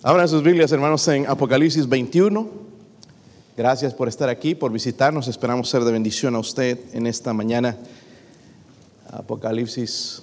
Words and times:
Abran 0.00 0.28
sus 0.28 0.44
Biblias, 0.44 0.70
hermanos, 0.70 1.08
en 1.08 1.26
Apocalipsis 1.26 1.88
21. 1.88 2.48
Gracias 3.56 3.92
por 3.92 4.06
estar 4.06 4.28
aquí, 4.28 4.54
por 4.54 4.70
visitarnos. 4.70 5.26
Esperamos 5.26 5.68
ser 5.68 5.82
de 5.82 5.90
bendición 5.90 6.36
a 6.36 6.38
usted 6.38 6.78
en 6.92 7.08
esta 7.08 7.32
mañana. 7.32 7.76
Apocalipsis 9.10 10.22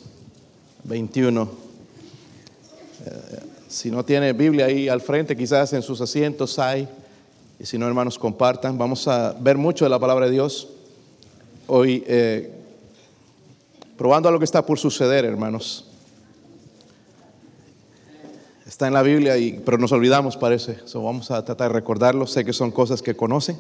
21. 0.85 1.49
Eh, 3.05 3.39
si 3.67 3.91
no 3.91 4.05
tiene 4.05 4.31
Biblia 4.31 4.67
ahí 4.67 4.88
al 4.88 5.01
frente, 5.01 5.35
quizás 5.35 5.74
en 5.74 5.81
sus 5.81 5.99
asientos 5.99 6.57
hay. 6.57 6.87
Y 7.60 7.65
si 7.65 7.78
no, 7.78 7.85
hermanos, 7.85 8.17
compartan. 8.17 8.78
Vamos 8.78 9.05
a 9.10 9.33
ver 9.33 9.57
mucho 9.57 9.83
de 9.83 9.89
la 9.89 9.99
palabra 9.99 10.28
de 10.28 10.31
Dios. 10.31 10.69
Hoy, 11.67 12.01
eh, 12.07 12.49
probando 13.97 14.29
a 14.29 14.31
lo 14.31 14.39
que 14.39 14.46
está 14.46 14.65
por 14.65 14.79
suceder, 14.79 15.26
hermanos. 15.26 15.83
Está 18.76 18.88
en 18.88 18.94
la 18.94 19.03
Biblia, 19.03 19.38
y, 19.38 19.53
pero 19.63 19.77
nos 19.77 19.94
olvidamos, 19.94 20.35
parece. 20.35 20.80
So, 20.84 21.02
vamos 21.02 21.31
a 21.31 21.45
tratar 21.45 21.70
de 21.70 21.76
recordarlo. 21.76 22.27
Sé 22.27 22.44
que 22.44 22.52
son 22.52 22.72
cosas 22.72 23.02
que 23.02 23.16
conocen. 23.16 23.58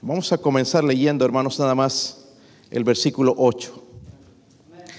Vamos 0.00 0.30
a 0.30 0.38
comenzar 0.38 0.84
leyendo, 0.84 1.24
hermanos, 1.24 1.58
nada 1.58 1.74
más 1.74 2.24
el 2.70 2.84
versículo 2.84 3.34
8. 3.36 3.82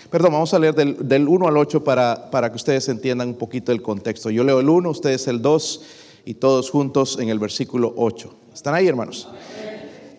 Perdón, 0.09 0.33
vamos 0.33 0.53
a 0.53 0.59
leer 0.59 0.75
del, 0.75 1.07
del 1.07 1.25
1 1.25 1.47
al 1.47 1.55
8 1.55 1.85
para, 1.85 2.29
para 2.29 2.49
que 2.49 2.57
ustedes 2.57 2.89
entiendan 2.89 3.29
un 3.29 3.35
poquito 3.35 3.71
el 3.71 3.81
contexto. 3.81 4.29
Yo 4.29 4.43
leo 4.43 4.59
el 4.59 4.67
1, 4.67 4.89
ustedes 4.89 5.25
el 5.29 5.41
2 5.41 5.83
y 6.25 6.33
todos 6.33 6.69
juntos 6.69 7.17
en 7.17 7.29
el 7.29 7.39
versículo 7.39 7.93
8. 7.95 8.35
¿Están 8.53 8.75
ahí, 8.75 8.89
hermanos? 8.89 9.29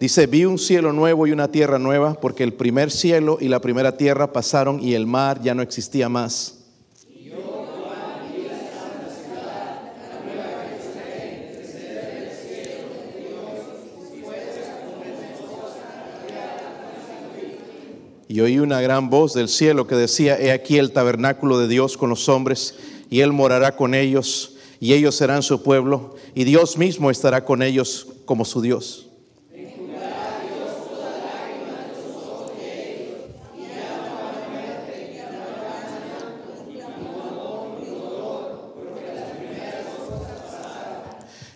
Dice, 0.00 0.28
vi 0.28 0.46
un 0.46 0.58
cielo 0.58 0.94
nuevo 0.94 1.26
y 1.26 1.32
una 1.32 1.48
tierra 1.48 1.78
nueva, 1.78 2.14
porque 2.14 2.42
el 2.42 2.54
primer 2.54 2.90
cielo 2.90 3.36
y 3.38 3.48
la 3.48 3.60
primera 3.60 3.98
tierra 3.98 4.32
pasaron 4.32 4.82
y 4.82 4.94
el 4.94 5.06
mar 5.06 5.42
ya 5.42 5.54
no 5.54 5.60
existía 5.60 6.08
más. 6.08 6.59
Y 18.30 18.42
oí 18.42 18.60
una 18.60 18.80
gran 18.80 19.10
voz 19.10 19.34
del 19.34 19.48
cielo 19.48 19.88
que 19.88 19.96
decía, 19.96 20.38
he 20.38 20.52
aquí 20.52 20.78
el 20.78 20.92
tabernáculo 20.92 21.58
de 21.58 21.66
Dios 21.66 21.96
con 21.96 22.10
los 22.10 22.28
hombres, 22.28 22.76
y 23.10 23.22
Él 23.22 23.32
morará 23.32 23.74
con 23.74 23.92
ellos, 23.92 24.54
y 24.78 24.92
ellos 24.92 25.16
serán 25.16 25.42
su 25.42 25.64
pueblo, 25.64 26.14
y 26.32 26.44
Dios 26.44 26.78
mismo 26.78 27.10
estará 27.10 27.44
con 27.44 27.60
ellos 27.60 28.06
como 28.26 28.44
su 28.44 28.62
Dios. 28.62 29.08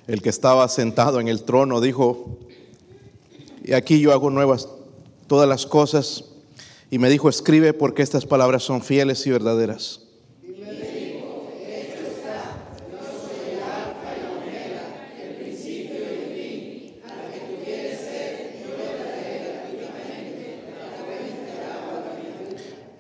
El 0.09 0.23
que 0.23 0.29
estaba 0.29 0.69
sentado 0.69 1.21
en 1.21 1.29
el 1.29 1.45
trono 1.45 1.81
dijo, 1.81 2.41
y 3.63 3.75
aquí 3.75 4.01
yo 4.01 4.11
hago 4.13 4.29
nuevas 4.29 4.69
todas 5.29 5.49
las 5.49 5.67
cosas 5.67 6.34
y 6.95 6.99
me 7.01 7.11
dijo, 7.11 7.29
escribe 7.29 7.73
porque 7.73 8.03
estas 8.03 8.25
palabras 8.25 8.63
son 8.63 8.81
fieles 8.81 9.27
y 9.27 9.31
verdaderas. 9.33 10.03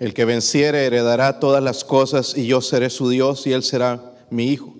El 0.00 0.12
que 0.12 0.24
venciere 0.24 0.86
heredará 0.86 1.38
todas 1.38 1.62
las 1.62 1.84
cosas 1.84 2.36
y 2.36 2.48
yo 2.48 2.60
seré 2.60 2.90
su 2.90 3.08
Dios 3.08 3.46
y 3.46 3.52
él 3.52 3.62
será 3.62 4.16
mi 4.28 4.48
hijo. 4.48 4.74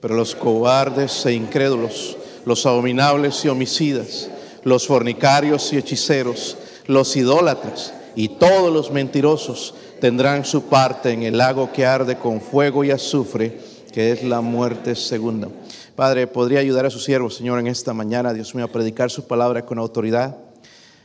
Pero 0.00 0.16
los 0.16 0.34
cobardes 0.34 1.24
e 1.26 1.32
incrédulos, 1.32 2.16
los 2.44 2.66
abominables 2.66 3.44
y 3.44 3.48
homicidas, 3.48 4.28
los 4.64 4.88
fornicarios 4.88 5.72
y 5.72 5.76
hechiceros, 5.76 6.56
los 6.88 7.16
idólatras, 7.16 7.92
y 8.18 8.30
todos 8.30 8.72
los 8.72 8.90
mentirosos 8.90 9.76
tendrán 10.00 10.44
su 10.44 10.64
parte 10.64 11.12
en 11.12 11.22
el 11.22 11.38
lago 11.38 11.70
que 11.70 11.86
arde 11.86 12.18
con 12.18 12.40
fuego 12.40 12.82
y 12.82 12.90
azufre, 12.90 13.60
que 13.92 14.10
es 14.10 14.24
la 14.24 14.40
muerte 14.40 14.96
segunda. 14.96 15.48
Padre, 15.94 16.26
¿podría 16.26 16.58
ayudar 16.58 16.84
a 16.84 16.90
su 16.90 16.98
siervo, 16.98 17.30
Señor, 17.30 17.60
en 17.60 17.68
esta 17.68 17.94
mañana, 17.94 18.34
Dios 18.34 18.56
mío, 18.56 18.64
a 18.64 18.72
predicar 18.72 19.12
su 19.12 19.28
palabra 19.28 19.64
con 19.64 19.78
autoridad? 19.78 20.36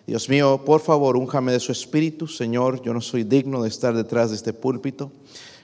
Dios 0.07 0.27
mío, 0.27 0.63
por 0.65 0.81
favor, 0.81 1.15
únjame 1.15 1.51
de 1.51 1.59
su 1.59 1.71
espíritu, 1.71 2.27
Señor, 2.27 2.81
yo 2.81 2.95
no 2.95 3.01
soy 3.01 3.23
digno 3.23 3.61
de 3.61 3.69
estar 3.69 3.93
detrás 3.93 4.31
de 4.31 4.35
este 4.35 4.51
púlpito. 4.51 5.11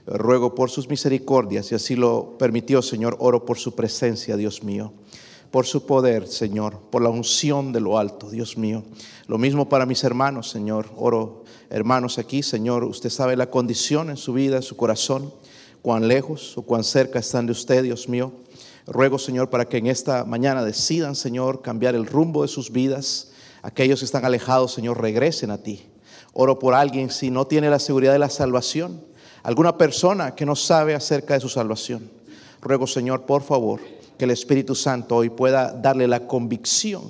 Ruego 0.06 0.54
por 0.54 0.70
sus 0.70 0.88
misericordias, 0.88 1.72
y 1.72 1.76
así 1.76 1.96
lo 1.96 2.38
permitió, 2.38 2.84
Señor, 2.84 3.18
oro 3.18 3.44
por 3.44 3.58
su 3.58 3.74
presencia, 3.74 4.38
Dios 4.38 4.62
mío 4.62 4.94
por 5.52 5.66
su 5.66 5.86
poder, 5.86 6.28
Señor, 6.28 6.80
por 6.92 7.02
la 7.02 7.10
unción 7.10 7.74
de 7.74 7.80
lo 7.80 7.98
alto, 7.98 8.30
Dios 8.30 8.58
mío. 8.58 8.84
Lo 9.28 9.38
mismo 9.38 9.68
para 9.68 9.86
mis 9.86 10.04
hermanos, 10.04 10.50
Señor. 10.50 10.88
Oro, 10.96 11.44
hermanos, 11.70 12.20
aquí, 12.20 12.44
Señor, 12.44 12.84
usted 12.84 13.10
sabe 13.10 13.36
la 13.36 13.50
condición 13.50 14.10
en 14.10 14.18
su 14.18 14.34
vida, 14.34 14.58
en 14.58 14.64
su 14.64 14.78
corazón, 14.78 15.34
cuán 15.82 16.08
lejos 16.08 16.58
o 16.58 16.62
cuán 16.62 16.84
cerca 16.84 17.20
están 17.20 17.48
de 17.48 17.54
usted, 17.54 17.84
Dios 17.84 18.08
mío. 18.08 18.32
Ruego, 18.86 19.18
Señor, 19.18 19.50
para 19.50 19.66
que 19.66 19.78
en 19.78 19.88
esta 19.88 20.24
mañana 20.24 20.64
decidan, 20.64 21.16
Señor, 21.16 21.62
cambiar 21.62 21.96
el 21.96 22.06
rumbo 22.06 22.44
de 22.44 22.48
sus 22.48 22.72
vidas. 22.72 23.32
Aquellos 23.62 24.00
que 24.00 24.06
están 24.06 24.26
alejados, 24.26 24.74
Señor, 24.74 25.02
regresen 25.02 25.52
a 25.52 25.58
ti. 25.58 25.84
Oro 26.34 26.60
por 26.60 26.76
alguien 26.76 27.10
si 27.10 27.32
no 27.32 27.48
tiene 27.48 27.70
la 27.70 27.80
seguridad 27.80 28.14
de 28.14 28.20
la 28.20 28.30
salvación, 28.30 29.04
alguna 29.42 29.78
persona 29.78 30.36
que 30.36 30.46
no 30.46 30.56
sabe 30.56 30.94
acerca 30.94 31.34
de 31.34 31.40
su 31.40 31.50
salvación. 31.50 32.10
Ruego, 32.62 32.86
Señor, 32.86 33.24
por 33.24 33.42
favor 33.42 33.99
que 34.20 34.26
el 34.26 34.32
Espíritu 34.32 34.76
Santo 34.76 35.16
hoy 35.16 35.30
pueda 35.30 35.72
darle 35.72 36.06
la 36.06 36.28
convicción, 36.28 37.04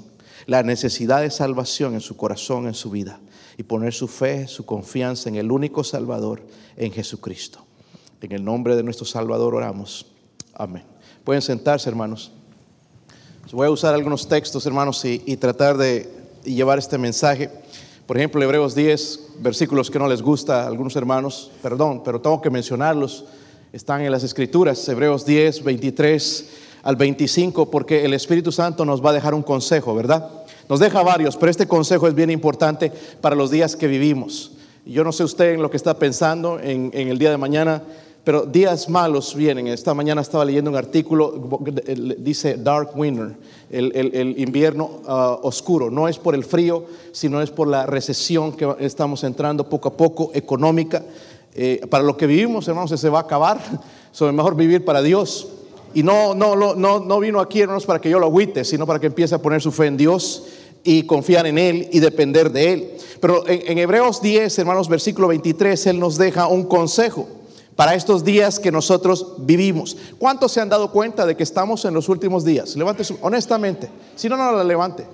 la 0.45 0.61
necesidad 0.61 1.21
de 1.21 1.31
salvación 1.31 1.95
en 1.95 2.01
su 2.01 2.15
corazón, 2.15 2.67
en 2.67 2.75
su 2.75 2.91
vida, 2.91 3.19
y 3.57 3.63
poner 3.63 3.95
su 3.95 4.07
fe, 4.07 4.47
su 4.47 4.63
confianza 4.63 5.27
en 5.27 5.35
el 5.35 5.51
único 5.51 5.83
Salvador, 5.83 6.43
en 6.77 6.91
Jesucristo. 6.91 7.65
En 8.21 8.31
el 8.31 8.45
nombre 8.45 8.75
de 8.75 8.83
nuestro 8.83 9.07
Salvador 9.07 9.55
oramos. 9.55 10.05
Amén. 10.53 10.83
Pueden 11.23 11.41
sentarse, 11.41 11.89
hermanos. 11.89 12.31
Voy 13.51 13.65
a 13.65 13.71
usar 13.71 13.95
algunos 13.95 14.27
textos, 14.27 14.63
hermanos, 14.67 15.03
y, 15.03 15.35
tratar 15.37 15.77
de 15.77 16.07
llevar 16.43 16.77
este 16.77 16.99
mensaje. 16.99 17.49
Por 18.05 18.17
ejemplo, 18.17 18.43
Hebreos 18.43 18.75
10, 18.75 19.37
versículos 19.39 19.89
que 19.89 19.97
no 19.97 20.07
les 20.07 20.21
gusta 20.21 20.63
a 20.63 20.67
algunos 20.67 20.95
hermanos, 20.95 21.49
perdón, 21.63 22.03
pero 22.03 22.21
tengo 22.21 22.39
que 22.39 22.51
mencionarlos. 22.51 23.25
Están 23.73 24.01
en 24.01 24.11
las 24.11 24.23
Escrituras, 24.23 24.87
Hebreos 24.87 25.25
10, 25.25 25.63
23 25.63 26.68
al 26.83 26.95
25 26.95 27.69
porque 27.69 28.05
el 28.05 28.13
Espíritu 28.13 28.51
Santo 28.51 28.85
nos 28.85 29.03
va 29.03 29.11
a 29.11 29.13
dejar 29.13 29.33
un 29.33 29.43
consejo, 29.43 29.95
¿verdad? 29.95 30.29
Nos 30.69 30.79
deja 30.79 31.01
varios, 31.01 31.35
pero 31.35 31.49
este 31.49 31.67
consejo 31.67 32.07
es 32.07 32.13
bien 32.13 32.29
importante 32.29 32.91
para 33.21 33.35
los 33.35 33.49
días 33.49 33.75
que 33.75 33.87
vivimos. 33.87 34.51
Yo 34.85 35.03
no 35.03 35.11
sé 35.11 35.23
usted 35.23 35.53
en 35.53 35.61
lo 35.61 35.69
que 35.69 35.77
está 35.77 35.97
pensando 35.97 36.59
en, 36.59 36.91
el 36.93 37.17
día 37.17 37.31
de 37.31 37.37
mañana, 37.37 37.81
pero 38.23 38.43
días 38.45 38.87
malos 38.87 39.35
vienen. 39.35 39.67
Esta 39.67 39.93
mañana 39.93 40.21
estaba 40.21 40.45
leyendo 40.45 40.69
un 40.69 40.77
artículo, 40.77 41.59
dice 42.19 42.55
Dark 42.57 42.91
Winter, 42.95 43.35
el, 43.71 44.35
invierno 44.37 45.01
ah, 45.07 45.39
oscuro. 45.41 45.89
No 45.89 46.07
es 46.07 46.17
por 46.17 46.35
el 46.35 46.43
frío, 46.43 46.85
sino 47.11 47.41
es 47.41 47.49
por 47.49 47.67
la 47.67 47.85
recesión 47.85 48.53
que 48.53 48.75
estamos 48.79 49.23
entrando 49.23 49.67
poco 49.67 49.89
a 49.89 49.97
poco, 49.97 50.31
económica. 50.33 51.03
Eh, 51.55 51.81
para 51.89 52.03
lo 52.03 52.15
que 52.15 52.27
vivimos, 52.27 52.67
hermanos, 52.67 52.99
se 52.99 53.09
va 53.09 53.19
a 53.19 53.23
acabar. 53.23 53.59
Es 54.11 54.21
mejor 54.33 54.55
vivir 54.55 54.83
para 54.83 55.03
Dios. 55.03 55.47
Y 55.93 56.03
no, 56.03 56.35
no, 56.35 56.55
no, 56.55 56.99
no 56.99 57.19
vino 57.19 57.39
aquí, 57.39 57.61
hermanos, 57.61 57.85
para 57.85 57.99
que 57.99 58.09
yo 58.09 58.19
lo 58.19 58.27
agüite, 58.27 58.63
sino 58.63 58.85
para 58.85 58.99
que 58.99 59.07
empiece 59.07 59.35
a 59.35 59.41
poner 59.41 59.61
su 59.61 59.71
fe 59.71 59.87
en 59.87 59.97
Dios 59.97 60.43
y 60.83 61.03
confiar 61.03 61.47
en 61.47 61.57
Él 61.57 61.89
y 61.91 61.99
depender 61.99 62.51
de 62.51 62.73
Él. 62.73 62.97
Pero 63.19 63.43
en, 63.47 63.77
Hebreos 63.77 64.21
10, 64.21 64.59
hermanos, 64.59 64.87
versículo 64.87 65.27
23, 65.27 65.87
Él 65.87 65.99
nos 65.99 66.17
deja 66.17 66.47
un 66.47 66.63
consejo 66.63 67.27
para 67.75 67.95
estos 67.95 68.23
días 68.23 68.59
que 68.59 68.71
nosotros 68.71 69.35
vivimos. 69.39 69.97
¿Cuántos 70.17 70.51
se 70.51 70.61
han 70.61 70.69
dado 70.69 70.91
cuenta 70.91 71.25
de 71.25 71.35
que 71.35 71.43
estamos 71.43 71.85
en 71.85 71.93
los 71.93 72.09
últimos 72.09 72.43
días? 72.45 72.75
Levante 72.75 73.03
su, 73.03 73.17
honestamente. 73.21 73.89
Si 74.15 74.29
no, 74.29 74.37
no 74.37 74.51
la 74.51 74.63
levante. 74.63 75.05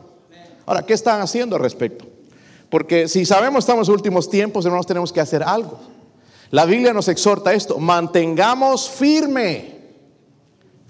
Ahora, 0.66 0.84
¿qué 0.84 0.94
están 0.94 1.22
haciendo 1.22 1.56
al 1.56 1.62
respecto? 1.62 2.06
Porque 2.70 3.08
si 3.08 3.26
sabemos 3.26 3.64
estamos 3.64 3.88
en 3.88 3.92
los 3.92 3.98
últimos 4.00 4.30
tiempos, 4.30 4.66
hermanos, 4.66 4.88
tenemos 4.88 5.14
que 5.14 5.22
hacer 5.22 5.44
algo. 5.44 5.80
La 6.52 6.66
Biblia 6.66 6.94
nos 6.94 7.08
exhorta 7.08 7.54
esto, 7.54 7.80
mantengamos 7.80 8.90
firme 8.90 9.75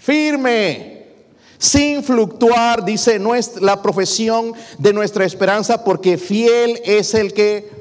firme, 0.06 1.04
sin 1.58 2.04
fluctuar, 2.04 2.86
dice 2.86 3.20
la 3.60 3.82
profesión 3.82 4.54
de 4.78 4.94
nuestra 4.94 5.26
esperanza, 5.26 5.84
porque 5.84 6.20
fiel 6.20 6.80
es 6.86 7.16
el 7.16 7.34
que, 7.34 7.72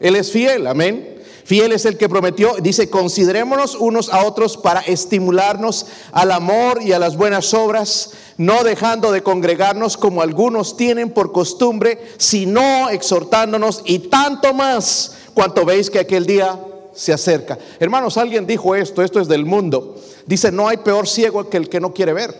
Él 0.00 0.16
es 0.16 0.32
fiel, 0.32 0.66
amén. 0.66 1.18
Fiel 1.44 1.72
es 1.72 1.84
el 1.84 1.96
que 1.96 2.08
prometió, 2.08 2.54
dice, 2.60 2.90
considerémonos 2.90 3.76
unos 3.76 4.08
a 4.08 4.24
otros 4.24 4.56
para 4.56 4.80
estimularnos 4.80 5.86
al 6.12 6.32
amor 6.32 6.82
y 6.82 6.92
a 6.92 6.98
las 6.98 7.16
buenas 7.16 7.54
obras, 7.54 8.12
no 8.36 8.64
dejando 8.64 9.12
de 9.12 9.22
congregarnos 9.22 9.96
como 9.96 10.22
algunos 10.22 10.76
tienen 10.76 11.10
por 11.10 11.30
costumbre, 11.30 12.00
sino 12.18 12.88
exhortándonos 12.88 13.82
y 13.84 14.00
tanto 14.00 14.54
más 14.54 15.12
cuanto 15.34 15.64
veis 15.64 15.90
que 15.90 16.00
aquel 16.00 16.26
día 16.26 16.58
se 16.92 17.12
acerca. 17.12 17.58
Hermanos, 17.78 18.16
alguien 18.16 18.46
dijo 18.46 18.74
esto, 18.74 19.02
esto 19.02 19.20
es 19.20 19.28
del 19.28 19.44
mundo. 19.44 19.96
Dice, 20.26 20.52
no 20.52 20.68
hay 20.68 20.78
peor 20.78 21.08
ciego 21.08 21.48
que 21.48 21.56
el 21.56 21.68
que 21.68 21.80
no 21.80 21.92
quiere 21.92 22.12
ver. 22.12 22.34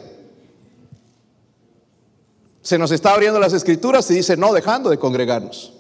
Se 2.63 2.79
nos 2.79 2.91
está 2.91 3.15
abriendo 3.15 3.41
las 3.41 3.53
escrituras 3.53 4.11
y 4.11 4.15
dice, 4.15 4.37
no, 4.37 4.53
dejando 4.53 4.91
de 4.91 4.99
congregarnos. 4.99 5.73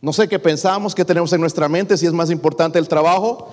No 0.00 0.12
sé 0.12 0.28
qué 0.28 0.38
pensamos, 0.38 0.94
qué 0.94 1.04
tenemos 1.04 1.32
en 1.32 1.40
nuestra 1.40 1.68
mente, 1.68 1.96
si 1.96 2.06
es 2.06 2.12
más 2.12 2.30
importante 2.30 2.78
el 2.78 2.88
trabajo 2.88 3.48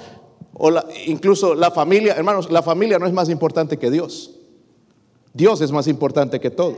o 0.54 0.72
incluso 1.06 1.56
la 1.56 1.72
familia. 1.72 2.14
Hermanos, 2.14 2.52
la 2.52 2.62
familia 2.62 3.00
no 3.00 3.08
es 3.08 3.14
más 3.14 3.30
importante 3.30 3.78
que 3.78 3.90
Dios. 3.90 4.32
Dios 5.34 5.62
es 5.62 5.72
más 5.72 5.88
importante 5.88 6.40
que 6.40 6.52
todo. 6.52 6.76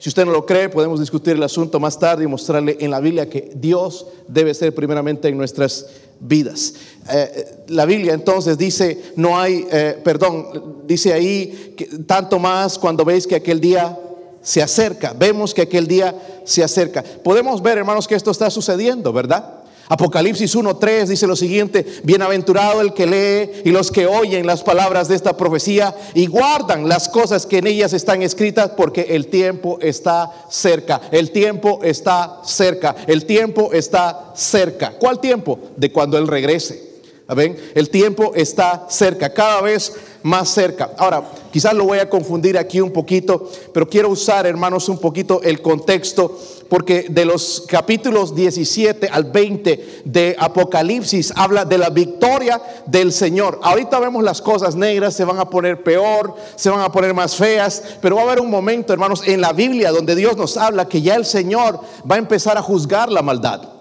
Si 0.00 0.08
usted 0.08 0.24
no 0.24 0.32
lo 0.32 0.46
cree, 0.46 0.70
podemos 0.70 0.98
discutir 0.98 1.34
el 1.34 1.42
asunto 1.42 1.78
más 1.78 1.98
tarde 1.98 2.24
y 2.24 2.26
mostrarle 2.26 2.78
en 2.80 2.90
la 2.90 3.00
Biblia 3.00 3.28
que 3.28 3.52
Dios 3.54 4.06
debe 4.26 4.54
ser 4.54 4.74
primeramente 4.74 5.28
en 5.28 5.36
nuestras 5.36 5.88
vidas. 6.18 6.72
Eh, 7.12 7.32
eh, 7.34 7.64
la 7.68 7.84
Biblia 7.84 8.14
entonces 8.14 8.56
dice, 8.56 9.12
no 9.16 9.38
hay, 9.38 9.68
eh, 9.70 10.00
perdón, 10.02 10.84
dice 10.86 11.12
ahí, 11.12 11.74
que, 11.76 11.84
tanto 12.06 12.38
más 12.38 12.78
cuando 12.78 13.04
veis 13.04 13.26
que 13.26 13.34
aquel 13.34 13.60
día 13.60 13.98
se 14.40 14.62
acerca. 14.62 15.12
Vemos 15.12 15.52
que 15.52 15.60
aquel 15.60 15.86
día 15.86 16.14
se 16.44 16.64
acerca. 16.64 17.02
Podemos 17.02 17.62
ver, 17.62 17.76
hermanos, 17.76 18.08
que 18.08 18.14
esto 18.14 18.30
está 18.30 18.48
sucediendo, 18.48 19.12
¿verdad? 19.12 19.59
Apocalipsis 19.90 20.54
1.3 20.54 21.06
dice 21.08 21.26
lo 21.26 21.34
siguiente, 21.34 21.84
bienaventurado 22.04 22.80
el 22.80 22.94
que 22.94 23.06
lee 23.06 23.62
y 23.64 23.72
los 23.72 23.90
que 23.90 24.06
oyen 24.06 24.46
las 24.46 24.62
palabras 24.62 25.08
de 25.08 25.16
esta 25.16 25.36
profecía 25.36 25.96
y 26.14 26.26
guardan 26.26 26.88
las 26.88 27.08
cosas 27.08 27.44
que 27.44 27.58
en 27.58 27.66
ellas 27.66 27.92
están 27.92 28.22
escritas 28.22 28.70
porque 28.76 29.08
el 29.10 29.26
tiempo 29.26 29.78
está 29.80 30.30
cerca, 30.48 31.00
el 31.10 31.32
tiempo 31.32 31.80
está 31.82 32.40
cerca, 32.44 32.94
el 33.08 33.26
tiempo 33.26 33.72
está 33.72 34.30
cerca. 34.36 34.92
¿Cuál 34.92 35.18
tiempo? 35.18 35.58
De 35.76 35.90
cuando 35.90 36.16
Él 36.18 36.28
regrese. 36.28 36.88
¿Ven? 37.34 37.56
El 37.74 37.90
tiempo 37.90 38.32
está 38.36 38.86
cerca, 38.88 39.32
cada 39.32 39.60
vez 39.60 39.92
más 40.22 40.48
cerca. 40.48 40.90
Ahora, 40.98 41.22
quizás 41.50 41.74
lo 41.74 41.84
voy 41.84 41.98
a 41.98 42.08
confundir 42.08 42.58
aquí 42.58 42.80
un 42.80 42.92
poquito, 42.92 43.48
pero 43.72 43.88
quiero 43.88 44.08
usar, 44.08 44.46
hermanos, 44.46 44.88
un 44.88 44.98
poquito 44.98 45.40
el 45.42 45.62
contexto, 45.62 46.38
porque 46.68 47.06
de 47.08 47.24
los 47.24 47.64
capítulos 47.66 48.34
17 48.34 49.08
al 49.08 49.24
20 49.24 50.02
de 50.04 50.36
Apocalipsis 50.38 51.32
habla 51.34 51.64
de 51.64 51.78
la 51.78 51.90
victoria 51.90 52.60
del 52.86 53.12
Señor. 53.12 53.58
Ahorita 53.62 53.98
vemos 53.98 54.22
las 54.22 54.40
cosas 54.40 54.76
negras, 54.76 55.14
se 55.14 55.24
van 55.24 55.38
a 55.38 55.50
poner 55.50 55.82
peor, 55.82 56.34
se 56.56 56.70
van 56.70 56.80
a 56.80 56.92
poner 56.92 57.12
más 57.14 57.34
feas, 57.34 57.82
pero 58.00 58.16
va 58.16 58.22
a 58.22 58.24
haber 58.26 58.40
un 58.40 58.50
momento, 58.50 58.92
hermanos, 58.92 59.22
en 59.26 59.40
la 59.40 59.52
Biblia 59.52 59.90
donde 59.90 60.14
Dios 60.14 60.36
nos 60.36 60.56
habla 60.56 60.88
que 60.88 61.02
ya 61.02 61.16
el 61.16 61.24
Señor 61.24 61.80
va 62.08 62.14
a 62.14 62.18
empezar 62.18 62.56
a 62.56 62.62
juzgar 62.62 63.10
la 63.10 63.22
maldad. 63.22 63.79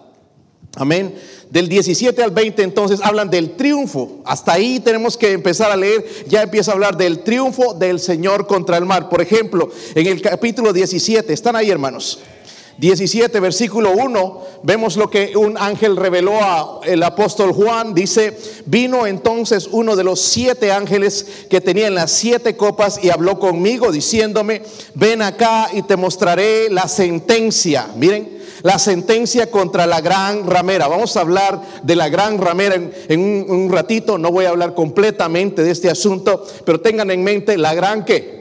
Amén. 0.80 1.14
Del 1.50 1.68
17 1.68 2.24
al 2.24 2.32
20 2.32 2.64
entonces 2.64 3.02
hablan 3.04 3.30
del 3.30 3.58
triunfo. 3.58 4.22
Hasta 4.24 4.54
ahí 4.54 4.80
tenemos 4.80 5.18
que 5.18 5.34
empezar 5.34 5.70
a 5.70 5.76
leer. 5.76 6.06
Ya 6.30 6.42
empieza 6.42 6.72
a 6.72 6.74
hablar 6.74 6.96
del 6.96 7.20
triunfo 7.20 7.74
del 7.74 8.00
Señor 8.00 8.48
contra 8.48 8.78
el 8.78 8.86
mar. 8.86 9.10
Por 9.10 9.22
ejemplo, 9.22 9.70
en 9.94 10.08
el 10.08 10.22
capítulo 10.22 10.72
17, 10.72 11.34
están 11.34 11.58
ahí 11.58 11.70
hermanos. 11.70 12.20
17, 12.78 13.42
versículo 13.42 13.92
1, 13.92 14.42
vemos 14.64 14.96
lo 14.96 15.10
que 15.10 15.36
un 15.36 15.58
ángel 15.58 15.98
reveló 15.98 16.42
a 16.42 16.80
el 16.86 17.04
apóstol 17.04 17.52
Juan. 17.52 17.94
Dice, 17.94 18.38
vino 18.66 19.06
entonces 19.06 19.68
uno 19.70 19.98
de 19.98 20.06
los 20.06 20.22
siete 20.22 20.72
ángeles 20.72 21.26
que 21.50 21.60
tenían 21.60 21.94
las 21.94 22.12
siete 22.12 22.56
copas 22.56 23.04
y 23.04 23.10
habló 23.10 23.38
conmigo 23.38 23.92
diciéndome, 23.92 24.62
ven 24.94 25.22
acá 25.22 25.68
y 25.74 25.82
te 25.82 25.98
mostraré 25.98 26.70
la 26.70 26.88
sentencia. 26.88 27.90
Miren, 27.98 28.39
la 28.62 28.80
sentencia 28.80 29.50
contra 29.50 29.86
la 29.86 30.02
gran 30.02 30.48
ramera. 30.48 30.88
Vamos 30.88 31.16
a 31.18 31.22
hablar 31.22 31.62
de 31.84 31.96
la 31.96 32.10
gran 32.10 32.38
ramera 32.38 32.76
en, 32.76 33.50
un, 33.50 33.72
ratito. 33.72 34.18
No 34.18 34.32
voy 34.32 34.46
a 34.46 34.50
hablar 34.50 34.74
completamente 34.74 35.64
de 35.64 35.72
este 35.72 35.90
asunto, 35.90 36.46
pero 36.66 36.82
tengan 36.82 37.12
en 37.12 37.24
mente 37.24 37.58
la 37.58 37.74
gran 37.74 38.06
que 38.06 38.40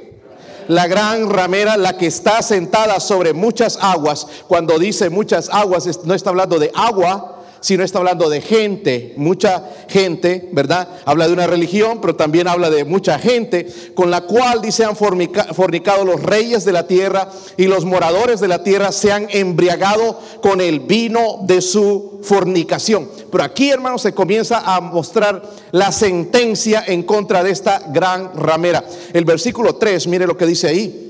la 0.69 0.87
gran 0.87 1.31
ramera, 1.31 1.79
la 1.79 1.97
que 1.97 2.07
está 2.07 2.43
sentada 2.43 3.01
sobre 3.01 3.33
muchas 3.33 3.79
aguas. 3.81 4.27
Cuando 4.47 4.79
dice 4.79 5.09
muchas 5.09 5.49
aguas, 5.51 5.89
no 6.05 6.13
está 6.13 6.29
hablando 6.31 6.59
de 6.59 6.71
agua, 6.75 7.38
sino 7.61 7.85
está 7.85 7.99
hablando 7.99 8.29
de 8.31 8.41
gente, 8.41 9.15
mucha 9.17 9.65
gente, 9.89 10.49
¿verdad? 10.53 10.89
Habla 11.05 11.27
de 11.27 11.33
una 11.33 11.47
religión, 11.47 12.01
pero 12.01 12.15
también 12.17 12.49
habla 12.49 12.71
de 12.71 12.85
mucha 12.85 13.19
gente, 13.19 13.67
con 13.95 14.11
la 14.11 14.23
cual 14.23 14.63
dice 14.63 14.85
han 14.85 14.97
fornicado 14.97 16.05
los 16.05 16.23
reyes 16.23 16.65
de 16.65 16.73
la 16.73 16.87
tierra 16.87 17.31
y 17.57 17.67
los 17.67 17.85
moradores 17.85 18.41
de 18.41 18.49
la 18.49 18.63
tierra 18.63 18.93
se 18.93 19.13
han 19.13 19.27
embriagado 19.31 20.21
con 20.41 20.61
el 20.61 20.81
vino 20.81 21.41
de 21.43 21.61
su 21.61 22.21
fornicación. 22.23 23.09
Pero 23.31 23.45
aquí, 23.45 23.71
hermanos, 23.71 24.03
se 24.03 24.13
comienza 24.13 24.61
a 24.65 24.81
mostrar 24.81 25.43
la 25.73 25.93
sentencia 25.93 26.85
en 26.87 27.03
contra 27.03 27.43
de 27.43 27.51
esta 27.51 27.83
gran 27.89 28.35
ramera. 28.35 28.85
El 29.13 29.25
versículo 29.25 29.77
3, 29.77 30.07
mire 30.07 30.27
lo 30.27 30.37
que 30.37 30.47
dice 30.47 30.69
ahí. 30.69 31.05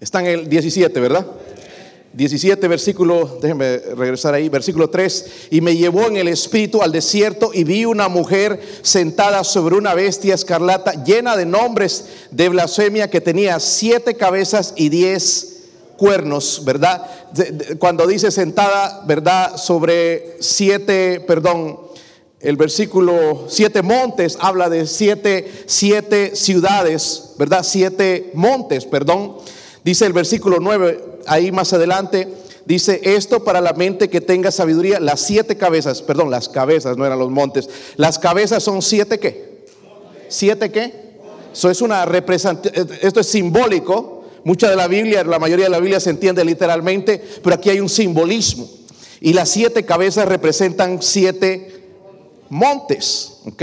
Está 0.00 0.20
en 0.20 0.26
el 0.26 0.48
17, 0.48 1.00
¿verdad? 1.00 1.26
17, 2.12 2.66
versículo, 2.68 3.38
déjenme 3.40 3.78
regresar 3.96 4.34
ahí, 4.34 4.48
versículo 4.48 4.88
3, 4.88 5.26
y 5.50 5.60
me 5.60 5.76
llevó 5.76 6.06
en 6.06 6.16
el 6.16 6.28
espíritu 6.28 6.82
al 6.82 6.90
desierto 6.90 7.50
y 7.52 7.64
vi 7.64 7.84
una 7.84 8.08
mujer 8.08 8.60
sentada 8.82 9.44
sobre 9.44 9.76
una 9.76 9.94
bestia 9.94 10.34
escarlata 10.34 11.04
llena 11.04 11.36
de 11.36 11.46
nombres 11.46 12.06
de 12.30 12.48
blasfemia 12.48 13.10
que 13.10 13.20
tenía 13.20 13.60
siete 13.60 14.14
cabezas 14.14 14.72
y 14.76 14.88
diez 14.88 15.58
cuernos, 15.98 16.62
¿verdad? 16.64 17.06
Cuando 17.78 18.06
dice 18.06 18.30
sentada, 18.30 19.04
¿verdad? 19.06 19.56
Sobre 19.56 20.36
siete, 20.40 21.20
perdón, 21.20 21.78
el 22.40 22.56
versículo 22.56 23.46
siete 23.48 23.82
montes 23.82 24.38
habla 24.40 24.70
de 24.70 24.86
siete, 24.86 25.52
siete 25.66 26.36
ciudades, 26.36 27.34
¿verdad? 27.36 27.64
Siete 27.64 28.30
montes, 28.32 28.86
perdón. 28.86 29.36
Dice 29.84 30.06
el 30.06 30.12
versículo 30.12 30.58
9, 30.60 31.07
ahí 31.28 31.52
más 31.52 31.72
adelante, 31.72 32.28
dice 32.64 33.00
esto 33.02 33.44
para 33.44 33.60
la 33.60 33.72
mente 33.72 34.08
que 34.08 34.20
tenga 34.20 34.50
sabiduría, 34.50 35.00
las 35.00 35.20
siete 35.20 35.56
cabezas, 35.56 36.02
perdón, 36.02 36.30
las 36.30 36.48
cabezas, 36.48 36.96
no 36.96 37.06
eran 37.06 37.18
los 37.18 37.30
montes, 37.30 37.68
las 37.96 38.18
cabezas 38.18 38.62
son 38.62 38.82
siete 38.82 39.18
qué? 39.18 39.64
¿Siete 40.28 40.70
qué? 40.70 41.08
Eso 41.52 41.70
es 41.70 41.80
una 41.80 42.06
esto 43.02 43.20
es 43.20 43.26
simbólico, 43.26 44.24
mucha 44.44 44.68
de 44.68 44.76
la 44.76 44.86
Biblia, 44.86 45.24
la 45.24 45.38
mayoría 45.38 45.66
de 45.66 45.70
la 45.70 45.80
Biblia 45.80 46.00
se 46.00 46.10
entiende 46.10 46.44
literalmente, 46.44 47.22
pero 47.42 47.56
aquí 47.56 47.70
hay 47.70 47.80
un 47.80 47.88
simbolismo. 47.88 48.68
Y 49.20 49.32
las 49.32 49.48
siete 49.48 49.84
cabezas 49.84 50.28
representan 50.28 51.02
siete 51.02 51.82
montes, 52.48 53.40
¿ok? 53.46 53.62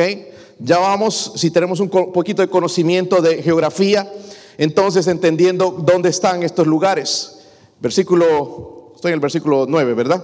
Ya 0.60 0.80
vamos, 0.80 1.34
si 1.36 1.52
tenemos 1.52 1.80
un 1.80 1.90
poquito 1.90 2.42
de 2.42 2.50
conocimiento 2.50 3.22
de 3.22 3.42
geografía, 3.42 4.12
entonces 4.58 5.08
entendiendo 5.08 5.72
dónde 5.72 6.10
están 6.10 6.44
estos 6.44 6.68
lugares. 6.68 7.35
Versículo, 7.80 8.94
estoy 8.96 9.10
en 9.10 9.16
el 9.16 9.20
versículo 9.20 9.66
9, 9.68 9.94
¿verdad? 9.94 10.24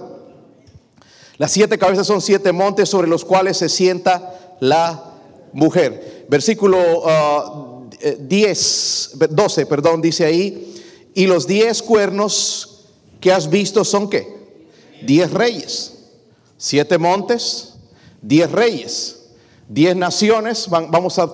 Las 1.38 1.52
siete 1.52 1.78
cabezas 1.78 2.06
son 2.06 2.20
siete 2.20 2.52
montes 2.52 2.88
sobre 2.88 3.08
los 3.08 3.24
cuales 3.24 3.56
se 3.56 3.68
sienta 3.68 4.56
la 4.60 5.12
mujer. 5.52 6.26
Versículo 6.28 7.90
10, 8.18 9.10
uh, 9.14 9.26
12, 9.30 9.66
perdón, 9.66 10.00
dice 10.02 10.24
ahí, 10.24 10.82
y 11.14 11.26
los 11.26 11.46
diez 11.46 11.82
cuernos 11.82 12.86
que 13.20 13.32
has 13.32 13.50
visto 13.50 13.84
son 13.84 14.08
qué? 14.08 14.26
Diez 15.02 15.30
reyes, 15.30 15.94
siete 16.56 16.98
montes, 16.98 17.74
diez 18.20 18.50
reyes, 18.50 19.30
diez 19.68 19.96
naciones, 19.96 20.68
vamos 20.68 21.18
a 21.18 21.30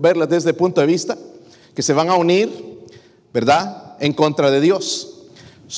verlas 0.00 0.28
desde 0.28 0.50
el 0.50 0.56
punto 0.56 0.80
de 0.80 0.86
vista 0.86 1.16
que 1.74 1.82
se 1.82 1.92
van 1.92 2.10
a 2.10 2.16
unir, 2.16 2.80
¿verdad?, 3.32 3.96
en 4.00 4.12
contra 4.12 4.50
de 4.50 4.60
Dios. 4.60 5.11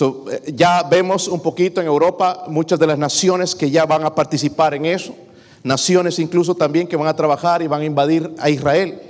Eh, 0.01 0.53
ya 0.55 0.83
vemos 0.83 1.29
un 1.29 1.41
poquito 1.41 1.81
en 1.81 1.87
Europa 1.87 2.45
muchas 2.49 2.79
de 2.79 2.87
las 2.87 2.99
naciones 2.99 3.55
que 3.55 3.71
ya 3.71 3.87
van 3.87 4.05
a 4.05 4.15
participar 4.15 4.75
en 4.75 4.87
eso, 4.87 5.15
naciones 5.63 6.19
incluso 6.19 6.55
también 6.55 6.89
que 6.89 6.97
van 6.97 7.07
a 7.07 7.15
trabajar 7.15 7.63
y 7.63 7.69
van 7.69 7.83
a 7.83 7.85
invadir 7.85 8.35
a 8.39 8.51
Israel. 8.51 9.01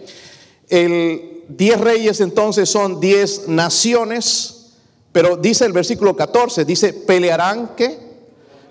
El 0.68 1.44
diez 1.48 1.80
reyes 1.80 2.20
entonces 2.20 2.68
son 2.68 3.00
diez 3.00 3.48
naciones, 3.48 4.72
pero 5.12 5.36
dice 5.36 5.64
el 5.64 5.72
versículo 5.72 6.14
14, 6.16 6.64
dice, 6.66 6.92
pelearán 6.92 7.70
que 7.76 7.98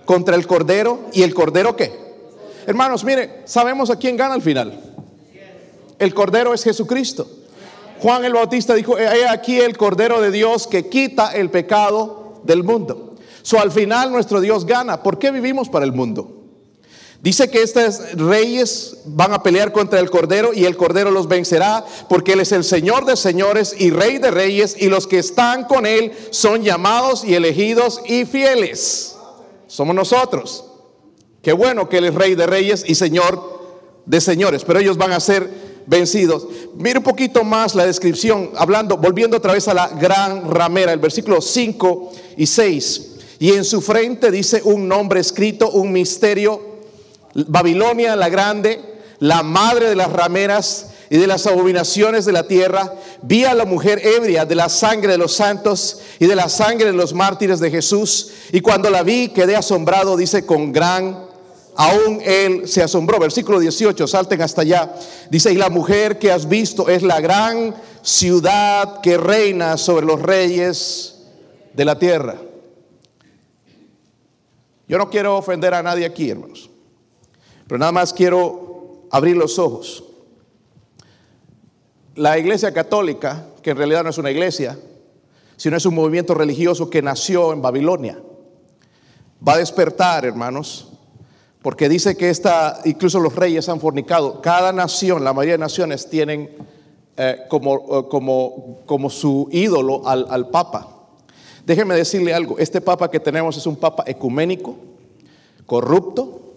contra 0.06 0.36
el 0.36 0.46
cordero 0.46 1.00
y 1.14 1.24
el 1.24 1.34
cordero 1.34 1.76
qué. 1.76 1.92
Hermanos, 2.68 3.04
mire, 3.04 3.42
sabemos 3.46 3.90
a 3.90 3.96
quién 3.96 4.18
gana 4.18 4.36
al 4.36 4.42
final. 4.42 4.80
El 5.98 6.14
cordero 6.14 6.54
es 6.54 6.64
Jesucristo. 6.64 7.28
Juan 8.04 8.26
el 8.26 8.34
Bautista 8.34 8.74
dijo, 8.74 9.00
he 9.00 9.26
aquí 9.30 9.62
el 9.62 9.78
Cordero 9.78 10.20
de 10.20 10.30
Dios 10.30 10.68
que 10.68 10.90
quita 10.90 11.32
el 11.32 11.50
pecado 11.50 12.42
del 12.44 12.62
mundo. 12.62 13.16
So 13.44 13.62
al 13.62 13.72
final 13.72 14.12
nuestro 14.12 14.42
Dios 14.42 14.66
gana. 14.66 15.02
¿Por 15.02 15.18
qué 15.18 15.32
vivimos 15.32 15.70
para 15.70 15.86
el 15.86 15.94
mundo? 15.94 16.44
Dice 17.22 17.50
que 17.50 17.62
estos 17.62 18.12
reyes 18.16 18.98
van 19.06 19.32
a 19.32 19.42
pelear 19.42 19.72
contra 19.72 20.02
el 20.02 20.10
Cordero 20.10 20.54
y 20.54 20.66
el 20.66 20.76
Cordero 20.76 21.12
los 21.12 21.30
vencerá 21.30 21.86
porque 22.10 22.34
Él 22.34 22.42
es 22.42 22.52
el 22.52 22.66
Señor 22.66 23.06
de 23.06 23.16
señores 23.16 23.74
y 23.80 23.90
Rey 23.92 24.18
de 24.18 24.32
reyes 24.32 24.76
y 24.78 24.90
los 24.90 25.08
que 25.08 25.20
están 25.20 25.64
con 25.64 25.86
Él 25.86 26.12
son 26.32 26.62
llamados 26.62 27.24
y 27.24 27.36
elegidos 27.36 28.02
y 28.06 28.26
fieles. 28.26 29.16
Somos 29.68 29.96
nosotros. 29.96 30.66
Qué 31.42 31.54
bueno 31.54 31.88
que 31.88 32.00
Él 32.00 32.06
es 32.08 32.16
rey 32.16 32.36
de 32.36 32.48
reyes 32.48 32.84
y 32.86 32.96
señor 32.96 33.64
de 34.06 34.20
señores, 34.20 34.66
pero 34.66 34.80
ellos 34.80 34.98
van 34.98 35.14
a 35.14 35.22
ser 35.22 35.63
vencidos. 35.86 36.48
Mire 36.76 37.00
un 37.00 37.04
poquito 37.04 37.44
más 37.44 37.76
la 37.76 37.86
descripción, 37.86 38.52
hablando, 38.56 38.98
volviendo 38.98 39.38
otra 39.38 39.54
vez 39.54 39.68
a 39.68 39.74
la 39.74 39.88
gran 39.88 40.50
ramera, 40.50 40.94
el 40.94 41.00
versículo 41.00 41.42
5 41.42 42.12
y 42.38 42.46
6. 42.46 43.10
Y 43.40 43.52
en 43.52 43.66
su 43.66 43.82
frente 43.82 44.32
dice 44.32 44.62
un 44.64 44.88
nombre 44.88 45.20
escrito, 45.20 45.70
un 45.72 45.92
misterio, 45.92 46.62
Babilonia 47.34 48.16
la 48.16 48.30
grande, 48.30 48.80
la 49.20 49.44
madre 49.44 49.90
de 49.90 49.96
las 49.96 50.12
rameras 50.12 50.88
y 51.10 51.18
de 51.18 51.28
las 51.28 51.46
abominaciones 51.46 52.26
de 52.26 52.32
la 52.32 52.48
tierra, 52.48 52.94
vi 53.22 53.44
a 53.44 53.54
la 53.54 53.66
mujer 53.66 54.02
ebria 54.04 54.46
de 54.46 54.56
la 54.56 54.70
sangre 54.70 55.12
de 55.12 55.18
los 55.18 55.34
santos 55.34 56.00
y 56.20 56.26
de 56.26 56.36
la 56.36 56.50
sangre 56.50 56.88
de 56.88 56.94
los 56.94 57.14
mártires 57.14 57.60
de 57.60 57.70
Jesús, 57.70 58.32
y 58.52 58.62
cuando 58.62 58.90
la 58.90 59.04
vi 59.04 59.30
quedé 59.30 59.56
asombrado, 59.56 60.18
dice, 60.18 60.46
con 60.46 60.72
gran 60.72 61.33
Aún 61.76 62.22
él 62.24 62.68
se 62.68 62.84
asombró. 62.84 63.20
Versículo 63.20 63.60
18, 63.60 64.08
salten 64.08 64.42
hasta 64.42 64.62
allá. 64.62 64.94
Dice, 65.30 65.52
y 65.52 65.56
la 65.56 65.70
mujer 65.70 66.20
que 66.20 66.32
has 66.32 66.48
visto 66.48 66.88
es 66.88 67.04
la 67.04 67.20
gran 67.20 67.76
ciudad 68.02 69.02
que 69.02 69.18
reina 69.18 69.78
sobre 69.78 70.06
los 70.06 70.22
reyes 70.22 71.24
de 71.74 71.86
la 71.86 71.98
tierra. 71.98 72.36
Yo 74.88 74.98
no 74.98 75.10
quiero 75.10 75.38
ofender 75.38 75.74
a 75.74 75.82
nadie 75.82 76.06
aquí, 76.06 76.30
hermanos, 76.30 76.70
pero 77.68 77.80
nada 77.80 77.92
más 77.92 78.14
quiero 78.14 79.08
abrir 79.10 79.38
los 79.38 79.58
ojos. 79.58 80.04
La 82.16 82.38
iglesia 82.38 82.74
católica, 82.74 83.48
que 83.64 83.72
en 83.72 83.78
realidad 83.78 84.04
no 84.04 84.12
es 84.12 84.18
una 84.18 84.30
iglesia, 84.30 84.78
sino 85.56 85.78
es 85.78 85.86
un 85.86 85.96
movimiento 85.96 86.34
religioso 86.34 86.90
que 86.90 87.02
nació 87.02 87.54
en 87.54 87.62
Babilonia, 87.62 88.22
va 89.48 89.54
a 89.54 89.58
despertar, 89.58 90.26
hermanos, 90.26 90.93
porque 91.64 91.88
dice 91.88 92.18
que 92.18 92.30
esta, 92.30 92.82
incluso 92.84 93.22
los 93.22 93.34
reyes 93.36 93.70
han 93.70 93.80
fornicado. 93.80 94.42
Cada 94.42 94.74
nación, 94.74 95.24
la 95.24 95.32
mayoría 95.32 95.54
de 95.54 95.60
naciones 95.60 96.10
tienen 96.10 96.52
eh, 97.16 97.38
como, 97.48 97.76
eh, 97.76 98.04
como, 98.10 98.80
como, 98.86 99.10
su 99.10 99.48
ídolo 99.50 100.06
al, 100.06 100.28
al 100.30 100.50
Papa. 100.50 101.08
Déjeme 101.66 101.96
decirle 101.96 102.34
algo, 102.34 102.60
este 102.60 102.82
Papa 102.82 103.10
que 103.10 103.22
tenemos 103.22 103.56
es 103.56 103.66
un 103.66 103.78
Papa 103.78 104.04
ecuménico, 104.06 104.76
corrupto. 105.66 106.56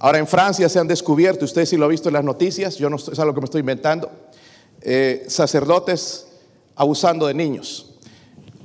Ahora 0.00 0.18
en 0.18 0.26
Francia 0.26 0.68
se 0.68 0.80
han 0.80 0.88
descubierto, 0.88 1.44
usted 1.44 1.64
sí 1.64 1.76
lo 1.76 1.84
ha 1.84 1.88
visto 1.88 2.08
en 2.08 2.14
las 2.14 2.24
noticias, 2.24 2.76
yo 2.76 2.90
no 2.90 2.96
es 2.96 3.18
algo 3.20 3.32
que 3.32 3.40
me 3.40 3.44
estoy 3.44 3.60
inventando, 3.60 4.10
eh, 4.80 5.26
sacerdotes 5.28 6.26
abusando 6.74 7.28
de 7.28 7.34
niños. 7.34 7.94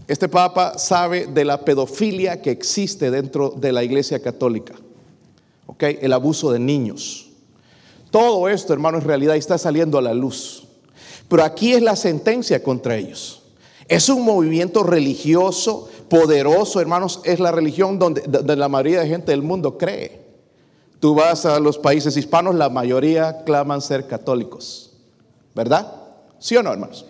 Este 0.08 0.28
Papa 0.30 0.80
sabe 0.80 1.28
de 1.28 1.46
la 1.46 1.64
pedofilia 1.64 2.42
que 2.42 2.50
existe 2.50 3.12
dentro 3.12 3.52
de 3.52 3.72
la 3.72 3.84
Iglesia 3.84 4.20
Católica. 4.20 4.74
El 5.80 6.14
abuso 6.14 6.52
de 6.52 6.60
niños. 6.60 7.28
Todo 8.12 8.48
esto, 8.48 8.74
hermano, 8.74 8.98
en 8.98 9.04
realidad 9.04 9.36
está 9.36 9.58
saliendo 9.58 9.98
a 9.98 10.02
la 10.02 10.14
luz. 10.14 10.68
Pero 11.28 11.44
aquí 11.44 11.74
es 11.74 11.82
la 11.82 11.96
sentencia 11.96 12.64
contra 12.64 12.96
ellos. 12.96 13.44
Es 13.88 14.10
un 14.10 14.24
movimiento 14.24 14.84
religioso 14.84 15.90
poderoso, 16.10 16.80
hermanos. 16.80 17.22
Es 17.24 17.40
la 17.40 17.52
religión 17.52 18.00
donde, 18.00 18.22
donde 18.22 18.56
la 18.56 18.70
mayoría 18.70 19.02
de 19.02 19.08
gente 19.08 19.32
del 19.32 19.42
mundo 19.42 19.78
cree. 19.78 20.26
Tú 21.00 21.14
vas 21.14 21.46
a 21.46 21.60
los 21.60 21.78
países 21.78 22.16
hispanos, 22.18 22.56
la 22.56 22.70
mayoría 22.70 23.44
claman 23.44 23.82
ser 23.82 24.08
católicos. 24.08 24.94
¿Verdad? 25.54 25.92
¿Sí 26.40 26.56
o 26.58 26.64
no, 26.64 26.72
hermanos? 26.72 27.06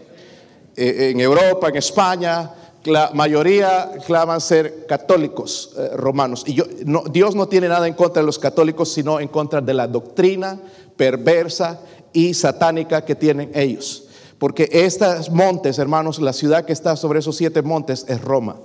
Eh, 0.76 1.12
en 1.12 1.20
Europa, 1.20 1.70
en 1.70 1.78
España, 1.78 2.52
la 2.86 3.12
mayoría 3.14 3.92
claman 4.06 4.40
ser 4.42 4.86
católicos 4.88 5.74
eh, 5.78 5.90
romanos. 5.96 6.44
Y 6.46 6.54
yo, 6.54 6.66
Dios 7.12 7.36
no 7.36 7.48
tiene 7.48 7.68
nada 7.68 7.88
en 7.88 7.94
contra 7.94 8.22
de 8.22 8.26
los 8.26 8.40
católicos, 8.40 8.92
sino 8.92 9.20
en 9.20 9.28
contra 9.28 9.62
de 9.62 9.74
la 9.74 9.88
doctrina 9.88 10.60
perversa 10.96 11.80
y 12.14 12.34
satánica 12.34 13.04
que 13.04 13.16
tienen 13.16 13.52
ellos. 13.54 14.08
Porque 14.38 14.70
estos 14.72 15.30
montes, 15.30 15.80
hermanos, 15.80 16.20
la 16.20 16.34
ciudad 16.34 16.66
que 16.66 16.74
está 16.74 16.96
sobre 16.96 17.20
esos 17.20 17.36
siete 17.38 17.62
montes 17.62 18.06
es 18.08 18.22
Roma. 18.22 18.58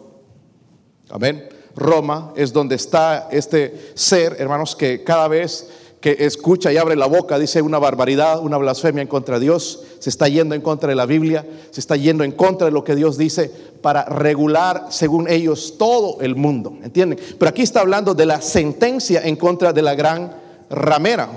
Amén. 1.09 1.49
Roma 1.77 2.33
es 2.37 2.53
donde 2.53 2.75
está 2.75 3.29
este 3.31 3.93
ser, 3.95 4.37
hermanos, 4.39 4.75
que 4.75 5.05
cada 5.05 5.29
vez 5.29 5.69
que 6.01 6.17
escucha 6.21 6.73
y 6.73 6.79
abre 6.79 6.97
la 6.97 7.07
boca 7.07 7.39
dice 7.39 7.61
una 7.61 7.79
barbaridad, 7.79 8.41
una 8.41 8.57
blasfemia 8.57 9.03
en 9.03 9.09
contra 9.09 9.39
de 9.39 9.45
Dios, 9.45 9.83
se 9.99 10.09
está 10.09 10.29
yendo 10.29 10.55
en 10.55 10.63
contra 10.63 10.89
de 10.89 10.95
la 10.95 11.05
Biblia, 11.05 11.47
se 11.71 11.81
está 11.81 11.97
yendo 11.97 12.25
en 12.25 12.33
contra 12.33 12.67
de 12.67 12.73
lo 12.73 12.85
que 12.85 12.95
Dios 12.95 13.19
dice 13.19 13.51
para 13.83 14.05
regular, 14.05 14.87
según 14.89 15.29
ellos, 15.29 15.75
todo 15.79 16.19
el 16.21 16.37
mundo. 16.37 16.75
¿Entienden? 16.83 17.19
Pero 17.39 17.51
aquí 17.51 17.63
está 17.63 17.81
hablando 17.81 18.15
de 18.15 18.27
la 18.27 18.41
sentencia 18.41 19.21
en 19.23 19.37
contra 19.37 19.73
de 19.73 19.83
la 19.83 19.95
gran 19.95 20.35
ramera. 20.71 21.29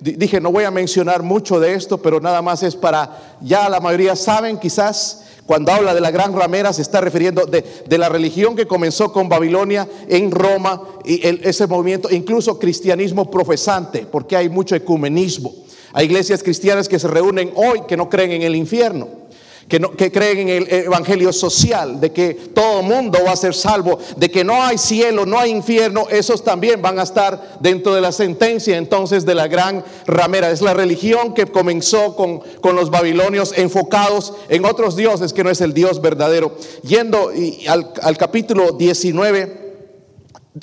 Dije, 0.00 0.40
no 0.40 0.50
voy 0.50 0.64
a 0.64 0.70
mencionar 0.70 1.22
mucho 1.22 1.60
de 1.60 1.74
esto, 1.74 1.98
pero 1.98 2.20
nada 2.20 2.42
más 2.42 2.62
es 2.62 2.74
para, 2.74 3.36
ya 3.40 3.68
la 3.68 3.80
mayoría 3.80 4.16
saben 4.16 4.58
quizás 4.58 5.24
cuando 5.46 5.72
habla 5.72 5.94
de 5.94 6.00
la 6.00 6.10
gran 6.10 6.34
ramera 6.34 6.72
se 6.72 6.82
está 6.82 7.00
refiriendo 7.00 7.46
de, 7.46 7.98
la 7.98 8.08
religión 8.08 8.54
que 8.56 8.66
comenzó 8.66 9.12
con 9.12 9.28
Babilonia 9.28 9.88
en 10.08 10.30
Roma 10.30 10.82
y 11.04 11.20
ese 11.46 11.66
movimiento, 11.66 12.08
incluso 12.10 12.58
cristianismo 12.58 13.30
profesante, 13.30 14.06
porque 14.10 14.36
hay 14.36 14.48
mucho 14.48 14.74
ecumenismo. 14.74 15.52
Hay 15.92 16.06
iglesias 16.06 16.42
cristianas 16.42 16.88
que 16.88 16.98
se 16.98 17.08
reúnen 17.08 17.52
hoy 17.54 17.82
que 17.86 17.96
no 17.96 18.08
creen 18.08 18.32
en 18.32 18.42
el 18.42 18.56
infierno 18.56 19.21
que, 19.68 19.80
no, 19.80 19.92
que 19.92 20.10
creen 20.10 20.48
en 20.48 20.48
el 20.48 20.72
evangelio 20.84 21.32
social, 21.32 22.00
de 22.00 22.12
que 22.12 22.34
todo 22.34 22.82
mundo 22.82 23.18
va 23.24 23.32
a 23.32 23.36
ser 23.36 23.54
salvo, 23.54 23.98
de 24.16 24.30
que 24.30 24.44
no 24.44 24.62
hay 24.62 24.78
cielo, 24.78 25.26
no 25.26 25.38
hay 25.38 25.50
infierno, 25.50 26.06
esos 26.10 26.44
también 26.44 26.82
van 26.82 26.98
a 26.98 27.04
estar 27.04 27.58
dentro 27.60 27.94
de 27.94 28.00
la 28.00 28.12
sentencia 28.12 28.76
entonces 28.76 29.24
de 29.24 29.34
la 29.34 29.48
gran 29.48 29.84
ramera. 30.06 30.50
Es 30.50 30.60
la 30.60 30.74
religión 30.74 31.34
que 31.34 31.46
comenzó 31.46 32.16
con, 32.16 32.40
con 32.60 32.76
los 32.76 32.90
babilonios 32.90 33.54
enfocados 33.56 34.34
en 34.48 34.64
otros 34.64 34.96
dioses 34.96 35.32
que 35.32 35.44
no 35.44 35.50
es 35.50 35.60
el 35.60 35.74
Dios 35.74 36.00
verdadero. 36.00 36.56
Yendo 36.82 37.30
al, 37.68 37.92
al 38.02 38.16
capítulo 38.16 38.72
19, 38.72 39.74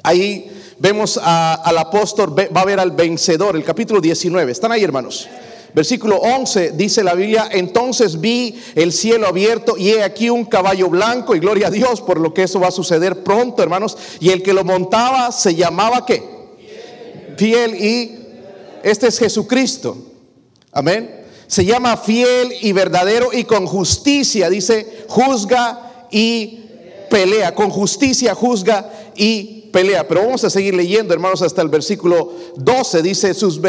ahí 0.03 0.51
vemos 0.79 1.19
al 1.21 1.77
apóstol, 1.77 2.35
va 2.37 2.61
a 2.61 2.65
ver 2.65 2.79
al 2.79 2.91
vencedor, 2.91 3.55
el 3.55 3.63
capítulo 3.63 4.01
19. 4.01 4.51
¿Están 4.51 4.71
ahí 4.71 4.83
hermanos? 4.83 5.27
Versículo 5.73 6.17
11 6.17 6.71
dice 6.71 7.03
la 7.03 7.13
Biblia, 7.13 7.47
entonces 7.51 8.19
vi 8.19 8.59
el 8.75 8.91
cielo 8.91 9.27
abierto 9.27 9.77
y 9.77 9.89
he 9.89 10.03
aquí 10.03 10.29
un 10.29 10.45
caballo 10.45 10.89
blanco 10.89 11.35
y 11.35 11.39
gloria 11.39 11.67
a 11.67 11.71
Dios 11.71 12.01
por 12.01 12.19
lo 12.19 12.33
que 12.33 12.43
eso 12.43 12.59
va 12.59 12.67
a 12.67 12.71
suceder 12.71 13.23
pronto, 13.23 13.61
hermanos. 13.61 13.97
Y 14.19 14.29
el 14.29 14.41
que 14.41 14.53
lo 14.53 14.63
montaba 14.63 15.31
se 15.31 15.55
llamaba 15.55 16.05
qué? 16.05 16.23
Fiel 17.37 17.75
y 17.75 18.19
este 18.83 19.07
es 19.07 19.19
Jesucristo. 19.19 19.97
Amén. 20.71 21.25
Se 21.47 21.65
llama 21.65 21.97
fiel 21.97 22.53
y 22.61 22.73
verdadero 22.73 23.29
y 23.33 23.43
con 23.43 23.65
justicia, 23.65 24.49
dice, 24.49 25.05
juzga 25.07 26.07
y 26.11 26.59
pelea. 27.09 27.55
Con 27.55 27.69
justicia 27.69 28.35
juzga 28.35 28.91
y 29.15 29.43
pelea. 29.45 29.58
Pero 29.71 30.21
vamos 30.21 30.43
a 30.43 30.49
seguir 30.49 30.73
leyendo, 30.73 31.13
hermanos, 31.13 31.41
hasta 31.41 31.61
el 31.61 31.69
versículo 31.69 32.33
12. 32.55 33.01
Dice, 33.01 33.33
sus, 33.33 33.59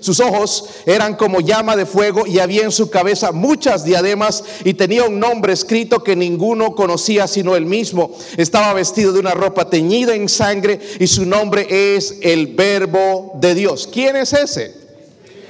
sus 0.00 0.20
ojos 0.20 0.64
eran 0.86 1.16
como 1.16 1.40
llama 1.40 1.76
de 1.76 1.86
fuego 1.86 2.26
y 2.26 2.38
había 2.38 2.64
en 2.64 2.72
su 2.72 2.90
cabeza 2.90 3.32
muchas 3.32 3.84
diademas 3.84 4.44
y 4.64 4.74
tenía 4.74 5.04
un 5.04 5.20
nombre 5.20 5.52
escrito 5.52 6.02
que 6.02 6.16
ninguno 6.16 6.74
conocía 6.74 7.26
sino 7.26 7.56
él 7.56 7.66
mismo. 7.66 8.10
Estaba 8.36 8.72
vestido 8.72 9.12
de 9.12 9.20
una 9.20 9.34
ropa 9.34 9.68
teñida 9.68 10.14
en 10.14 10.28
sangre 10.28 10.80
y 10.98 11.06
su 11.06 11.26
nombre 11.26 11.96
es 11.96 12.16
el 12.22 12.48
verbo 12.48 13.32
de 13.40 13.54
Dios. 13.54 13.88
¿Quién 13.92 14.16
es 14.16 14.32
ese? 14.32 14.81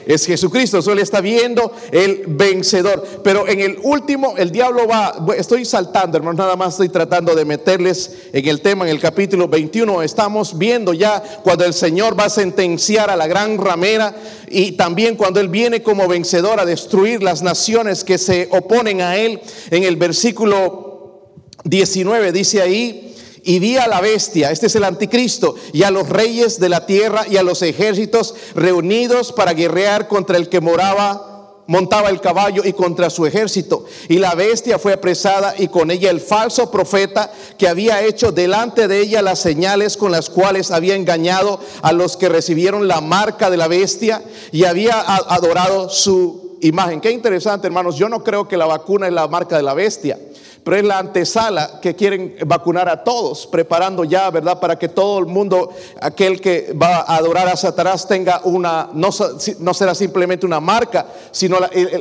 Es 0.07 0.27
Jesucristo, 0.27 0.83
solo 0.83 1.01
está 1.01 1.21
viendo 1.21 1.73
el 1.91 2.25
vencedor. 2.27 3.05
Pero 3.23 3.49
en 3.49 3.61
el 3.61 3.79
último, 3.83 4.35
el 4.37 4.51
diablo 4.51 4.87
va, 4.87 5.15
estoy 5.37 5.65
saltando, 5.65 6.17
hermanos, 6.17 6.39
nada 6.39 6.57
más 6.57 6.75
estoy 6.75 6.89
tratando 6.89 7.35
de 7.35 7.45
meterles 7.45 8.13
en 8.33 8.49
el 8.49 8.61
tema, 8.61 8.85
en 8.85 8.91
el 8.91 9.01
capítulo 9.01 9.49
21, 9.49 10.03
estamos 10.03 10.59
viendo 10.59 10.93
ya 10.93 11.23
cuando 11.43 11.65
el 11.65 11.75
Señor 11.75 12.19
va 12.19 12.25
a 12.25 12.31
sentenciar 12.31 13.11
a 13.11 13.17
la 13.17 13.27
gran 13.27 13.59
ramera 13.59 14.15
y 14.49 14.73
también 14.73 15.17
cuando 15.17 15.41
Él 15.41 15.49
viene 15.49 15.83
como 15.83 16.09
vencedor 16.09 16.61
a 16.61 16.67
destruir 16.67 17.23
las 17.23 17.43
naciones 17.43 18.05
que 18.05 18.19
se 18.19 18.49
oponen 18.51 19.01
a 19.01 19.17
Él. 19.17 19.41
En 19.71 19.85
el 19.85 19.97
versículo 19.97 21.31
19 21.65 22.33
dice 22.33 22.61
ahí, 22.61 23.12
y 23.45 23.59
vi 23.59 23.77
a 23.77 23.89
la 23.89 24.01
bestia, 24.01 24.51
este 24.51 24.67
es 24.67 24.77
el 24.77 24.85
anticristo, 24.85 25.57
y 25.73 25.83
a 25.83 25.91
los 25.91 26.09
reyes 26.09 26.61
de 26.61 26.69
la 26.69 26.87
tierra 26.87 27.25
y 27.29 27.37
a 27.37 27.43
los 27.43 27.63
ejércitos 27.63 28.35
reunidos 28.55 29.33
para 29.33 29.53
guerrear 29.53 30.09
contra 30.09 30.37
el 30.37 30.49
que 30.49 30.61
moraba 30.61 31.33
montaba 31.67 32.11
el 32.11 32.21
caballo 32.21 32.63
y 32.65 32.73
contra 32.73 33.09
su 33.09 33.25
ejército. 33.25 33.85
Y 34.09 34.19
la 34.19 34.35
bestia 34.35 34.79
fue 34.79 34.93
apresada 34.93 35.55
y 35.57 35.69
con 35.69 35.91
ella 35.91 36.11
el 36.11 36.21
falso 36.21 36.71
profeta 36.71 37.33
que 37.57 37.69
había 37.69 38.03
hecho 38.03 38.33
delante 38.33 38.89
de 38.89 39.01
ella 39.01 39.23
las 39.23 39.39
señales 39.39 39.97
con 39.97 40.13
las 40.13 40.29
cuales 40.29 40.71
había 40.71 40.95
engañado 40.95 41.61
a 41.83 41.93
los 41.93 42.17
que 42.17 42.29
recibieron 42.29 42.89
la 42.89 43.01
marca 43.01 43.49
de 43.49 43.57
la 43.57 43.69
bestia 43.69 44.23
y 44.51 44.65
había 44.65 45.01
adorado 45.01 45.89
su 45.89 46.59
imagen. 46.61 47.01
Qué 47.01 47.11
interesante, 47.11 47.69
hermanos. 47.69 47.97
Yo 47.97 48.09
no 48.09 48.23
creo 48.23 48.49
que 48.49 48.57
la 48.57 48.67
vacuna 48.67 49.07
es 49.07 49.13
la 49.13 49.29
marca 49.29 49.57
de 49.57 49.63
la 49.63 49.75
bestia. 49.75 50.19
Pero 50.65 50.77
es 50.77 50.85
la 50.85 50.99
antesala 50.99 51.81
que 51.81 51.97
quieren 51.97 52.37
vacunar 52.47 52.89
a 52.89 53.03
todos, 53.03 53.47
preparando 53.47 54.05
ya, 54.05 54.31
¿verdad? 54.31 54.61
Para 54.61 54.79
que 54.79 54.89
todo 54.89 55.19
el 55.19 55.27
mundo, 55.27 55.71
aquel 56.01 56.41
que 56.41 56.73
va 56.81 56.99
a 56.99 57.17
adorar 57.17 57.49
a 57.49 57.57
Satanás, 57.57 58.07
tenga 58.07 58.41
una, 58.45 58.89
no, 58.93 59.11
no 59.59 59.75
será 59.75 59.95
simplemente 59.95 60.47
una 60.47 60.61
marca, 60.61 61.07
sino 61.33 61.59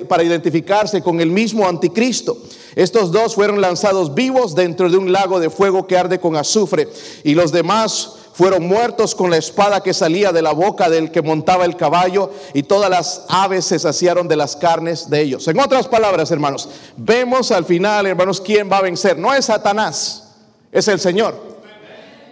para 0.08 0.24
identificarse 0.24 1.02
con 1.02 1.20
el 1.20 1.32
mismo 1.32 1.68
anticristo. 1.68 2.38
Estos 2.76 3.12
dos 3.12 3.36
fueron 3.36 3.60
lanzados 3.60 4.14
vivos 4.14 4.56
dentro 4.56 4.90
de 4.90 4.98
un 4.98 5.12
lago 5.12 5.40
de 5.40 5.50
fuego 5.50 5.88
que 5.88 5.98
arde 5.98 6.20
con 6.20 6.36
azufre 6.36 6.88
y 7.24 7.34
los 7.34 7.52
demás 7.52 8.21
fueron 8.34 8.68
muertos 8.68 9.16
con 9.16 9.30
la 9.30 9.38
espada 9.38 9.82
que 9.82 9.94
salía 9.94 10.32
de 10.32 10.42
la 10.42 10.54
boca 10.54 10.90
del 10.90 11.12
que 11.12 11.22
montaba 11.22 11.66
el 11.66 11.76
caballo 11.76 12.32
y 12.54 12.64
todas 12.64 12.90
las 12.90 13.26
aves 13.28 13.66
se 13.66 13.80
saciaron 13.80 14.28
de 14.28 14.36
las 14.36 14.56
carnes 14.56 15.10
de 15.10 15.22
ellos. 15.22 15.48
En 15.48 15.60
otras 15.60 15.88
palabras, 15.88 16.32
hermanos, 16.32 16.70
vemos 16.98 17.52
al 17.52 17.66
final, 17.66 18.06
hermanos, 18.06 18.42
quién 18.42 18.72
va 18.72 18.78
a 18.78 18.82
vencer. 18.82 19.18
No 19.18 19.34
es 19.34 19.46
Satanás, 19.46 20.30
es 20.72 20.88
el 20.88 21.00
Señor. 21.00 21.52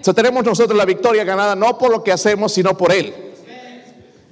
O 0.08 0.14
tenemos 0.14 0.44
nosotros 0.44 0.76
la 0.76 0.86
victoria 0.86 1.24
ganada 1.24 1.56
no 1.56 1.78
por 1.78 1.92
lo 1.92 2.04
que 2.04 2.12
hacemos, 2.12 2.54
sino 2.54 2.76
por 2.76 2.92
Él. 2.92 3.14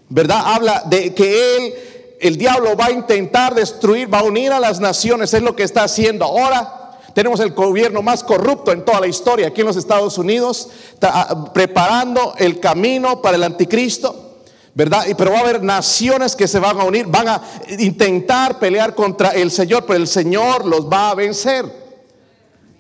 ¿Verdad? 0.10 0.42
Habla 0.46 0.84
de 0.86 1.14
que 1.14 1.58
Él, 1.58 1.74
el 2.22 2.38
diablo 2.38 2.76
va 2.76 2.86
a 2.86 2.92
intentar 2.92 3.54
destruir, 3.54 4.12
va 4.12 4.20
a 4.20 4.24
unir 4.24 4.52
a 4.52 4.60
las 4.60 4.80
naciones, 4.80 5.34
es 5.34 5.42
lo 5.42 5.56
que 5.56 5.64
está 5.64 5.84
haciendo 5.84 6.26
ahora 6.26 6.87
tenemos 7.18 7.40
el 7.40 7.50
gobierno 7.54 8.04
más 8.04 8.24
corrupto 8.24 8.72
en 8.72 8.86
toda 8.86 9.00
la 9.00 9.08
historia 9.08 9.48
aquí 9.48 9.62
en 9.62 9.66
los 9.66 9.76
Estados 9.76 10.20
Unidos, 10.20 10.70
ah, 11.02 11.52
preparando 11.52 12.36
el 12.38 12.60
camino 12.60 13.24
para 13.24 13.38
el 13.38 13.44
anticristo. 13.44 14.36
¿verdad? 14.76 15.04
Pero 15.18 15.32
va 15.32 15.38
a 15.40 15.42
haber 15.42 15.64
naciones 15.64 16.36
que 16.36 16.48
se 16.48 16.60
van 16.60 16.80
a 16.80 16.84
unir, 16.84 17.08
van 17.08 17.28
a 17.28 17.42
intentar 17.80 18.60
pelear 18.60 18.94
contra 18.94 19.32
el 19.32 19.50
Señor, 19.50 19.86
pero 19.88 19.98
el 19.98 20.08
Señor 20.08 20.68
los 20.68 20.88
va 20.88 21.10
a 21.10 21.16
vencer. 21.16 21.66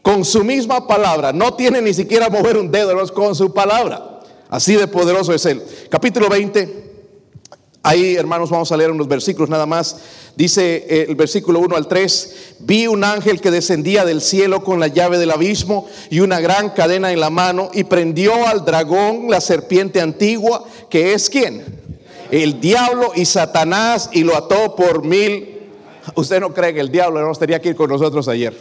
Con 0.03 0.24
su 0.24 0.44
misma 0.44 0.86
palabra, 0.86 1.34
no 1.34 1.56
tiene 1.56 1.82
ni 1.82 1.96
siquiera 1.96 2.29
mover 2.29 2.58
un 2.58 2.70
dedo, 2.70 3.12
con 3.15 3.34
su 3.34 3.51
palabra. 3.51 4.20
Así 4.50 4.75
de 4.75 4.88
poderoso 4.88 5.34
es 5.34 5.48
Él. 5.48 5.63
Capítulo 5.89 6.29
20. 6.29 6.87
Ahí, 7.88 8.17
hermanos, 8.17 8.50
vamos 8.50 8.70
a 8.70 8.75
leer 8.75 8.91
unos 8.91 9.08
versículos 9.08 9.50
nada 9.50 9.65
más. 9.65 9.96
Dice 10.36 10.86
eh, 10.89 11.06
el 11.08 11.15
versículo 11.15 11.62
1 11.62 11.74
al 11.74 11.88
3, 11.88 12.56
vi 12.60 12.86
un 12.86 13.06
ángel 13.06 13.39
que 13.39 13.50
descendía 13.50 14.03
del 14.03 14.20
cielo 14.20 14.62
con 14.62 14.82
la 14.82 14.88
llave 14.88 15.17
del 15.17 15.32
abismo 15.32 15.88
y 16.10 16.20
una 16.20 16.41
gran 16.41 16.72
cadena 16.72 17.13
en 17.13 17.22
la 17.22 17.29
mano 17.29 17.70
y 17.72 17.86
prendió 17.86 18.46
al 18.46 18.65
dragón, 18.65 19.29
la 19.29 19.39
serpiente 19.39 20.01
antigua, 20.01 20.65
que 20.89 21.13
es 21.13 21.29
quién? 21.29 21.63
El 22.29 22.60
diablo 22.60 23.13
y 23.15 23.24
Satanás 23.24 24.10
y 24.12 24.25
lo 24.25 24.36
ató 24.36 24.75
por 24.75 25.06
mil. 25.06 25.58
Usted 26.15 26.41
no 26.41 26.53
cree 26.53 26.74
que 26.74 26.82
el 26.82 26.91
diablo 26.91 27.22
no 27.22 27.32
estaría 27.32 27.56
aquí 27.56 27.74
con 27.74 27.89
nosotros 27.89 28.27
ayer. 28.27 28.53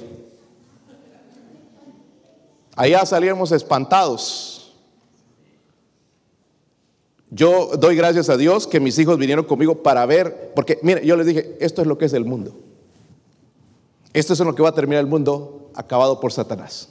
Allá 2.76 3.04
salíamos 3.04 3.50
espantados 3.50 4.55
yo 7.36 7.72
doy 7.78 7.96
gracias 7.96 8.30
a 8.30 8.38
Dios 8.38 8.66
que 8.66 8.80
mis 8.80 8.98
hijos 8.98 9.18
vinieron 9.18 9.44
conmigo 9.44 9.82
para 9.82 10.06
ver, 10.06 10.52
porque 10.56 10.78
mire, 10.82 11.04
yo 11.04 11.16
les 11.16 11.26
dije, 11.26 11.58
esto 11.60 11.82
es 11.82 11.86
lo 11.86 11.98
que 11.98 12.06
es 12.06 12.14
el 12.14 12.24
mundo. 12.24 12.56
Esto 14.14 14.32
es 14.32 14.40
en 14.40 14.46
lo 14.46 14.54
que 14.54 14.62
va 14.62 14.70
a 14.70 14.74
terminar 14.74 15.00
el 15.00 15.06
mundo 15.06 15.70
acabado 15.74 16.18
por 16.18 16.32
Satanás. 16.32 16.88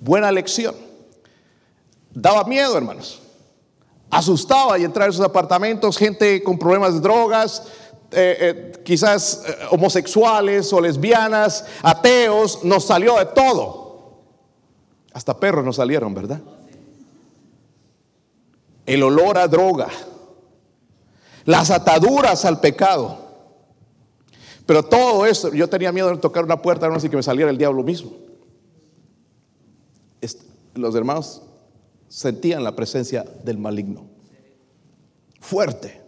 Buena 0.00 0.32
lección. 0.32 0.74
Daba 2.14 2.44
miedo, 2.44 2.74
hermanos. 2.74 3.20
Asustaba 4.08 4.78
y 4.78 4.84
entrar 4.84 5.08
en 5.08 5.10
esos 5.10 5.26
apartamentos, 5.26 5.98
gente 5.98 6.42
con 6.42 6.58
problemas 6.58 6.94
de 6.94 7.00
drogas, 7.00 7.64
eh, 8.12 8.36
eh, 8.40 8.72
quizás 8.82 9.44
eh, 9.46 9.56
homosexuales 9.72 10.72
o 10.72 10.80
lesbianas, 10.80 11.66
ateos, 11.82 12.64
nos 12.64 12.86
salió 12.86 13.18
de 13.18 13.26
todo. 13.26 14.14
Hasta 15.12 15.38
perros 15.38 15.66
nos 15.66 15.76
salieron, 15.76 16.14
¿verdad? 16.14 16.40
El 18.90 19.04
olor 19.04 19.38
a 19.38 19.46
droga, 19.46 19.88
las 21.44 21.70
ataduras 21.70 22.44
al 22.44 22.60
pecado. 22.60 23.18
Pero 24.66 24.84
todo 24.84 25.26
eso, 25.26 25.54
yo 25.54 25.68
tenía 25.68 25.92
miedo 25.92 26.10
de 26.10 26.16
tocar 26.16 26.44
una 26.44 26.60
puerta, 26.60 26.88
no 26.88 26.98
sé 26.98 27.08
que 27.08 27.16
me 27.16 27.22
saliera 27.22 27.50
el 27.50 27.58
diablo 27.58 27.84
mismo. 27.84 28.10
Los 30.74 30.94
hermanos 30.94 31.42
sentían 32.08 32.64
la 32.64 32.74
presencia 32.74 33.24
del 33.44 33.58
maligno. 33.58 34.06
Fuerte. 35.40 36.00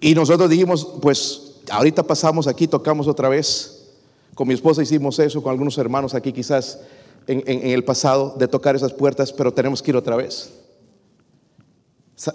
Y 0.00 0.14
nosotros 0.14 0.48
dijimos, 0.48 0.94
pues 1.02 1.56
ahorita 1.70 2.02
pasamos 2.02 2.46
aquí, 2.46 2.66
tocamos 2.66 3.06
otra 3.06 3.28
vez. 3.28 3.90
Con 4.34 4.48
mi 4.48 4.54
esposa 4.54 4.82
hicimos 4.82 5.18
eso, 5.18 5.42
con 5.42 5.50
algunos 5.52 5.76
hermanos 5.76 6.14
aquí 6.14 6.32
quizás 6.32 6.80
en 7.26 7.70
el 7.70 7.84
pasado, 7.84 8.34
de 8.38 8.48
tocar 8.48 8.76
esas 8.76 8.94
puertas, 8.94 9.30
pero 9.30 9.52
tenemos 9.52 9.82
que 9.82 9.90
ir 9.90 9.96
otra 9.96 10.16
vez. 10.16 10.61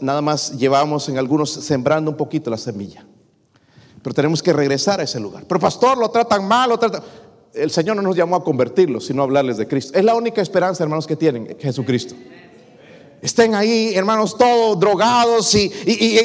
Nada 0.01 0.21
más 0.21 0.57
llevamos 0.57 1.07
en 1.09 1.17
algunos 1.17 1.51
sembrando 1.51 2.11
un 2.11 2.17
poquito 2.17 2.49
la 2.49 2.57
semilla. 2.57 3.05
Pero 4.01 4.13
tenemos 4.13 4.41
que 4.41 4.53
regresar 4.53 4.99
a 4.99 5.03
ese 5.03 5.19
lugar. 5.19 5.45
Pero 5.47 5.59
pastor, 5.59 5.97
lo 5.97 6.09
tratan 6.09 6.47
mal, 6.47 6.69
lo 6.69 6.79
tratan... 6.79 7.01
El 7.53 7.71
Señor 7.71 7.95
no 7.95 8.01
nos 8.01 8.15
llamó 8.15 8.35
a 8.35 8.43
convertirlos, 8.43 9.05
sino 9.05 9.21
a 9.21 9.25
hablarles 9.25 9.57
de 9.57 9.67
Cristo. 9.67 9.97
Es 9.97 10.05
la 10.05 10.15
única 10.15 10.41
esperanza, 10.41 10.83
hermanos, 10.83 11.07
que 11.07 11.15
tienen 11.15 11.57
Jesucristo. 11.59 12.13
Estén 13.21 13.55
ahí, 13.55 13.93
hermanos, 13.95 14.37
todos 14.37 14.79
drogados 14.79 15.55
y, 15.55 15.71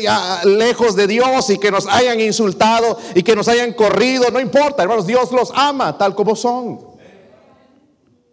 ah, 0.06 0.42
lejos 0.44 0.94
de 0.94 1.06
Dios 1.06 1.48
y 1.48 1.58
que 1.58 1.70
nos 1.70 1.86
hayan 1.86 2.20
insultado 2.20 2.98
y 3.14 3.22
que 3.22 3.34
nos 3.34 3.48
hayan 3.48 3.72
corrido. 3.72 4.30
No 4.30 4.40
importa, 4.40 4.82
hermanos, 4.82 5.06
Dios 5.06 5.32
los 5.32 5.50
ama 5.54 5.96
tal 5.96 6.14
como 6.14 6.36
son. 6.36 6.80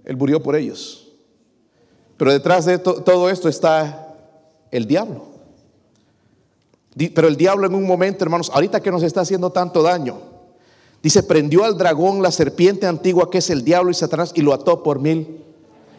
Él 0.03 0.17
murió 0.17 0.43
por 0.43 0.55
ellos. 0.55 1.07
Pero 2.17 2.33
detrás 2.33 2.65
de 2.65 2.79
todo 2.79 3.29
esto 3.29 3.47
está 3.47 4.08
el 4.71 4.87
diablo. 4.87 5.25
Pero 7.13 7.27
el 7.27 7.37
diablo 7.37 7.67
en 7.67 7.75
un 7.75 7.85
momento, 7.85 8.23
hermanos, 8.23 8.51
ahorita 8.53 8.81
que 8.81 8.91
nos 8.91 9.03
está 9.03 9.21
haciendo 9.21 9.51
tanto 9.51 9.81
daño, 9.81 10.17
dice, 11.01 11.23
prendió 11.23 11.63
al 11.63 11.77
dragón, 11.77 12.21
la 12.21 12.31
serpiente 12.31 12.87
antigua 12.87 13.29
que 13.29 13.37
es 13.37 13.49
el 13.49 13.63
diablo 13.63 13.91
y 13.91 13.93
Satanás, 13.93 14.31
y 14.35 14.41
lo 14.41 14.53
ató 14.53 14.83
por 14.83 14.99
mil. 14.99 15.45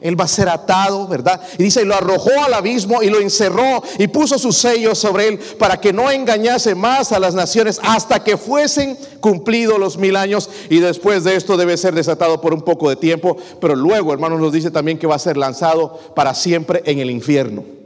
Él 0.01 0.19
va 0.19 0.25
a 0.25 0.29
ser 0.29 0.49
atado, 0.49 1.07
¿verdad? 1.07 1.41
Y 1.59 1.65
dice, 1.65 1.83
y 1.83 1.85
lo 1.85 1.95
arrojó 1.95 2.31
al 2.43 2.55
abismo 2.55 3.03
y 3.03 3.11
lo 3.11 3.21
encerró 3.21 3.83
y 3.99 4.09
puso 4.09 4.39
sus 4.39 4.57
sellos 4.57 4.99
sobre 4.99 5.29
él 5.29 5.39
para 5.59 5.79
que 5.79 5.93
no 5.93 6.11
engañase 6.11 6.75
más 6.75 7.13
a 7.13 7.19
las 7.19 7.35
naciones 7.35 7.79
hasta 7.83 8.25
que 8.25 8.39
fuesen 8.39 8.97
cumplidos 9.21 9.79
los 9.79 9.99
mil 9.99 10.17
años. 10.17 10.49
Y 10.71 10.81
después 10.81 11.25
de 11.25 11.37
esto 11.37 11.59
debe 11.59 11.77
ser 11.77 11.95
desatado 11.95 12.41
por 12.41 12.55
un 12.55 12.63
poco 12.63 12.89
de 12.89 12.97
tiempo. 12.97 13.37
Pero 13.61 13.77
luego, 13.77 14.13
hermanos, 14.15 14.41
nos 14.41 14.53
dice 14.53 14.71
también 14.71 14.99
que 14.99 15.07
va 15.07 15.17
a 15.17 15.19
ser 15.19 15.37
lanzado 15.37 15.99
para 16.17 16.35
siempre 16.35 16.83
en 16.87 16.99
el 16.99 17.11
infierno. 17.11 17.80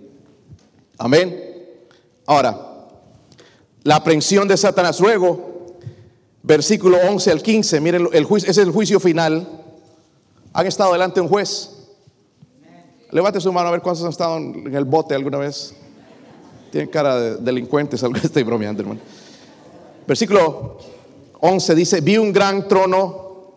Amén. 0.99 1.55
Ahora, 2.27 2.89
la 3.83 3.97
aprehensión 3.97 4.49
de 4.49 4.57
Satanás. 4.57 5.01
Luego, 5.01 5.77
versículo 6.43 6.99
11 6.99 7.31
al 7.31 7.43
15, 7.43 7.81
miren, 7.81 8.09
el 8.13 8.25
juicio, 8.25 8.51
ese 8.51 8.63
es 8.63 8.67
el 8.67 8.73
juicio 8.73 9.01
final. 9.01 9.47
¿Han 10.53 10.67
estado 10.67 10.93
delante 10.93 11.17
de 11.17 11.23
un 11.23 11.29
juez? 11.29 11.71
Levante 13.11 13.41
su 13.41 13.53
mano 13.53 13.69
a 13.69 13.73
ver 13.73 13.81
cuántos 13.81 14.05
han 14.05 14.11
estado 14.11 14.37
en 14.39 14.75
el 14.75 14.85
bote 14.85 15.15
alguna 15.15 15.39
vez. 15.39 15.75
Tienen 16.71 16.91
cara 16.91 17.19
de 17.19 17.37
delincuentes, 17.37 18.03
algo 18.03 18.19
estoy 18.23 18.43
bromeando, 18.43 18.83
hermano. 18.83 19.01
Versículo 20.07 20.79
11 21.41 21.75
dice, 21.75 22.01
vi 22.01 22.19
un 22.19 22.33
gran 22.33 22.67
trono 22.67 23.53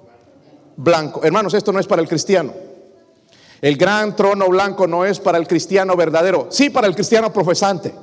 blanco. 0.76 1.22
Hermanos, 1.24 1.54
esto 1.54 1.72
no 1.72 1.80
es 1.80 1.88
para 1.88 2.02
el 2.02 2.08
cristiano. 2.08 2.67
El 3.62 3.78
gran 3.78 4.16
trono 4.16 4.48
blanco 4.48 4.88
no 4.88 5.06
es 5.06 5.20
para 5.20 5.38
el 5.38 5.48
cristiano 5.48 5.96
verdadero, 5.96 6.48
sí 6.52 6.70
para 6.70 6.88
el 6.88 6.96
cristiano 6.96 7.34
profesante. 7.34 7.94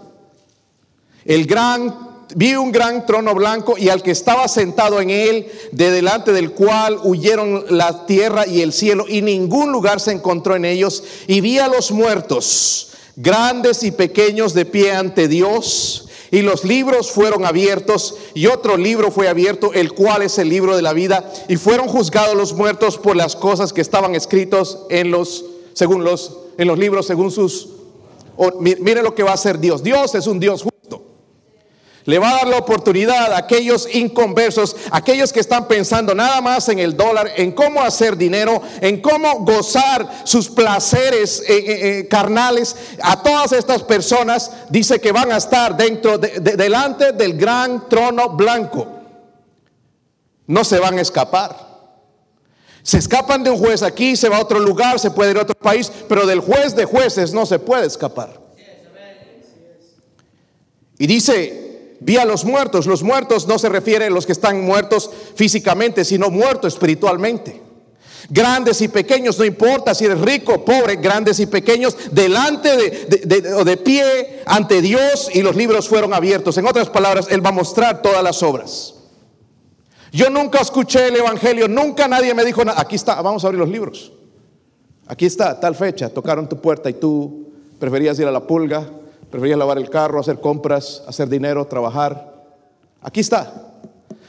El 1.25 1.47
gran 1.47 2.15
vi 2.35 2.55
un 2.55 2.73
gran 2.73 3.07
trono 3.07 3.35
blanco 3.35 3.77
y 3.79 3.89
al 3.89 4.03
que 4.03 4.11
estaba 4.11 4.49
sentado 4.49 5.01
en 5.01 5.11
él, 5.11 5.47
de 5.73 5.91
delante 5.91 6.33
del 6.33 6.53
cual 6.53 6.99
huyeron 7.03 7.65
la 7.71 8.07
tierra 8.07 8.47
y 8.47 8.61
el 8.61 8.73
cielo, 8.73 9.07
y 9.09 9.23
ningún 9.23 9.73
lugar 9.73 10.01
se 10.01 10.13
encontró 10.13 10.57
en 10.57 10.65
ellos. 10.65 11.03
Y 11.27 11.41
vi 11.41 11.59
a 11.59 11.69
los 11.69 11.91
muertos, 11.93 12.93
grandes 13.17 13.83
y 13.83 13.91
pequeños, 13.93 14.55
de 14.55 14.65
pie 14.65 14.93
ante 14.93 15.29
Dios. 15.29 16.04
Y 16.35 16.43
los 16.43 16.65
libros 16.65 17.13
fueron 17.13 17.47
abiertos, 17.47 18.17
y 18.35 18.49
otro 18.49 18.77
libro 18.77 19.13
fue 19.13 19.29
abierto, 19.29 19.73
el 19.73 19.93
cual 19.93 20.23
es 20.23 20.37
el 20.39 20.49
libro 20.49 20.75
de 20.75 20.83
la 20.83 20.93
vida, 20.93 21.33
y 21.49 21.55
fueron 21.55 21.87
juzgados 21.87 22.35
los 22.35 22.55
muertos 22.55 22.99
por 22.99 23.15
las 23.15 23.37
cosas 23.37 23.73
que 23.73 23.81
estaban 23.81 24.17
escritos 24.17 24.81
en 24.91 25.13
los, 25.13 25.45
según 25.75 26.03
los, 26.03 26.37
en 26.59 26.67
los 26.67 26.77
libros, 26.77 27.07
según 27.07 27.31
sus. 27.31 27.69
mire 28.59 29.05
lo 29.05 29.15
que 29.15 29.23
va 29.23 29.31
a 29.31 29.35
hacer 29.35 29.61
Dios. 29.61 29.85
Dios 29.85 30.17
es 30.17 30.27
un 30.27 30.41
Dios 30.41 30.65
justo. 30.65 30.74
Le 32.07 32.19
va 32.19 32.31
a 32.31 32.35
dar 32.35 32.49
la 32.49 32.59
oportunidad 32.59 33.33
a 33.33 33.39
aquellos 33.39 33.89
inconversos, 33.95 34.77
aquellos 34.91 35.33
que 35.33 35.41
están 35.41 35.67
pensando 35.67 36.15
nada 36.15 36.43
más 36.43 36.69
en 36.69 36.79
el 36.79 36.95
dólar, 36.95 37.33
en 37.37 37.53
cómo 37.53 37.81
hacer 37.81 38.15
dinero, 38.19 38.61
en 38.83 39.01
cómo 39.01 39.39
gozar 39.41 40.23
sus 40.25 40.51
placeres 40.51 41.43
eh, 41.49 41.57
eh, 41.57 41.99
eh, 42.01 42.09
carnales. 42.09 42.77
A 43.03 43.23
todas 43.23 43.53
estas 43.53 43.83
personas 43.83 44.51
dice 44.69 45.01
que 45.01 45.13
van 45.13 45.33
a 45.33 45.39
estar 45.39 45.79
dentro, 45.79 46.19
delante 46.19 47.13
del 47.13 47.39
gran 47.39 47.89
trono 47.89 48.29
blanco. 48.31 48.87
No 50.47 50.63
se 50.63 50.79
van 50.79 50.99
a 50.99 51.03
escapar. 51.03 51.57
Se 52.83 52.99
escapan 52.99 53.43
de 53.43 53.49
un 53.49 53.57
juez 53.57 53.83
aquí, 53.83 54.15
se 54.15 54.29
va 54.29 54.37
a 54.37 54.43
otro 54.43 54.59
lugar, 54.59 54.99
se 54.99 55.11
puede 55.11 55.31
ir 55.31 55.39
a 55.39 55.43
otro 55.43 55.57
país, 55.57 55.91
pero 56.07 56.27
del 56.27 56.41
juez 56.41 56.77
de 56.77 56.85
jueces 56.85 57.33
no 57.33 57.47
se 57.47 57.59
puede 57.59 57.87
escapar. 57.87 58.45
Y 60.99 61.07
dice, 61.07 61.64
vi 62.05 62.19
a 62.19 62.25
los 62.25 62.45
muertos. 62.45 62.87
Los 62.87 63.03
muertos 63.03 63.49
no 63.49 63.59
se 63.59 63.69
refiere 63.69 64.07
a 64.07 64.11
los 64.11 64.27
que 64.27 64.33
están 64.33 64.61
muertos 64.63 65.11
físicamente, 65.35 66.05
sino 66.05 66.31
muertos 66.31 66.75
espiritualmente. 66.75 67.63
Grandes 68.29 68.81
y 68.81 68.89
pequeños, 68.89 69.39
no 69.39 69.45
importa 69.45 69.95
si 69.95 70.07
eres 70.07 70.21
rico 70.21 70.65
pobre, 70.65 70.97
grandes 70.97 71.41
y 71.41 71.47
pequeños, 71.47 71.97
delante 72.11 72.75
de, 73.07 73.55
o 73.55 73.65
de 73.65 73.77
pie 73.77 74.43
ante 74.47 74.81
Dios 74.81 75.29
y 75.33 75.43
los 75.43 75.57
libros 75.57 75.89
fueron 75.89 76.15
abiertos. 76.15 76.57
En 76.57 76.67
otras 76.67 76.89
palabras, 76.89 77.27
Él 77.31 77.45
va 77.45 77.51
a 77.51 77.53
mostrar 77.53 78.01
todas 78.01 78.23
las 78.23 78.43
obras. 78.43 78.95
Yo 80.11 80.31
nunca 80.31 80.61
escuché 80.61 81.09
el 81.09 81.17
Evangelio, 81.17 81.69
nunca 81.69 82.09
nadie 82.09 82.33
me 82.35 82.45
dijo 82.45 82.65
nada. 82.65 82.81
Aquí 82.81 82.97
está, 82.97 83.21
vamos 83.21 83.45
a 83.45 83.49
abrir 83.49 83.59
los 83.59 83.69
libros. 83.69 84.13
Aquí 85.07 85.27
está, 85.27 85.59
tal 85.61 85.75
fecha, 85.75 86.09
tocaron 86.09 86.49
tu 86.49 86.61
puerta 86.61 86.89
y 86.89 86.95
tú 86.95 87.49
preferías 87.79 88.19
ir 88.19 88.27
a 88.27 88.31
la 88.31 88.47
pulga, 88.47 88.89
preferías 89.35 89.59
lavar 89.59 89.79
el 89.79 89.91
carro, 89.91 90.21
hacer 90.21 90.41
compras, 90.41 91.03
hacer 91.09 91.29
dinero, 91.29 91.67
trabajar. 91.67 92.33
Aquí 93.03 93.19
está. 93.19 93.73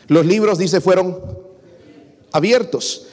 Los 0.08 0.26
libros, 0.26 0.58
dice, 0.58 0.82
fueron 0.82 1.22
abiertos. 2.32 3.06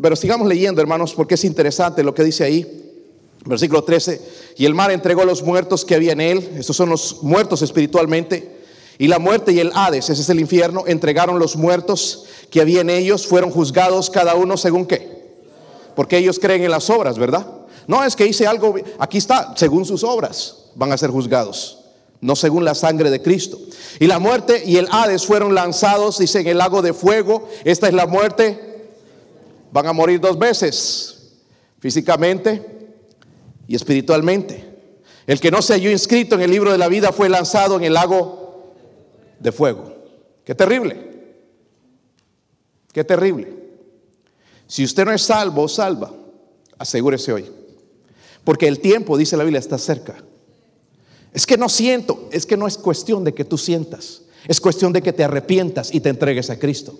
Pero 0.00 0.16
sigamos 0.16 0.48
leyendo, 0.48 0.80
hermanos, 0.80 1.12
porque 1.12 1.34
es 1.34 1.44
interesante 1.44 2.02
lo 2.02 2.14
que 2.14 2.24
dice 2.24 2.42
ahí. 2.42 2.94
Versículo 3.44 3.84
13. 3.84 4.18
Y 4.56 4.64
el 4.64 4.72
mar 4.72 4.92
entregó 4.92 5.26
los 5.26 5.42
muertos 5.42 5.84
que 5.84 5.94
había 5.94 6.12
en 6.12 6.22
él. 6.22 6.52
Estos 6.56 6.74
son 6.74 6.88
los 6.88 7.22
muertos 7.22 7.60
espiritualmente 7.60 8.54
y 8.96 9.08
la 9.08 9.18
muerte 9.18 9.52
y 9.52 9.60
el 9.60 9.72
Hades, 9.74 10.08
ese 10.08 10.22
es 10.22 10.30
el 10.30 10.40
infierno, 10.40 10.84
entregaron 10.86 11.38
los 11.38 11.56
muertos 11.56 12.24
que 12.48 12.62
había 12.62 12.80
en 12.80 12.88
ellos, 12.88 13.26
fueron 13.26 13.50
juzgados 13.50 14.08
cada 14.08 14.36
uno 14.36 14.56
según 14.56 14.86
qué. 14.86 15.34
Porque 15.94 16.16
ellos 16.16 16.38
creen 16.38 16.64
en 16.64 16.70
las 16.70 16.88
obras, 16.88 17.18
¿verdad? 17.18 17.46
No 17.86 18.02
es 18.02 18.16
que 18.16 18.26
hice 18.26 18.46
algo, 18.46 18.74
aquí 18.98 19.18
está, 19.18 19.54
según 19.56 19.84
sus 19.84 20.04
obras 20.04 20.64
van 20.74 20.92
a 20.92 20.98
ser 20.98 21.10
juzgados, 21.10 21.78
no 22.20 22.34
según 22.36 22.64
la 22.64 22.74
sangre 22.74 23.10
de 23.10 23.22
Cristo. 23.22 23.58
Y 24.00 24.06
la 24.06 24.18
muerte 24.18 24.62
y 24.64 24.76
el 24.76 24.88
Hades 24.90 25.26
fueron 25.26 25.54
lanzados, 25.54 26.18
dice, 26.18 26.40
en 26.40 26.48
el 26.48 26.58
lago 26.58 26.82
de 26.82 26.92
fuego. 26.92 27.48
Esta 27.64 27.86
es 27.88 27.94
la 27.94 28.06
muerte. 28.06 28.92
Van 29.72 29.86
a 29.86 29.92
morir 29.92 30.20
dos 30.20 30.38
veces, 30.38 31.32
físicamente 31.78 32.94
y 33.68 33.76
espiritualmente. 33.76 34.72
El 35.26 35.40
que 35.40 35.50
no 35.50 35.62
se 35.62 35.74
halló 35.74 35.90
inscrito 35.90 36.34
en 36.34 36.42
el 36.42 36.50
libro 36.50 36.72
de 36.72 36.78
la 36.78 36.88
vida 36.88 37.12
fue 37.12 37.28
lanzado 37.28 37.76
en 37.76 37.84
el 37.84 37.94
lago 37.94 38.74
de 39.38 39.52
fuego. 39.52 39.94
Qué 40.44 40.54
terrible. 40.54 41.12
Qué 42.92 43.04
terrible. 43.04 43.52
Si 44.66 44.84
usted 44.84 45.04
no 45.04 45.12
es 45.12 45.22
salvo, 45.22 45.68
salva. 45.68 46.12
Asegúrese 46.78 47.32
hoy. 47.32 47.63
Porque 48.44 48.68
el 48.68 48.80
tiempo, 48.80 49.16
dice 49.16 49.36
la 49.36 49.44
Biblia, 49.44 49.58
está 49.58 49.78
cerca. 49.78 50.16
Es 51.32 51.46
que 51.46 51.56
no 51.56 51.68
siento, 51.68 52.28
es 52.30 52.46
que 52.46 52.56
no 52.56 52.66
es 52.66 52.78
cuestión 52.78 53.24
de 53.24 53.34
que 53.34 53.44
tú 53.44 53.58
sientas, 53.58 54.22
es 54.46 54.60
cuestión 54.60 54.92
de 54.92 55.02
que 55.02 55.12
te 55.12 55.24
arrepientas 55.24 55.92
y 55.92 56.00
te 56.00 56.10
entregues 56.10 56.50
a 56.50 56.58
Cristo. 56.58 56.94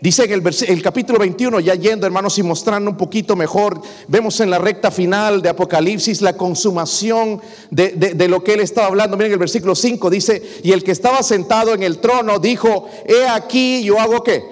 Dice 0.00 0.24
en 0.24 0.42
el, 0.68 0.82
capítulo 0.82 1.18
21, 1.18 1.58
ya 1.58 1.74
yendo 1.74 2.06
hermanos 2.06 2.38
y 2.38 2.44
mostrando 2.44 2.88
un 2.88 2.96
poquito 2.96 3.34
mejor, 3.34 3.80
vemos 4.06 4.38
en 4.38 4.48
la 4.48 4.58
recta 4.58 4.92
final 4.92 5.42
de 5.42 5.48
Apocalipsis 5.48 6.22
la 6.22 6.36
consumación 6.36 7.40
de, 7.70 7.90
de, 7.90 8.28
lo 8.28 8.44
que 8.44 8.54
él 8.54 8.60
estaba 8.60 8.86
hablando. 8.86 9.16
Miren 9.16 9.32
el 9.32 9.38
versículo 9.38 9.74
5, 9.74 10.08
dice, 10.08 10.60
y 10.62 10.70
el 10.70 10.84
que 10.84 10.92
estaba 10.92 11.20
sentado 11.24 11.74
en 11.74 11.82
el 11.82 11.98
trono 11.98 12.38
dijo, 12.38 12.88
he 13.06 13.26
aquí 13.26 13.82
yo 13.82 13.98
hago 13.98 14.22
qué? 14.22 14.44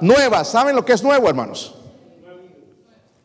Nuevas. 0.00 0.50
¿Saben 0.50 0.74
lo 0.74 0.86
que 0.86 0.94
es 0.94 1.02
nuevo, 1.02 1.28
hermanos? 1.28 1.74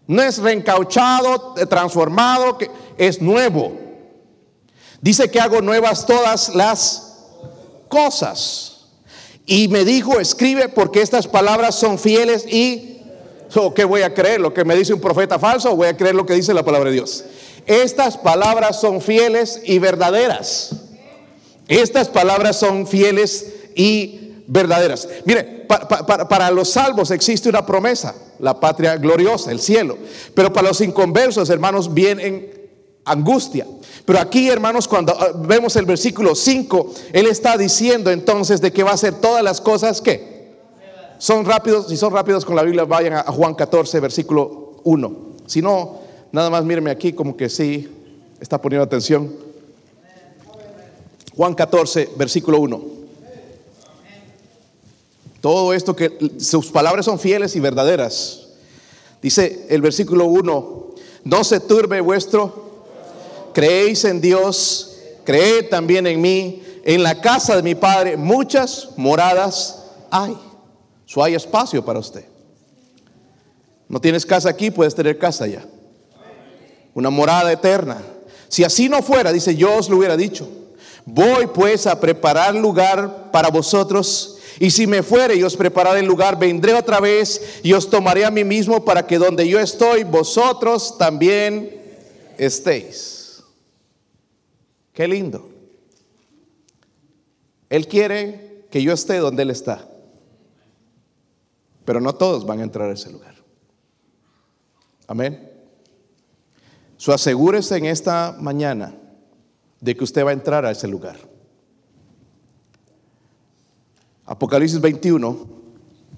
No 0.07 0.23
es 0.23 0.37
reencauchado, 0.37 1.53
transformado, 1.69 2.57
que 2.57 2.71
es 2.97 3.21
nuevo. 3.21 3.77
Dice 5.01 5.29
que 5.29 5.39
hago 5.39 5.61
nuevas 5.61 6.05
todas 6.05 6.55
las 6.55 7.17
cosas. 7.89 8.85
Y 9.45 9.67
me 9.67 9.85
dijo, 9.85 10.19
escribe 10.19 10.69
porque 10.69 11.01
estas 11.01 11.27
palabras 11.27 11.75
son 11.75 11.99
fieles 11.99 12.45
y... 12.47 12.93
¿Qué 13.75 13.85
voy 13.85 14.01
a 14.01 14.13
creer? 14.13 14.41
¿Lo 14.41 14.53
que 14.53 14.65
me 14.65 14.75
dice 14.75 14.93
un 14.93 14.99
profeta 14.99 15.39
falso 15.39 15.71
o 15.71 15.75
voy 15.77 15.87
a 15.87 15.95
creer 15.95 16.13
lo 16.13 16.25
que 16.25 16.33
dice 16.33 16.53
la 16.53 16.65
palabra 16.65 16.89
de 16.89 16.95
Dios? 16.95 17.23
Estas 17.65 18.17
palabras 18.17 18.79
son 18.79 19.01
fieles 19.01 19.61
y 19.63 19.79
verdaderas. 19.79 20.71
Estas 21.67 22.09
palabras 22.09 22.57
son 22.57 22.87
fieles 22.87 23.53
y 23.73 24.07
verdaderas. 24.07 24.26
Mire, 25.25 25.67
para 26.29 26.49
los 26.51 26.69
salvos 26.69 27.11
existe 27.11 27.49
una 27.49 27.65
promesa, 27.65 28.15
la 28.39 28.59
patria 28.59 28.95
gloriosa, 28.95 29.51
el 29.51 29.59
cielo. 29.59 29.97
Pero 30.33 30.53
para 30.53 30.69
los 30.69 30.81
inconversos, 30.81 31.49
hermanos, 31.49 31.93
vienen 31.93 32.49
angustia. 33.03 33.65
Pero 34.05 34.19
aquí, 34.19 34.49
hermanos, 34.49 34.87
cuando 34.87 35.13
ah, 35.19 35.31
vemos 35.35 35.75
el 35.75 35.85
versículo 35.85 36.35
5, 36.35 36.93
Él 37.13 37.27
está 37.27 37.57
diciendo 37.57 38.09
entonces 38.09 38.61
de 38.61 38.71
que 38.71 38.83
va 38.83 38.91
a 38.91 38.93
hacer 38.93 39.15
todas 39.15 39.43
las 39.43 39.59
cosas 39.59 40.01
que 40.01 40.55
son 41.17 41.45
rápidos. 41.45 41.87
Si 41.87 41.97
son 41.97 42.13
rápidos 42.13 42.45
con 42.45 42.55
la 42.55 42.63
Biblia, 42.63 42.85
vayan 42.85 43.13
a 43.13 43.23
Juan 43.23 43.53
14, 43.53 43.99
versículo 43.99 44.77
1. 44.83 45.17
Si 45.45 45.61
no, 45.61 45.99
nada 46.31 46.49
más 46.49 46.63
míreme 46.63 46.91
aquí 46.91 47.13
como 47.13 47.35
que 47.35 47.49
sí 47.49 47.89
está 48.39 48.61
poniendo 48.61 48.83
atención. 48.83 49.33
Juan 51.35 51.53
14, 51.53 52.11
versículo 52.17 52.59
1. 52.59 52.96
Todo 55.47 55.71
esto 55.71 55.95
que 55.95 56.33
sus 56.39 56.69
palabras 56.71 57.05
son 57.05 57.17
fieles 57.17 57.55
y 57.55 57.61
verdaderas. 57.61 58.47
Dice 59.21 59.65
el 59.69 59.81
versículo 59.81 60.25
1, 60.25 60.87
no 61.23 61.43
se 61.45 61.61
turbe 61.61 62.01
vuestro 62.01 62.83
creéis 63.53 64.03
en 64.03 64.19
Dios, 64.19 64.97
creed 65.23 65.69
también 65.69 66.05
en 66.05 66.19
mí. 66.19 66.63
En 66.83 67.01
la 67.01 67.21
casa 67.21 67.55
de 67.55 67.63
mi 67.63 67.75
Padre 67.75 68.17
muchas 68.17 68.89
moradas 68.97 69.85
hay. 70.11 70.37
So 71.05 71.23
hay 71.23 71.35
espacio 71.35 71.85
para 71.85 71.99
usted. 71.99 72.25
No 73.87 74.01
tienes 74.01 74.25
casa 74.25 74.49
aquí, 74.49 74.69
puedes 74.69 74.95
tener 74.95 75.17
casa 75.17 75.45
allá. 75.45 75.65
Una 76.93 77.09
morada 77.09 77.53
eterna. 77.53 78.01
Si 78.49 78.65
así 78.65 78.89
no 78.89 79.01
fuera, 79.01 79.31
dice, 79.31 79.55
yo 79.55 79.77
os 79.77 79.87
lo 79.87 79.95
hubiera 79.95 80.17
dicho. 80.17 80.45
Voy 81.05 81.47
pues 81.47 81.87
a 81.87 81.97
preparar 81.97 82.53
lugar 82.53 83.31
para 83.31 83.47
vosotros. 83.47 84.36
Y 84.59 84.71
si 84.71 84.87
me 84.87 85.03
fuere 85.03 85.35
y 85.35 85.43
os 85.43 85.55
prepararé 85.55 85.99
el 85.99 86.05
lugar, 86.05 86.39
vendré 86.39 86.73
otra 86.73 86.99
vez 86.99 87.59
y 87.63 87.73
os 87.73 87.89
tomaré 87.89 88.25
a 88.25 88.31
mí 88.31 88.43
mismo 88.43 88.83
para 88.83 89.05
que 89.05 89.17
donde 89.17 89.47
yo 89.47 89.59
estoy, 89.59 90.03
vosotros 90.03 90.97
también 90.97 91.81
estéis. 92.37 93.43
Qué 94.93 95.07
lindo. 95.07 95.49
Él 97.69 97.87
quiere 97.87 98.65
que 98.71 98.81
yo 98.81 98.93
esté 98.93 99.17
donde 99.17 99.43
Él 99.43 99.51
está. 99.51 99.87
Pero 101.85 102.01
no 102.01 102.15
todos 102.15 102.45
van 102.45 102.59
a 102.59 102.63
entrar 102.63 102.89
a 102.89 102.93
ese 102.93 103.11
lugar. 103.11 103.35
Amén. 105.07 105.51
So 106.97 107.13
asegúrese 107.13 107.77
en 107.77 107.85
esta 107.85 108.35
mañana 108.39 108.95
de 109.79 109.95
que 109.95 110.03
usted 110.03 110.25
va 110.25 110.31
a 110.31 110.33
entrar 110.33 110.65
a 110.65 110.71
ese 110.71 110.87
lugar. 110.87 111.17
Apocalipsis 114.27 114.81
21, 114.81 115.37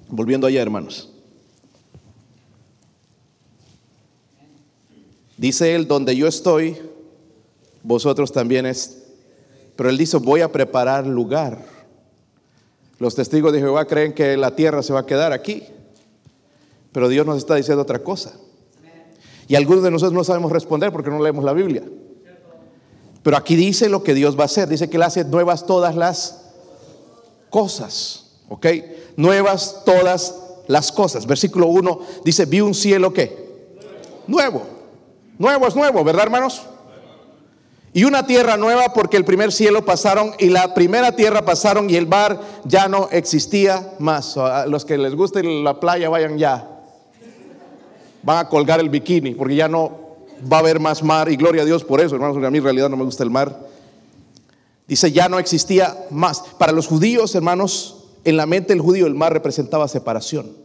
volviendo 0.10 0.48
allá, 0.48 0.64
hermanos. 0.64 1.12
Dice 5.38 5.76
él, 5.76 5.88
donde 5.88 6.16
yo 6.16 6.28
estoy, 6.28 6.76
vosotros 7.84 8.32
también 8.32 8.66
es. 8.66 9.04
Pero 9.76 9.90
él 9.92 9.98
dice, 9.98 10.18
voy 10.18 10.42
a 10.42 10.52
preparar 10.52 11.06
lugar. 11.06 11.64
Los 12.98 13.14
testigos 13.14 13.54
de 13.54 13.60
Jehová 13.60 13.86
creen 13.86 14.14
que 14.14 14.36
la 14.36 14.56
tierra 14.56 14.82
se 14.82 14.92
va 14.92 15.02
a 15.02 15.06
quedar 15.06 15.32
aquí. 15.32 15.64
Pero 16.92 17.10
Dios 17.10 17.28
nos 17.28 17.38
está 17.38 17.56
diciendo 17.56 17.84
otra 17.84 18.00
cosa. 18.00 18.34
Y 19.48 19.54
algunos 19.54 19.84
de 19.84 19.92
nosotros 19.92 20.14
no 20.14 20.24
sabemos 20.24 20.52
responder 20.52 20.92
porque 20.92 21.12
no 21.12 21.22
leemos 21.22 21.46
la 21.46 21.54
Biblia. 21.54 21.84
Pero 23.22 23.38
aquí 23.38 23.56
dice 23.56 23.88
lo 23.88 24.04
que 24.04 24.16
Dios 24.16 24.36
va 24.36 24.42
a 24.42 24.46
hacer. 24.46 24.68
Dice 24.68 24.90
que 24.90 24.98
Él 24.98 25.04
hace 25.04 25.24
nuevas 25.26 25.68
todas 25.68 25.96
las 25.96 26.49
cosas. 27.50 28.26
¿Ok? 28.50 28.66
Nuevas 29.16 29.84
todas 29.86 30.36
las 30.68 30.92
cosas. 30.92 31.26
Versículo 31.26 31.68
1 31.68 32.00
dice, 32.24 32.46
vi 32.46 32.62
un 32.62 32.74
cielo 32.74 33.14
que 33.14 33.50
nuevo. 34.28 34.64
Nuevo 35.38 35.68
es 35.68 35.76
nuevo, 35.76 36.04
¿verdad 36.04 36.24
hermanos? 36.24 36.64
Y 37.92 38.04
una 38.04 38.26
tierra 38.28 38.56
nueva 38.56 38.94
porque 38.94 39.18
el 39.18 39.26
primer 39.26 39.52
cielo 39.52 39.84
pasaron 39.84 40.34
y 40.38 40.50
la 40.50 40.74
primera 40.76 41.16
tierra 41.16 41.44
pasaron 41.44 41.90
y 41.90 41.96
el 41.96 42.08
mar 42.08 42.40
ya 42.66 42.88
no 42.88 43.10
existía 43.12 43.94
más. 43.98 44.38
A 44.38 44.68
los 44.68 44.86
que 44.86 44.98
les 44.98 45.16
guste 45.16 45.42
la 45.44 45.80
playa 45.80 46.08
vayan 46.10 46.38
ya. 46.38 46.68
Van 48.22 48.38
a 48.38 48.50
colgar 48.50 48.80
el 48.80 48.90
bikini 48.90 49.34
porque 49.34 49.56
ya 49.56 49.68
no 49.68 50.10
va 50.52 50.58
a 50.58 50.60
haber 50.60 50.80
más 50.80 51.02
mar 51.02 51.32
y 51.32 51.36
gloria 51.36 51.64
a 51.64 51.66
Dios 51.66 51.84
por 51.84 52.00
eso, 52.00 52.16
hermanos, 52.16 52.36
porque 52.36 52.48
a 52.48 52.52
mí 52.52 52.60
en 52.60 52.64
realidad 52.64 52.90
no 52.90 52.98
me 52.98 53.04
gusta 53.04 53.24
el 53.24 53.32
mar. 53.32 53.69
Dice, 54.90 55.12
ya 55.12 55.30
no 55.30 55.38
existía 55.38 56.08
más. 56.10 56.42
Para 56.58 56.72
los 56.72 56.88
judíos, 56.88 57.36
hermanos, 57.36 58.08
en 58.24 58.38
la 58.38 58.48
mente 58.48 58.74
del 58.74 58.82
judío 58.82 59.06
el 59.06 59.14
mar 59.14 59.32
representaba 59.32 59.88
separación. 59.88 60.58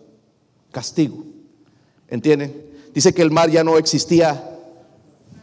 castigo. 0.73 1.25
¿Entienden? 2.09 2.65
Dice 2.95 3.13
que 3.13 3.21
el 3.21 3.31
mar 3.31 3.51
ya 3.51 3.63
no 3.63 3.77
existía 3.77 4.59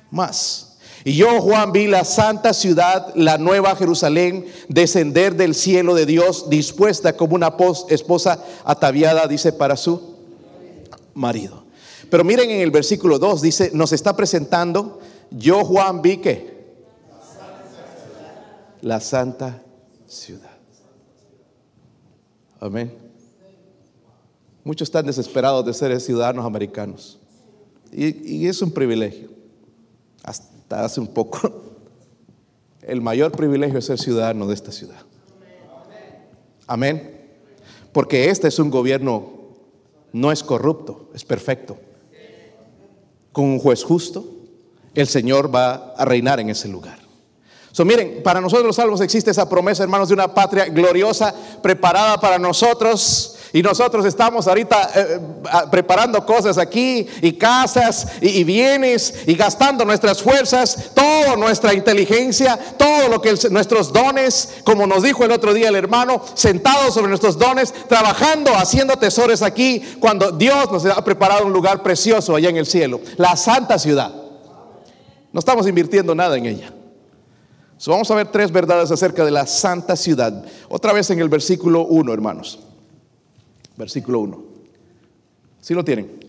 más. 0.10 0.80
Y 1.04 1.14
yo, 1.14 1.42
Juan, 1.42 1.72
vi 1.72 1.86
la 1.86 2.04
santa 2.04 2.54
ciudad, 2.54 3.14
la 3.16 3.38
nueva 3.38 3.76
Jerusalén, 3.76 4.48
descender 4.68 5.36
del 5.36 5.54
cielo 5.54 5.94
de 5.94 6.08
Dios, 6.08 6.50
dispuesta 6.50 7.16
como 7.16 7.36
una 7.36 7.56
esposa 7.90 8.44
ataviada, 8.66 9.28
dice, 9.28 9.54
para 9.54 9.78
su 9.78 10.16
marido. 11.14 11.66
Pero 12.10 12.24
miren 12.24 12.50
en 12.50 12.62
el 12.62 12.72
versículo 12.72 13.20
2, 13.20 13.42
dice, 13.42 13.72
nos 13.74 13.94
está 13.94 14.16
presentando, 14.16 15.00
yo, 15.30 15.64
Juan, 15.64 16.02
vi 16.02 16.18
que 16.18 16.51
la 18.82 19.00
santa 19.00 19.64
ciudad. 20.08 20.58
Amén. 22.60 22.94
Muchos 24.64 24.88
están 24.88 25.06
desesperados 25.06 25.66
de 25.66 25.74
ser 25.74 26.00
ciudadanos 26.00 26.46
americanos. 26.46 27.20
Y, 27.92 28.36
y 28.36 28.48
es 28.48 28.62
un 28.62 28.72
privilegio. 28.72 29.30
Hasta 30.24 30.86
hace 30.86 31.00
un 31.00 31.08
poco. 31.08 31.40
El 32.82 33.02
mayor 33.02 33.32
privilegio 33.32 33.80
es 33.80 33.86
ser 33.86 34.00
ciudadano 34.00 34.48
de 34.48 34.54
esta 34.54 34.72
ciudad. 34.72 35.02
Amén. 36.68 37.20
Porque 37.92 38.30
este 38.30 38.48
es 38.48 38.60
un 38.60 38.70
gobierno, 38.70 39.30
no 40.14 40.32
es 40.32 40.44
corrupto, 40.44 41.10
es 41.14 41.26
perfecto. 41.26 41.78
Con 43.32 43.46
un 43.46 43.60
juez 43.60 43.84
justo, 43.84 44.26
el 44.96 45.08
Señor 45.08 45.54
va 45.54 45.94
a 45.94 46.06
reinar 46.06 46.40
en 46.40 46.50
ese 46.50 46.68
lugar. 46.68 47.01
So, 47.74 47.86
miren, 47.86 48.22
para 48.22 48.42
nosotros 48.42 48.68
los 48.68 48.76
salvos 48.76 49.00
existe 49.00 49.32
esa 49.32 49.48
promesa, 49.48 49.84
hermanos, 49.84 50.10
de 50.10 50.14
una 50.14 50.34
patria 50.34 50.66
gloriosa 50.66 51.34
preparada 51.62 52.20
para 52.20 52.38
nosotros. 52.38 53.38
Y 53.54 53.62
nosotros 53.62 54.06
estamos 54.06 54.48
ahorita 54.48 54.92
eh, 54.96 55.20
preparando 55.70 56.26
cosas 56.26 56.58
aquí 56.58 57.06
y 57.22 57.34
casas 57.34 58.08
y, 58.22 58.46
bienes 58.46 59.14
y 59.26 59.36
gastando 59.36 59.84
nuestras 59.84 60.22
fuerzas, 60.22 60.92
toda 60.94 61.36
nuestra 61.36 61.74
inteligencia, 61.74 62.58
todo 62.78 63.10
lo 63.10 63.22
que 63.22 63.36
nuestros 63.50 63.92
dones, 63.92 64.62
como 64.64 64.88
nos 64.88 65.04
dijo 65.04 65.26
el 65.26 65.32
otro 65.32 65.54
día 65.54 65.68
el 65.68 65.76
hermano, 65.76 66.22
sentados 66.34 66.94
sobre 66.94 67.10
nuestros 67.10 67.38
dones, 67.38 67.74
trabajando, 67.90 68.56
haciendo 68.56 68.96
tesoros 68.96 69.42
aquí, 69.42 69.82
cuando 70.00 70.32
Dios 70.32 70.72
nos 70.72 70.86
ha 70.86 71.04
preparado 71.04 71.46
un 71.46 71.52
lugar 71.52 71.84
precioso 71.84 72.36
allá 72.36 72.50
en 72.50 72.58
el 72.58 72.66
cielo, 72.66 73.02
la 73.18 73.36
santa 73.36 73.78
ciudad. 73.78 74.14
No 75.34 75.40
estamos 75.40 75.68
invirtiendo 75.68 76.16
nada 76.16 76.38
en 76.38 76.46
ella 76.46 76.74
vamos 77.90 78.12
a 78.12 78.16
ver 78.16 78.28
tres 78.28 78.52
verdades 78.52 78.92
acerca 78.92 79.26
de 79.26 79.32
la 79.32 79.48
santa 79.48 79.96
ciudad. 79.96 80.46
Otra 80.70 80.94
vez 80.94 81.10
en 81.10 81.20
el 81.20 81.30
versículo 81.30 81.86
1, 81.86 82.14
hermanos. 82.14 82.60
Versículo 83.76 84.20
1. 84.20 84.44
¿Sí 85.62 85.74
lo 85.74 85.84
tienen? 85.84 86.20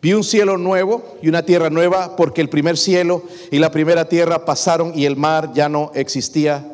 Vi 0.00 0.12
un 0.12 0.22
cielo 0.22 0.58
nuevo 0.58 1.16
y 1.22 1.28
una 1.28 1.44
tierra 1.44 1.70
nueva 1.70 2.14
porque 2.14 2.40
el 2.40 2.50
primer 2.50 2.76
cielo 2.76 3.22
y 3.50 3.58
la 3.58 3.70
primera 3.70 4.08
tierra 4.08 4.44
pasaron 4.44 4.92
y 4.94 5.06
el 5.06 5.16
mar 5.16 5.52
ya 5.54 5.68
no 5.68 5.90
existía 5.94 6.72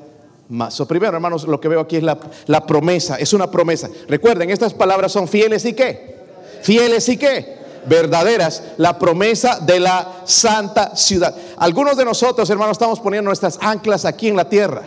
más. 0.48 0.74
So, 0.74 0.86
primero, 0.86 1.14
hermanos, 1.14 1.46
lo 1.46 1.60
que 1.60 1.68
veo 1.68 1.80
aquí 1.80 1.96
es 1.96 2.02
la, 2.02 2.18
la 2.46 2.66
promesa, 2.66 3.16
es 3.16 3.32
una 3.32 3.50
promesa. 3.50 3.88
Recuerden, 4.08 4.50
estas 4.50 4.74
palabras 4.74 5.12
son 5.12 5.28
fieles 5.28 5.64
y 5.64 5.74
qué? 5.74 6.16
Fieles 6.62 7.08
y 7.08 7.16
qué? 7.16 7.59
Verdaderas, 7.86 8.62
la 8.76 8.98
promesa 8.98 9.58
de 9.60 9.80
la 9.80 10.22
santa 10.24 10.96
ciudad. 10.96 11.34
Algunos 11.56 11.96
de 11.96 12.04
nosotros, 12.04 12.48
hermanos, 12.50 12.72
estamos 12.72 13.00
poniendo 13.00 13.28
nuestras 13.28 13.58
anclas 13.60 14.04
aquí 14.04 14.28
en 14.28 14.36
la 14.36 14.48
tierra. 14.48 14.82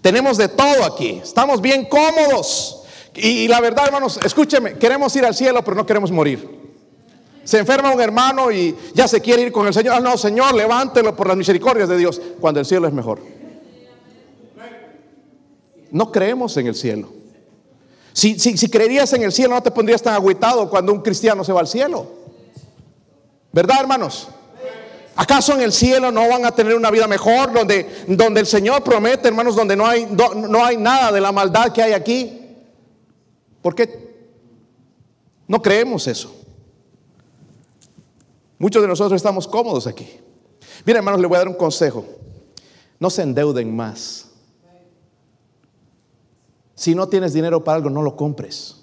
Tenemos 0.00 0.36
de 0.36 0.48
todo 0.48 0.84
aquí, 0.84 1.20
estamos 1.22 1.60
bien 1.60 1.86
cómodos. 1.86 2.82
Y, 3.14 3.48
la 3.48 3.60
verdad, 3.60 3.86
hermanos, 3.86 4.20
escúcheme, 4.22 4.74
queremos 4.74 5.14
ir 5.16 5.24
al 5.24 5.34
cielo, 5.34 5.62
pero 5.62 5.76
no 5.76 5.86
queremos 5.86 6.10
morir. 6.10 6.62
Se 7.44 7.58
enferma 7.58 7.92
un 7.92 8.00
hermano 8.00 8.50
y 8.50 8.74
ya 8.94 9.06
se 9.06 9.20
quiere 9.20 9.42
ir 9.42 9.52
con 9.52 9.66
el 9.66 9.74
Señor. 9.74 9.94
Ah, 9.94 10.00
no, 10.00 10.16
Señor, 10.16 10.54
levántelo 10.54 11.14
por 11.14 11.28
las 11.28 11.36
misericordias 11.36 11.88
de 11.88 11.96
Dios, 11.96 12.20
cuando 12.40 12.60
el 12.60 12.66
cielo 12.66 12.88
es 12.88 12.94
mejor. 12.94 13.20
No 15.90 16.10
creemos 16.10 16.56
en 16.56 16.66
el 16.66 16.74
cielo. 16.74 17.23
Si, 18.14 18.70
creerías 18.70 19.12
en 19.12 19.24
el 19.24 19.32
cielo, 19.32 19.56
no 19.56 19.62
te 19.62 19.72
pondrías 19.72 20.00
tan 20.00 20.14
agüitado 20.14 20.70
cuando 20.70 20.92
un 20.92 21.00
cristiano 21.02 21.42
se 21.42 21.52
va 21.52 21.58
al 21.58 21.66
cielo. 21.66 22.06
¿Verdad, 23.52 23.80
hermanos? 23.80 24.28
¿Acaso 25.16 25.52
en 25.54 25.62
el 25.62 25.72
cielo 25.72 26.12
no 26.12 26.28
van 26.28 26.44
a 26.44 26.52
tener 26.52 26.76
una 26.76 26.92
vida 26.92 27.08
mejor 27.08 27.52
donde, 27.52 28.06
el 28.06 28.46
Señor 28.46 28.84
promete, 28.84 29.26
hermanos, 29.26 29.56
donde 29.56 29.74
no 29.74 29.84
hay, 29.84 30.06
no, 30.06 30.64
hay 30.64 30.76
nada 30.76 31.10
de 31.10 31.20
la 31.20 31.32
maldad 31.32 31.72
que 31.72 31.82
hay 31.82 31.92
aquí? 31.92 32.40
¿Por 33.60 33.74
qué 33.74 34.14
no 35.48 35.60
creemos 35.60 36.06
eso? 36.06 36.32
Muchos 38.58 38.80
de 38.80 38.86
nosotros 38.86 39.16
estamos 39.16 39.48
cómodos 39.48 39.88
aquí. 39.88 40.08
Mira, 40.84 41.00
hermanos, 41.00 41.20
le 41.20 41.26
voy 41.26 41.34
a 41.34 41.40
dar 41.40 41.48
un 41.48 41.54
consejo. 41.54 42.04
No 43.00 43.10
se 43.10 43.22
endeuden 43.22 43.74
más. 43.74 44.33
Si 46.74 46.94
no 46.94 47.08
tienes 47.08 47.32
dinero 47.32 47.62
para 47.62 47.76
algo, 47.76 47.90
no 47.90 48.02
lo 48.02 48.16
compres. 48.16 48.76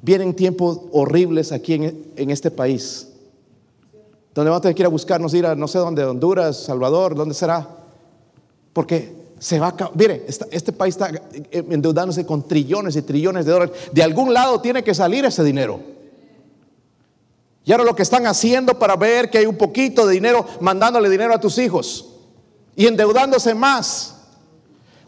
Vienen 0.00 0.34
tiempos 0.34 0.80
horribles 0.92 1.52
aquí 1.52 1.74
en, 1.74 2.30
este 2.30 2.50
país, 2.50 3.08
donde 4.34 4.50
vamos 4.50 4.60
a 4.60 4.62
tener 4.62 4.74
que 4.74 4.82
ir 4.82 4.86
a 4.86 4.90
buscarnos, 4.90 5.32
ir 5.34 5.46
a 5.46 5.54
no 5.54 5.68
sé 5.68 5.78
dónde, 5.78 6.04
Honduras, 6.04 6.56
Salvador, 6.56 7.14
¿dónde 7.14 7.34
será? 7.34 7.68
Porque 8.72 9.14
se 9.38 9.60
va 9.60 9.68
a 9.68 9.90
mire, 9.94 10.26
este 10.50 10.72
país 10.72 10.96
está 10.96 11.10
endeudándose 11.50 12.26
con 12.26 12.48
trillones 12.48 12.96
y 12.96 13.02
trillones 13.02 13.44
de 13.44 13.52
dólares. 13.52 13.74
De 13.92 14.02
algún 14.02 14.32
lado 14.32 14.60
tiene 14.60 14.82
que 14.82 14.94
salir 14.94 15.24
ese 15.24 15.44
dinero. 15.44 15.80
Y 17.64 17.70
ahora 17.70 17.84
lo 17.84 17.94
que 17.94 18.02
están 18.02 18.26
haciendo 18.26 18.78
para 18.78 18.96
ver 18.96 19.30
que 19.30 19.38
hay 19.38 19.46
un 19.46 19.56
poquito 19.56 20.06
de 20.06 20.14
dinero, 20.14 20.44
mandándole 20.60 21.08
dinero 21.08 21.32
a 21.34 21.40
tus 21.40 21.58
hijos 21.58 22.12
y 22.74 22.86
endeudándose 22.86 23.54
más. 23.54 24.21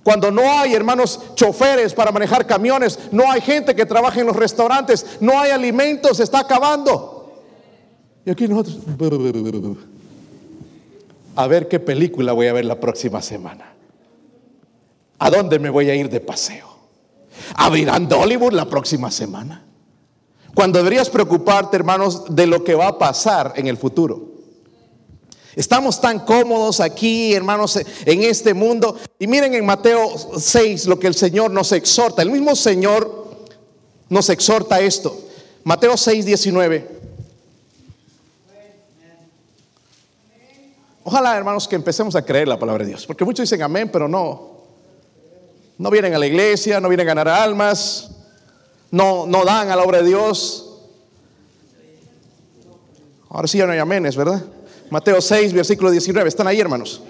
Cuando 0.05 0.31
no 0.31 0.43
hay, 0.43 0.75
hermanos, 0.75 1.19
choferes 1.35 1.95
para 1.95 2.13
manejar 2.13 2.47
camiones, 2.47 2.99
no 3.11 3.29
hay 3.31 3.41
gente 3.41 3.75
que 3.75 3.87
trabaje 3.87 4.21
en 4.21 4.27
los 4.27 4.37
restaurantes, 4.37 5.17
no 5.21 5.41
hay 5.41 5.51
alimentos, 5.51 6.19
se 6.19 6.25
está 6.25 6.41
acabando. 6.41 7.43
Y 8.27 8.31
aquí 8.31 8.47
nosotros, 8.47 8.79
a 11.37 11.47
ver 11.47 11.69
qué 11.69 11.81
película 11.81 12.35
voy 12.35 12.49
a 12.49 12.53
ver 12.53 12.67
la 12.67 12.79
próxima 12.79 13.23
semana. 13.23 13.73
¿A 15.19 15.31
dónde 15.31 15.59
me 15.59 15.71
voy 15.71 15.89
a 15.89 15.95
ir 15.95 16.11
de 16.11 16.21
paseo? 16.21 16.69
¿A 17.55 17.67
a 17.67 18.17
Hollywood 18.19 18.53
la 18.53 18.67
próxima 18.67 19.11
semana? 19.11 19.65
Cuando 20.55 20.79
deberías 20.79 21.09
preocuparte, 21.09 21.77
hermanos, 21.77 22.25
de 22.29 22.47
lo 22.47 22.63
que 22.63 22.75
va 22.75 22.89
a 22.89 22.99
pasar 22.99 23.55
en 23.57 23.69
el 23.69 23.79
futuro. 23.79 24.34
Estamos 25.57 26.01
tan 26.01 26.21
cómodos 26.21 26.81
aquí, 26.81 27.33
hermanos, 27.35 27.79
en 28.05 28.23
este 28.25 28.55
mundo. 28.55 28.97
Y 29.19 29.27
miren 29.27 29.55
en 29.55 29.65
Mateo 29.65 30.15
6 30.39 30.87
lo 30.87 30.99
que 30.99 31.07
el 31.07 31.15
Señor 31.15 31.51
nos 31.51 31.73
exhorta. 31.73 32.23
El 32.23 32.31
mismo 32.31 32.57
Señor 32.57 33.37
nos 34.09 34.29
exhorta 34.31 34.81
esto. 34.81 35.17
Mateo 35.63 35.97
6, 35.97 36.27
19. 36.27 36.89
Ojalá, 41.05 41.37
hermanos, 41.37 41.69
que 41.69 41.77
empecemos 41.77 42.17
a 42.17 42.25
creer 42.25 42.49
la 42.49 42.59
palabra 42.59 42.83
de 42.83 42.91
Dios. 42.91 43.07
Porque 43.07 43.25
muchos 43.25 43.45
dicen 43.45 43.63
amén, 43.63 43.91
pero 43.93 44.09
no. 44.09 44.55
No 45.77 45.91
vienen 45.91 46.15
a 46.15 46.19
la 46.19 46.27
iglesia, 46.27 46.81
no 46.81 46.89
vienen 46.89 47.07
a 47.07 47.15
ganar 47.15 47.29
almas, 47.29 48.11
no, 48.91 49.27
no 49.27 49.45
dan 49.45 49.71
a 49.71 49.77
la 49.77 49.83
obra 49.83 49.99
de 49.99 50.09
Dios. 50.09 50.71
Ahora 53.29 53.49
sí 53.49 53.59
ya 53.59 53.67
no 53.67 53.73
hay 53.73 53.81
aménes, 53.81 54.17
¿verdad? 54.17 54.43
Mateo 54.95 55.21
6, 55.21 55.53
versículo 55.53 55.91
19. 55.91 56.29
¿Están 56.29 56.47
ahí, 56.47 56.61
hermanos? 56.61 57.03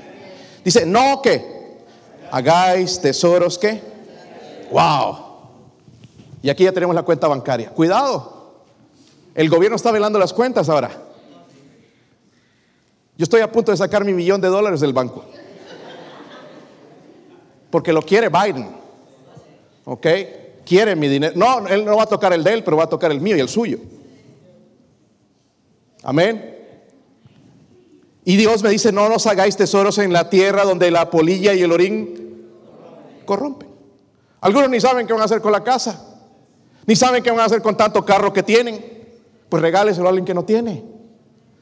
Dice, 0.64 0.86
no 0.86 1.20
que 1.20 1.44
hagáis 2.30 2.98
tesoros 2.98 3.58
que. 3.58 3.78
Wow. 4.72 5.18
Y 6.40 6.48
aquí 6.48 6.64
ya 6.64 6.72
tenemos 6.72 6.94
la 6.94 7.02
cuenta 7.02 7.28
bancaria. 7.28 7.68
Cuidado. 7.68 8.62
El 9.34 9.50
gobierno 9.50 9.76
está 9.76 9.92
velando 9.92 10.18
las 10.18 10.32
cuentas 10.32 10.70
ahora. 10.70 10.92
Yo 13.18 13.24
estoy 13.24 13.42
a 13.42 13.52
punto 13.52 13.70
de 13.70 13.76
sacar 13.76 14.02
mi 14.02 14.14
millón 14.14 14.40
de 14.40 14.48
dólares 14.48 14.80
del 14.80 14.94
banco. 14.94 15.26
Porque 17.70 17.92
lo 17.92 18.00
quiere 18.00 18.30
Biden. 18.30 18.74
¿Ok? 19.84 20.06
Quiere 20.64 20.96
mi 20.96 21.08
dinero. 21.08 21.34
No, 21.36 21.68
él 21.68 21.84
no 21.84 21.98
va 21.98 22.04
a 22.04 22.06
tocar 22.06 22.32
el 22.32 22.44
de 22.44 22.54
él, 22.54 22.64
pero 22.64 22.78
va 22.78 22.84
a 22.84 22.88
tocar 22.88 23.12
el 23.12 23.20
mío 23.20 23.36
y 23.36 23.40
el 23.40 23.48
suyo. 23.50 23.78
Amén. 26.02 26.54
Y 28.24 28.36
Dios 28.36 28.62
me 28.62 28.70
dice, 28.70 28.90
no 28.90 29.08
nos 29.08 29.26
hagáis 29.26 29.56
tesoros 29.56 29.98
en 29.98 30.12
la 30.12 30.30
tierra 30.30 30.64
donde 30.64 30.90
la 30.90 31.10
polilla 31.10 31.52
y 31.52 31.62
el 31.62 31.72
orín 31.72 32.48
corrompen. 33.26 33.68
Algunos 34.40 34.70
ni 34.70 34.80
saben 34.80 35.06
qué 35.06 35.12
van 35.12 35.22
a 35.22 35.26
hacer 35.26 35.40
con 35.40 35.52
la 35.52 35.62
casa, 35.62 36.16
ni 36.86 36.96
saben 36.96 37.22
qué 37.22 37.30
van 37.30 37.40
a 37.40 37.44
hacer 37.44 37.62
con 37.62 37.76
tanto 37.76 38.04
carro 38.04 38.32
que 38.32 38.42
tienen. 38.42 38.92
Pues 39.48 39.62
regáleselo 39.62 40.06
a 40.06 40.08
alguien 40.08 40.24
que 40.24 40.34
no 40.34 40.44
tiene. 40.44 40.84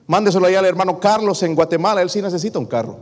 Mándeselo 0.07 0.47
allá 0.47 0.61
al 0.61 0.67
hermano 0.67 0.99
Carlos 1.01 1.43
en 1.43 1.55
Guatemala, 1.55 2.03
él 2.03 2.11
sí 2.11 2.23
necesita 2.23 2.59
un 2.59 2.67
carro. 2.67 2.99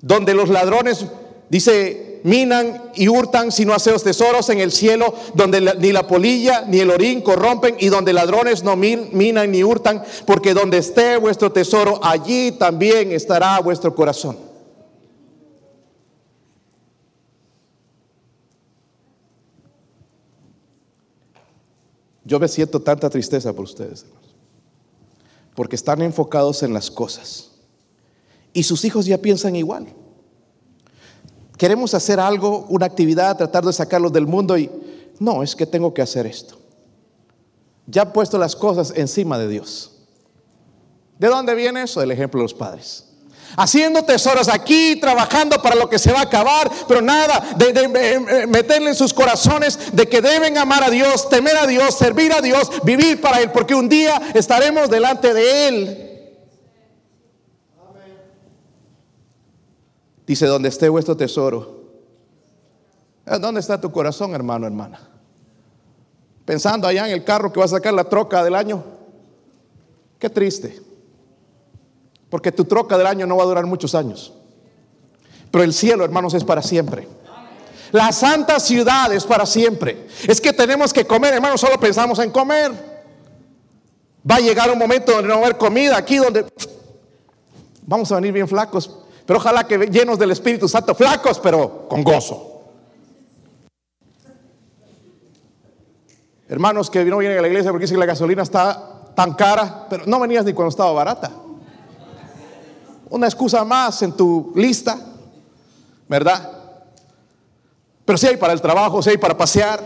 Donde 0.00 0.34
los 0.34 0.50
ladrones, 0.50 1.06
dice, 1.48 2.13
minan 2.24 2.90
y 2.94 3.08
hurtan, 3.08 3.52
sino 3.52 3.74
haceos 3.74 4.02
tesoros 4.02 4.48
en 4.48 4.58
el 4.58 4.72
cielo, 4.72 5.14
donde 5.34 5.60
ni 5.78 5.92
la 5.92 6.06
polilla 6.06 6.64
ni 6.66 6.80
el 6.80 6.90
orín 6.90 7.20
corrompen 7.20 7.76
y 7.78 7.88
donde 7.88 8.14
ladrones 8.14 8.64
no 8.64 8.76
minan 8.76 9.52
ni 9.52 9.62
hurtan, 9.62 10.02
porque 10.26 10.54
donde 10.54 10.78
esté 10.78 11.18
vuestro 11.18 11.52
tesoro, 11.52 12.00
allí 12.02 12.52
también 12.52 13.12
estará 13.12 13.60
vuestro 13.60 13.94
corazón. 13.94 14.38
Yo 22.24 22.40
me 22.40 22.48
siento 22.48 22.80
tanta 22.80 23.10
tristeza 23.10 23.52
por 23.52 23.64
ustedes, 23.64 24.06
porque 25.54 25.76
están 25.76 26.00
enfocados 26.00 26.62
en 26.62 26.72
las 26.72 26.90
cosas 26.90 27.50
y 28.54 28.62
sus 28.62 28.82
hijos 28.86 29.04
ya 29.04 29.18
piensan 29.18 29.56
igual. 29.56 29.88
Queremos 31.56 31.94
hacer 31.94 32.18
algo, 32.18 32.66
una 32.68 32.86
actividad, 32.86 33.36
tratar 33.36 33.64
de 33.64 33.72
sacarlos 33.72 34.12
del 34.12 34.26
mundo 34.26 34.58
y 34.58 34.70
no, 35.20 35.42
es 35.42 35.54
que 35.54 35.66
tengo 35.66 35.94
que 35.94 36.02
hacer 36.02 36.26
esto. 36.26 36.58
Ya 37.86 38.02
he 38.02 38.06
puesto 38.06 38.38
las 38.38 38.56
cosas 38.56 38.92
encima 38.96 39.38
de 39.38 39.48
Dios. 39.48 39.92
¿De 41.18 41.28
dónde 41.28 41.54
viene 41.54 41.82
eso? 41.82 42.02
El 42.02 42.10
ejemplo 42.10 42.40
de 42.40 42.44
los 42.44 42.54
padres. 42.54 43.04
Haciendo 43.56 44.02
tesoros 44.02 44.48
aquí, 44.48 44.96
trabajando 44.96 45.62
para 45.62 45.76
lo 45.76 45.88
que 45.88 45.98
se 45.98 46.12
va 46.12 46.20
a 46.20 46.22
acabar, 46.22 46.68
pero 46.88 47.00
nada 47.00 47.54
de, 47.56 47.72
de, 47.72 48.46
meterle 48.48 48.88
en 48.88 48.96
sus 48.96 49.14
corazones 49.14 49.78
de 49.92 50.08
que 50.08 50.20
deben 50.20 50.58
amar 50.58 50.82
a 50.82 50.90
Dios, 50.90 51.28
temer 51.28 51.56
a 51.56 51.66
Dios, 51.66 51.94
servir 51.96 52.32
a 52.32 52.40
Dios, 52.40 52.68
vivir 52.82 53.20
para 53.20 53.40
Él, 53.40 53.52
porque 53.52 53.76
un 53.76 53.88
día 53.88 54.20
estaremos 54.34 54.90
delante 54.90 55.32
de 55.32 55.68
Él. 55.68 56.13
Dice, 60.34 60.46
donde 60.46 60.68
esté 60.68 60.88
vuestro 60.88 61.16
tesoro. 61.16 61.84
Eh, 63.24 63.38
¿Dónde 63.38 63.60
está 63.60 63.80
tu 63.80 63.92
corazón, 63.92 64.34
hermano, 64.34 64.66
hermana? 64.66 64.98
Pensando 66.44 66.88
allá 66.88 67.06
en 67.06 67.12
el 67.12 67.22
carro 67.22 67.52
que 67.52 67.60
va 67.60 67.66
a 67.66 67.68
sacar 67.68 67.94
la 67.94 68.02
troca 68.02 68.42
del 68.42 68.56
año. 68.56 68.82
Qué 70.18 70.28
triste. 70.28 70.82
Porque 72.30 72.50
tu 72.50 72.64
troca 72.64 72.98
del 72.98 73.06
año 73.06 73.28
no 73.28 73.36
va 73.36 73.44
a 73.44 73.46
durar 73.46 73.64
muchos 73.64 73.94
años. 73.94 74.32
Pero 75.52 75.62
el 75.62 75.72
cielo, 75.72 76.04
hermanos, 76.04 76.34
es 76.34 76.42
para 76.42 76.62
siempre. 76.62 77.06
La 77.92 78.10
santa 78.10 78.58
ciudad 78.58 79.12
es 79.12 79.22
para 79.22 79.46
siempre. 79.46 80.08
Es 80.26 80.40
que 80.40 80.52
tenemos 80.52 80.92
que 80.92 81.04
comer, 81.06 81.34
hermanos, 81.34 81.60
solo 81.60 81.78
pensamos 81.78 82.18
en 82.18 82.32
comer. 82.32 82.72
Va 84.28 84.34
a 84.34 84.40
llegar 84.40 84.68
un 84.68 84.80
momento 84.80 85.12
donde 85.12 85.28
no 85.28 85.34
va 85.34 85.42
a 85.42 85.44
haber 85.44 85.58
comida 85.58 85.96
aquí, 85.96 86.16
donde 86.16 86.44
vamos 87.86 88.10
a 88.10 88.16
venir 88.16 88.32
bien 88.32 88.48
flacos. 88.48 89.03
Pero 89.26 89.38
ojalá 89.38 89.66
que 89.66 89.78
llenos 89.86 90.18
del 90.18 90.30
Espíritu 90.32 90.68
Santo, 90.68 90.94
flacos, 90.94 91.38
pero 91.40 91.88
con 91.88 92.02
gozo. 92.02 92.50
Hermanos 96.48 96.90
que 96.90 97.04
no 97.04 97.18
vienen 97.18 97.38
a 97.38 97.40
la 97.40 97.48
iglesia 97.48 97.70
porque 97.70 97.84
dicen 97.84 97.96
que 97.96 98.00
la 98.00 98.06
gasolina 98.06 98.42
está 98.42 99.12
tan 99.14 99.34
cara, 99.34 99.86
pero 99.88 100.04
no 100.06 100.20
venías 100.20 100.44
ni 100.44 100.52
cuando 100.52 100.68
estaba 100.68 100.92
barata. 100.92 101.30
Una 103.08 103.26
excusa 103.26 103.64
más 103.64 104.02
en 104.02 104.12
tu 104.12 104.52
lista, 104.54 104.98
¿verdad? 106.08 106.50
Pero 108.04 108.18
si 108.18 108.26
hay 108.26 108.36
para 108.36 108.52
el 108.52 108.60
trabajo, 108.60 109.02
si 109.02 109.10
hay 109.10 109.16
para 109.16 109.36
pasear. 109.36 109.82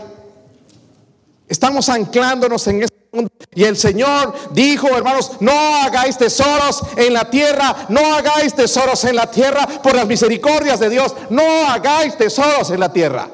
Estamos 1.47 1.87
anclándonos 1.89 2.67
en 2.67 2.83
este 2.83 2.98
y 3.55 3.63
el 3.63 3.75
Señor 3.75 4.33
dijo, 4.51 4.87
hermanos, 4.89 5.31
no 5.39 5.51
hagáis 5.51 6.17
tesoros 6.17 6.81
en 6.95 7.13
la 7.13 7.29
tierra, 7.29 7.87
no 7.89 7.99
hagáis 8.13 8.53
tesoros 8.53 9.03
en 9.05 9.15
la 9.15 9.29
tierra 9.29 9.67
por 9.81 9.95
las 9.95 10.07
misericordias 10.07 10.79
de 10.79 10.89
Dios, 10.89 11.15
no 11.29 11.43
hagáis 11.67 12.15
tesoros 12.15 12.69
en 12.69 12.79
la 12.79 12.93
tierra. 12.93 13.27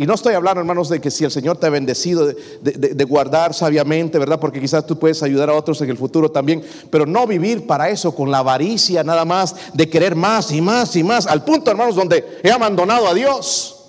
Y 0.00 0.06
no 0.06 0.14
estoy 0.14 0.32
hablando, 0.32 0.60
hermanos, 0.60 0.88
de 0.88 0.98
que 0.98 1.10
si 1.10 1.24
el 1.24 1.30
Señor 1.30 1.58
te 1.58 1.66
ha 1.66 1.70
bendecido 1.70 2.26
de, 2.26 3.04
guardar 3.04 3.52
sabiamente, 3.52 4.18
¿verdad? 4.18 4.40
Porque 4.40 4.58
quizás 4.58 4.86
tú 4.86 4.98
puedes 4.98 5.22
ayudar 5.22 5.50
a 5.50 5.54
otros 5.54 5.78
en 5.82 5.90
el 5.90 5.98
futuro 5.98 6.30
también, 6.30 6.62
pero 6.90 7.04
no 7.04 7.26
vivir 7.26 7.66
para 7.66 7.90
eso 7.90 8.14
con 8.14 8.30
la 8.30 8.38
avaricia 8.38 9.04
nada 9.04 9.26
más, 9.26 9.54
de 9.74 9.90
querer 9.90 10.14
más 10.14 10.52
y 10.52 10.62
más 10.62 10.96
y 10.96 11.02
más, 11.02 11.26
al 11.26 11.44
punto, 11.44 11.70
hermanos, 11.70 11.96
donde 11.96 12.38
he 12.42 12.50
abandonado 12.50 13.08
a 13.08 13.12
Dios. 13.12 13.79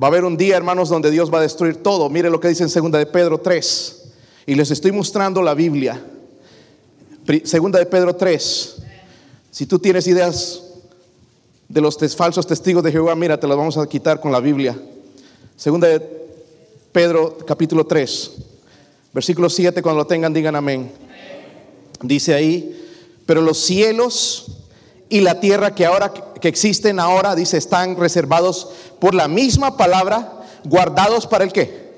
Va 0.00 0.06
a 0.06 0.10
haber 0.10 0.24
un 0.24 0.36
día, 0.36 0.56
hermanos, 0.56 0.88
donde 0.88 1.10
Dios 1.10 1.32
va 1.32 1.38
a 1.38 1.42
destruir 1.42 1.82
todo. 1.82 2.08
Mire 2.08 2.30
lo 2.30 2.38
que 2.38 2.48
dice 2.48 2.62
en 2.62 2.68
segunda 2.68 2.98
de 2.98 3.06
Pedro 3.06 3.38
3. 3.38 4.04
Y 4.46 4.54
les 4.54 4.70
estoy 4.70 4.92
mostrando 4.92 5.42
la 5.42 5.54
Biblia. 5.54 6.00
Segunda 7.42 7.80
de 7.80 7.86
Pedro 7.86 8.14
3. 8.14 8.76
Si 9.50 9.66
tú 9.66 9.78
tienes 9.78 10.06
ideas 10.06 10.62
de 11.68 11.80
los 11.80 11.98
falsos 12.14 12.46
testigos 12.46 12.84
de 12.84 12.92
Jehová, 12.92 13.16
mira, 13.16 13.40
te 13.40 13.48
las 13.48 13.56
vamos 13.56 13.76
a 13.76 13.88
quitar 13.88 14.20
con 14.20 14.30
la 14.30 14.40
Biblia. 14.40 14.78
Segunda 15.56 15.88
de 15.88 16.00
Pedro 16.92 17.36
capítulo 17.44 17.84
3. 17.84 18.30
Versículo 19.12 19.50
7, 19.50 19.82
cuando 19.82 20.02
lo 20.02 20.06
tengan, 20.06 20.32
digan 20.32 20.54
amén. 20.54 20.92
Dice 22.02 22.34
ahí, 22.34 22.88
pero 23.26 23.42
los 23.42 23.58
cielos 23.58 24.46
y 25.08 25.20
la 25.20 25.40
tierra 25.40 25.74
que 25.74 25.86
ahora 25.86 26.12
que 26.40 26.48
existen 26.48 27.00
ahora, 27.00 27.34
dice, 27.34 27.56
están 27.56 27.96
reservados 27.96 28.68
por 29.00 29.14
la 29.14 29.28
misma 29.28 29.76
palabra, 29.76 30.42
guardados 30.64 31.26
para 31.26 31.44
el 31.44 31.52
qué. 31.52 31.88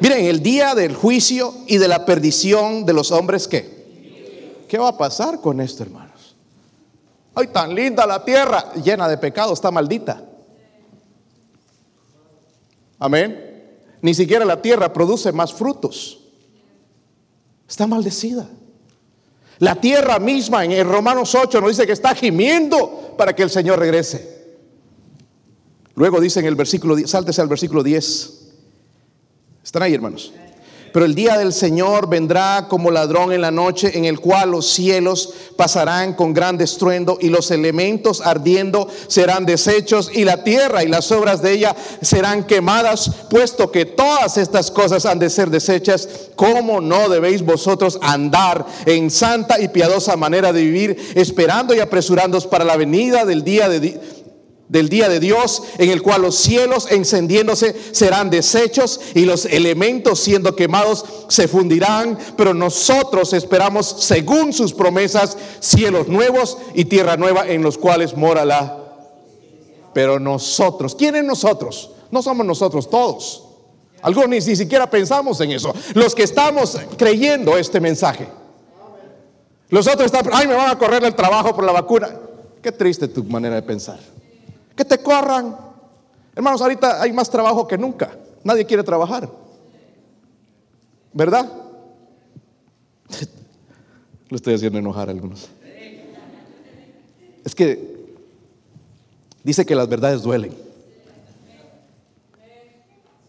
Miren, 0.00 0.24
el 0.26 0.42
día 0.42 0.74
del 0.74 0.94
juicio 0.94 1.54
y 1.66 1.78
de 1.78 1.88
la 1.88 2.04
perdición 2.04 2.84
de 2.84 2.92
los 2.92 3.10
hombres, 3.12 3.46
¿qué? 3.46 4.64
¿Qué 4.68 4.78
va 4.78 4.88
a 4.88 4.98
pasar 4.98 5.40
con 5.40 5.60
esto, 5.60 5.82
hermanos? 5.82 6.34
Ay, 7.34 7.48
tan 7.48 7.74
linda 7.74 8.06
la 8.06 8.24
tierra, 8.24 8.72
llena 8.74 9.08
de 9.08 9.18
pecado, 9.18 9.52
está 9.52 9.70
maldita. 9.70 10.22
Amén. 12.98 13.52
Ni 14.00 14.14
siquiera 14.14 14.44
la 14.44 14.60
tierra 14.60 14.92
produce 14.92 15.32
más 15.32 15.52
frutos. 15.52 16.20
Está 17.68 17.86
maldecida. 17.86 18.48
La 19.62 19.76
tierra 19.76 20.18
misma 20.18 20.64
en 20.64 20.72
el 20.72 20.84
Romanos 20.84 21.36
8 21.36 21.60
nos 21.60 21.70
dice 21.70 21.86
que 21.86 21.92
está 21.92 22.16
gimiendo 22.16 23.14
para 23.16 23.32
que 23.32 23.44
el 23.44 23.50
Señor 23.50 23.78
regrese. 23.78 24.42
Luego 25.94 26.20
dice 26.20 26.40
en 26.40 26.46
el 26.46 26.56
versículo, 26.56 26.98
sáltese 27.06 27.40
al 27.40 27.46
versículo 27.46 27.84
10. 27.84 28.54
¿Están 29.62 29.84
ahí, 29.84 29.94
hermanos? 29.94 30.32
Pero 30.92 31.06
el 31.06 31.14
día 31.14 31.38
del 31.38 31.52
Señor 31.52 32.08
vendrá 32.08 32.66
como 32.68 32.90
ladrón 32.90 33.32
en 33.32 33.40
la 33.40 33.50
noche, 33.50 33.96
en 33.96 34.04
el 34.04 34.20
cual 34.20 34.50
los 34.50 34.68
cielos 34.70 35.32
pasarán 35.56 36.14
con 36.14 36.34
gran 36.34 36.60
estruendo 36.60 37.18
y 37.20 37.28
los 37.28 37.50
elementos 37.50 38.20
ardiendo 38.20 38.88
serán 39.08 39.46
deshechos 39.46 40.10
y 40.12 40.24
la 40.24 40.44
tierra 40.44 40.84
y 40.84 40.88
las 40.88 41.10
obras 41.10 41.42
de 41.42 41.52
ella 41.52 41.74
serán 42.02 42.44
quemadas, 42.44 43.10
puesto 43.30 43.70
que 43.70 43.86
todas 43.86 44.36
estas 44.36 44.70
cosas 44.70 45.06
han 45.06 45.18
de 45.18 45.30
ser 45.30 45.50
deshechas. 45.50 46.08
¿Cómo 46.36 46.80
no 46.80 47.08
debéis 47.08 47.42
vosotros 47.42 47.98
andar 48.02 48.66
en 48.86 49.10
santa 49.10 49.60
y 49.60 49.68
piadosa 49.68 50.16
manera 50.16 50.52
de 50.52 50.62
vivir, 50.62 51.12
esperando 51.14 51.74
y 51.74 51.80
apresurándoos 51.80 52.46
para 52.46 52.64
la 52.64 52.76
venida 52.76 53.24
del 53.24 53.44
día 53.44 53.68
de 53.68 54.00
del 54.72 54.88
día 54.88 55.10
de 55.10 55.20
Dios, 55.20 55.62
en 55.76 55.90
el 55.90 56.00
cual 56.00 56.22
los 56.22 56.34
cielos 56.34 56.90
encendiéndose 56.90 57.76
serán 57.92 58.30
deshechos 58.30 59.00
y 59.14 59.26
los 59.26 59.44
elementos 59.44 60.18
siendo 60.18 60.56
quemados 60.56 61.04
se 61.28 61.46
fundirán, 61.46 62.18
pero 62.38 62.54
nosotros 62.54 63.34
esperamos, 63.34 63.94
según 63.98 64.54
sus 64.54 64.72
promesas, 64.72 65.36
cielos 65.60 66.08
nuevos 66.08 66.56
y 66.72 66.86
tierra 66.86 67.18
nueva 67.18 67.46
en 67.46 67.62
los 67.62 67.76
cuales 67.76 68.16
mora 68.16 68.46
la... 68.46 68.78
Pero 69.92 70.18
nosotros, 70.18 70.94
¿quiénes 70.94 71.22
nosotros? 71.22 71.90
No 72.10 72.22
somos 72.22 72.46
nosotros 72.46 72.88
todos. 72.88 73.44
Algunos 74.00 74.30
ni, 74.30 74.38
ni 74.38 74.56
siquiera 74.56 74.88
pensamos 74.88 75.38
en 75.42 75.52
eso. 75.52 75.74
Los 75.92 76.14
que 76.14 76.22
estamos 76.22 76.78
creyendo 76.96 77.58
este 77.58 77.78
mensaje. 77.78 78.26
Los 79.68 79.86
otros 79.86 80.06
están, 80.06 80.30
ay, 80.32 80.48
me 80.48 80.54
van 80.54 80.70
a 80.70 80.78
correr 80.78 81.04
el 81.04 81.14
trabajo 81.14 81.54
por 81.54 81.64
la 81.64 81.72
vacuna. 81.72 82.08
Qué 82.62 82.72
triste 82.72 83.06
tu 83.06 83.22
manera 83.24 83.56
de 83.56 83.62
pensar. 83.62 83.98
Que 84.76 84.84
te 84.84 84.98
corran. 84.98 85.56
Hermanos, 86.34 86.60
ahorita 86.62 87.02
hay 87.02 87.12
más 87.12 87.30
trabajo 87.30 87.66
que 87.66 87.76
nunca. 87.76 88.16
Nadie 88.44 88.64
quiere 88.64 88.82
trabajar. 88.82 89.28
¿Verdad? 91.12 91.50
Lo 94.28 94.36
estoy 94.36 94.54
haciendo 94.54 94.78
enojar 94.78 95.08
a 95.08 95.12
algunos. 95.12 95.48
Es 97.44 97.54
que 97.54 98.06
dice 99.42 99.66
que 99.66 99.74
las 99.74 99.88
verdades 99.88 100.22
duelen. 100.22 100.54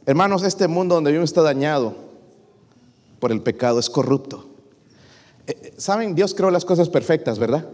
Hermanos, 0.05 0.43
este 0.43 0.67
mundo 0.67 0.95
donde 0.95 1.11
vivo 1.11 1.23
está 1.23 1.41
dañado 1.41 1.95
por 3.19 3.31
el 3.31 3.41
pecado, 3.41 3.79
es 3.79 3.89
corrupto. 3.89 4.45
Eh, 5.47 5.55
eh, 5.61 5.73
Saben, 5.77 6.13
Dios 6.13 6.33
creó 6.33 6.51
las 6.51 6.65
cosas 6.65 6.89
perfectas, 6.89 7.39
¿verdad? 7.39 7.65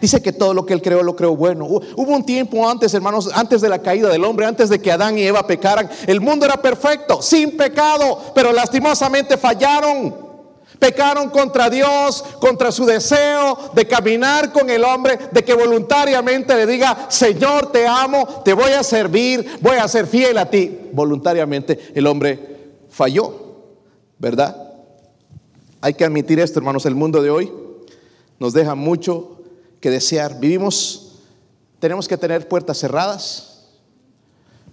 Dice 0.00 0.22
que 0.22 0.32
todo 0.32 0.54
lo 0.54 0.66
que 0.66 0.74
él 0.74 0.82
creó 0.82 1.02
lo 1.02 1.16
creó 1.16 1.36
bueno. 1.36 1.66
Hubo 1.66 2.12
un 2.12 2.24
tiempo 2.24 2.68
antes, 2.68 2.92
hermanos, 2.94 3.30
antes 3.34 3.60
de 3.60 3.68
la 3.68 3.80
caída 3.80 4.08
del 4.08 4.24
hombre, 4.24 4.46
antes 4.46 4.68
de 4.68 4.80
que 4.80 4.92
Adán 4.92 5.18
y 5.18 5.22
Eva 5.22 5.46
pecaran, 5.46 5.88
el 6.06 6.20
mundo 6.20 6.46
era 6.46 6.60
perfecto, 6.60 7.22
sin 7.22 7.56
pecado, 7.56 8.18
pero 8.34 8.52
lastimosamente 8.52 9.36
fallaron. 9.36 10.24
Pecaron 10.78 11.30
contra 11.30 11.70
Dios, 11.70 12.24
contra 12.40 12.72
su 12.72 12.84
deseo 12.84 13.70
de 13.74 13.86
caminar 13.86 14.52
con 14.52 14.68
el 14.68 14.84
hombre, 14.84 15.18
de 15.30 15.44
que 15.44 15.54
voluntariamente 15.54 16.54
le 16.56 16.66
diga, 16.66 17.06
Señor, 17.08 17.70
te 17.70 17.86
amo, 17.86 18.42
te 18.44 18.52
voy 18.52 18.72
a 18.72 18.82
servir, 18.82 19.58
voy 19.60 19.76
a 19.76 19.88
ser 19.88 20.06
fiel 20.06 20.36
a 20.36 20.50
ti. 20.50 20.90
Voluntariamente 20.92 21.92
el 21.94 22.06
hombre 22.06 22.84
falló, 22.90 23.32
¿verdad? 24.18 24.72
Hay 25.80 25.94
que 25.94 26.04
admitir 26.04 26.40
esto, 26.40 26.58
hermanos, 26.58 26.86
el 26.86 26.94
mundo 26.94 27.22
de 27.22 27.30
hoy 27.30 27.52
nos 28.38 28.52
deja 28.52 28.74
mucho 28.74 29.33
que 29.84 29.90
desear. 29.90 30.40
Vivimos, 30.40 31.12
tenemos 31.78 32.08
que 32.08 32.16
tener 32.16 32.48
puertas 32.48 32.78
cerradas, 32.78 33.66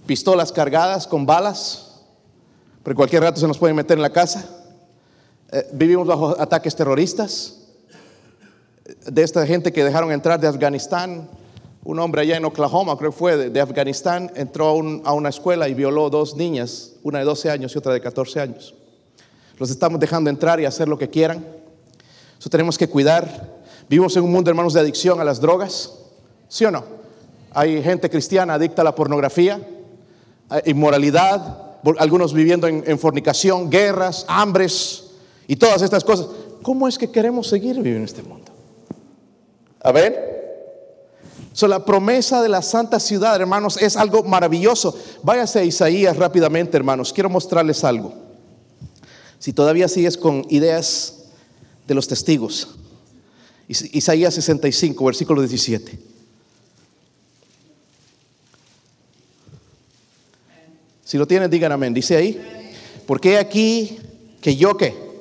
pistolas 0.06 0.54
cargadas 0.54 1.06
con 1.06 1.26
balas, 1.26 2.00
pero 2.82 2.96
cualquier 2.96 3.24
rato 3.24 3.38
se 3.38 3.46
nos 3.46 3.58
puede 3.58 3.74
meter 3.74 3.98
en 3.98 4.04
la 4.04 4.12
casa. 4.12 4.48
Eh, 5.52 5.68
vivimos 5.74 6.08
bajo 6.08 6.40
ataques 6.40 6.74
terroristas 6.78 7.58
de 9.06 9.22
esta 9.22 9.46
gente 9.46 9.74
que 9.74 9.84
dejaron 9.84 10.14
entrar 10.14 10.40
de 10.40 10.48
Afganistán. 10.48 11.30
Un 11.84 12.00
hombre 12.00 12.22
allá 12.22 12.38
en 12.38 12.46
Oklahoma, 12.46 12.98
creo 12.98 13.12
que 13.12 13.18
fue 13.18 13.50
de, 13.50 13.60
Afganistán, 13.60 14.32
entró 14.36 14.70
a, 15.04 15.12
una 15.12 15.28
escuela 15.28 15.68
y 15.68 15.74
violó 15.74 16.10
dos 16.10 16.38
niñas, 16.38 16.94
una 17.04 17.20
de 17.20 17.26
12 17.26 17.50
años 17.50 17.76
y 17.76 17.78
otra 17.78 17.92
de 17.92 18.00
14 18.00 18.40
años. 18.40 18.76
Los 19.60 19.72
estamos 19.72 20.00
dejando 20.00 20.30
entrar 20.30 20.62
y 20.62 20.66
hacer 20.66 20.88
lo 20.88 20.98
que 20.98 21.10
quieran. 21.10 21.46
Eso 22.40 22.50
tenemos 22.50 22.78
que 22.78 22.88
cuidar. 22.88 23.60
Vivimos 23.92 24.16
en 24.16 24.24
un 24.24 24.32
mundo, 24.32 24.50
hermanos, 24.50 24.72
de 24.72 24.80
adicción 24.80 25.20
a 25.20 25.26
las 25.26 25.42
drogas. 25.42 25.92
¿Sí 26.48 26.64
o 26.64 26.72
no? 26.72 26.86
Hay 27.52 27.84
gente 27.84 28.10
cristiana 28.10 28.54
adicta 28.54 28.84
a 28.84 28.86
la 28.86 28.96
pornografía, 28.96 29.60
inmoralidad, 30.64 31.76
algunos 32.00 32.34
viviendo 32.34 32.68
en, 32.68 32.86
en 32.88 32.98
fornicación, 32.98 33.70
guerras, 33.70 34.24
hambres, 34.30 35.12
y 35.46 35.58
todas 35.58 35.82
estas 35.82 36.06
cosas. 36.06 36.28
¿Cómo 36.62 36.88
es 36.88 36.98
que 36.98 37.12
queremos 37.12 37.48
seguir 37.48 37.76
viviendo 37.76 37.98
en 37.98 38.06
este 38.06 38.24
mundo? 38.24 38.50
A 39.84 39.92
ver. 39.92 40.32
So, 41.52 41.68
la 41.68 41.84
promesa 41.84 42.42
de 42.42 42.48
la 42.48 42.62
santa 42.62 42.98
ciudad, 42.98 43.36
hermanos, 43.36 43.76
es 43.76 43.98
algo 43.98 44.24
maravilloso. 44.24 44.98
Váyase 45.22 45.60
a 45.60 45.64
Isaías 45.66 46.16
rápidamente, 46.16 46.78
hermanos. 46.78 47.12
Quiero 47.12 47.30
mostrarles 47.30 47.84
algo. 47.84 48.14
Si 49.38 49.52
todavía 49.52 49.90
sigues 49.90 50.16
con 50.16 50.46
ideas 50.48 51.26
de 51.86 51.94
los 51.94 52.08
testigos. 52.08 52.78
Isaías 53.94 54.34
65, 54.34 55.06
versículo 55.06 55.42
17. 55.42 56.00
Si 61.04 61.18
lo 61.18 61.28
tienen, 61.28 61.50
digan 61.50 61.72
amén. 61.72 61.94
Dice 61.94 62.16
ahí, 62.16 62.42
porque 63.06 63.38
aquí 63.38 63.98
que 64.42 64.56
yo 64.56 64.78
que 64.78 65.12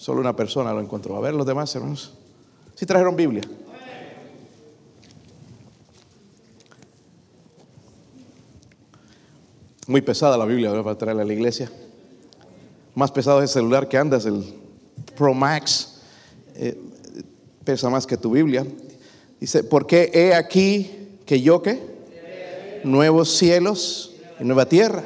Solo 0.00 0.22
una 0.22 0.34
persona 0.34 0.72
lo 0.72 0.80
encontró. 0.80 1.14
A 1.16 1.20
ver 1.20 1.34
los 1.34 1.44
demás, 1.44 1.74
hermanos. 1.76 2.14
Si 2.74 2.86
trajeron 2.86 3.14
Biblia. 3.14 3.42
Muy 9.86 10.00
pesada 10.00 10.38
la 10.38 10.46
Biblia 10.46 10.70
para 10.82 10.96
traerla 10.96 11.20
a 11.22 11.26
la 11.26 11.34
iglesia. 11.34 11.70
Más 12.94 13.12
pesado 13.12 13.42
es 13.42 13.50
el 13.50 13.54
celular 13.54 13.88
que 13.88 13.98
andas, 13.98 14.24
el 14.24 14.42
Pro 15.16 15.34
Max. 15.34 16.00
Eh, 16.54 16.80
pesa 17.64 17.90
más 17.90 18.06
que 18.06 18.16
tu 18.16 18.30
Biblia. 18.30 18.66
Dice, 19.38 19.64
porque 19.64 20.10
he 20.12 20.34
aquí 20.34 21.18
que 21.26 21.40
yo 21.40 21.62
que 21.62 21.90
nuevos 22.84 23.36
cielos 23.36 24.14
y 24.38 24.44
nueva 24.44 24.66
tierra. 24.66 25.02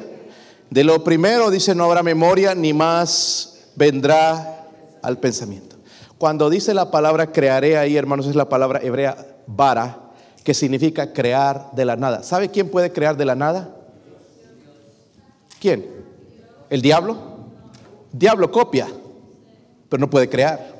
De 0.70 0.84
lo 0.84 1.04
primero 1.04 1.50
dice, 1.50 1.74
no 1.74 1.84
habrá 1.84 2.02
memoria, 2.02 2.54
ni 2.54 2.72
más 2.72 3.68
vendrá 3.76 4.66
al 5.02 5.18
pensamiento. 5.18 5.76
Cuando 6.18 6.48
dice 6.48 6.74
la 6.74 6.90
palabra 6.90 7.32
crearé 7.32 7.76
ahí, 7.76 7.96
hermanos, 7.96 8.26
es 8.26 8.34
la 8.34 8.48
palabra 8.48 8.80
hebrea 8.82 9.26
bara, 9.46 10.00
que 10.42 10.54
significa 10.54 11.12
crear 11.12 11.70
de 11.72 11.84
la 11.84 11.96
nada. 11.96 12.22
¿Sabe 12.22 12.48
quién 12.48 12.70
puede 12.70 12.92
crear 12.92 13.16
de 13.16 13.24
la 13.24 13.34
nada? 13.34 13.76
¿Quién? 15.60 15.86
¿El 16.70 16.82
diablo? 16.82 17.18
Diablo 18.12 18.50
copia, 18.50 18.86
pero 19.88 20.00
no 20.00 20.10
puede 20.10 20.28
crear. 20.28 20.73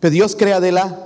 Pero 0.00 0.10
Dios 0.10 0.36
crea 0.36 0.60
de 0.60 0.72
la 0.72 0.96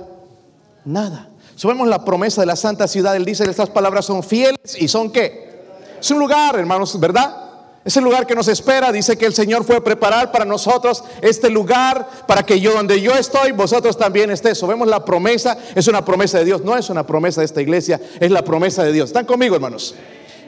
nada. 0.85 1.29
Subemos 1.55 1.87
la 1.87 2.03
promesa 2.03 2.41
de 2.41 2.47
la 2.47 2.55
santa 2.55 2.87
ciudad. 2.87 3.15
Él 3.15 3.25
dice, 3.25 3.49
estas 3.49 3.69
palabras 3.69 4.05
son 4.05 4.23
fieles 4.23 4.75
y 4.77 4.87
son 4.87 5.11
qué? 5.11 5.53
Es 5.99 6.11
un 6.11 6.19
lugar, 6.19 6.57
hermanos, 6.57 6.99
¿verdad? 6.99 7.43
Es 7.85 7.97
el 7.97 8.03
lugar 8.03 8.25
que 8.25 8.35
nos 8.35 8.47
espera. 8.47 8.91
Dice 8.91 9.17
que 9.17 9.25
el 9.25 9.33
Señor 9.33 9.63
fue 9.63 9.77
a 9.77 9.83
preparar 9.83 10.31
para 10.31 10.45
nosotros 10.45 11.03
este 11.21 11.49
lugar 11.49 12.07
para 12.27 12.43
que 12.43 12.59
yo 12.59 12.73
donde 12.73 13.01
yo 13.01 13.13
estoy, 13.13 13.51
vosotros 13.51 13.97
también 13.97 14.31
estéis. 14.31 14.57
So, 14.57 14.67
vemos 14.67 14.87
la 14.87 15.03
promesa, 15.03 15.57
es 15.75 15.87
una 15.87 16.03
promesa 16.03 16.39
de 16.39 16.45
Dios. 16.45 16.63
No 16.63 16.77
es 16.77 16.89
una 16.89 17.05
promesa 17.05 17.41
de 17.41 17.45
esta 17.45 17.61
iglesia, 17.61 17.99
es 18.19 18.31
la 18.31 18.43
promesa 18.43 18.83
de 18.83 18.91
Dios. 18.91 19.09
¿Están 19.09 19.25
conmigo, 19.25 19.55
hermanos? 19.55 19.95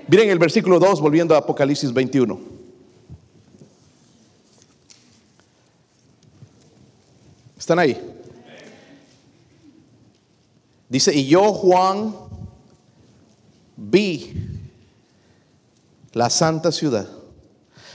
Miren 0.07 0.29
el 0.29 0.39
versículo 0.39 0.79
2, 0.79 1.01
volviendo 1.01 1.35
a 1.35 1.39
Apocalipsis 1.39 1.93
21. 1.93 2.39
¿Están 7.57 7.79
ahí? 7.79 8.14
Dice, 10.95 11.13
y 11.13 11.27
yo, 11.27 11.51
Juan, 11.53 12.15
vi 13.75 14.33
la 16.13 16.29
santa 16.29 16.71
ciudad 16.71 17.07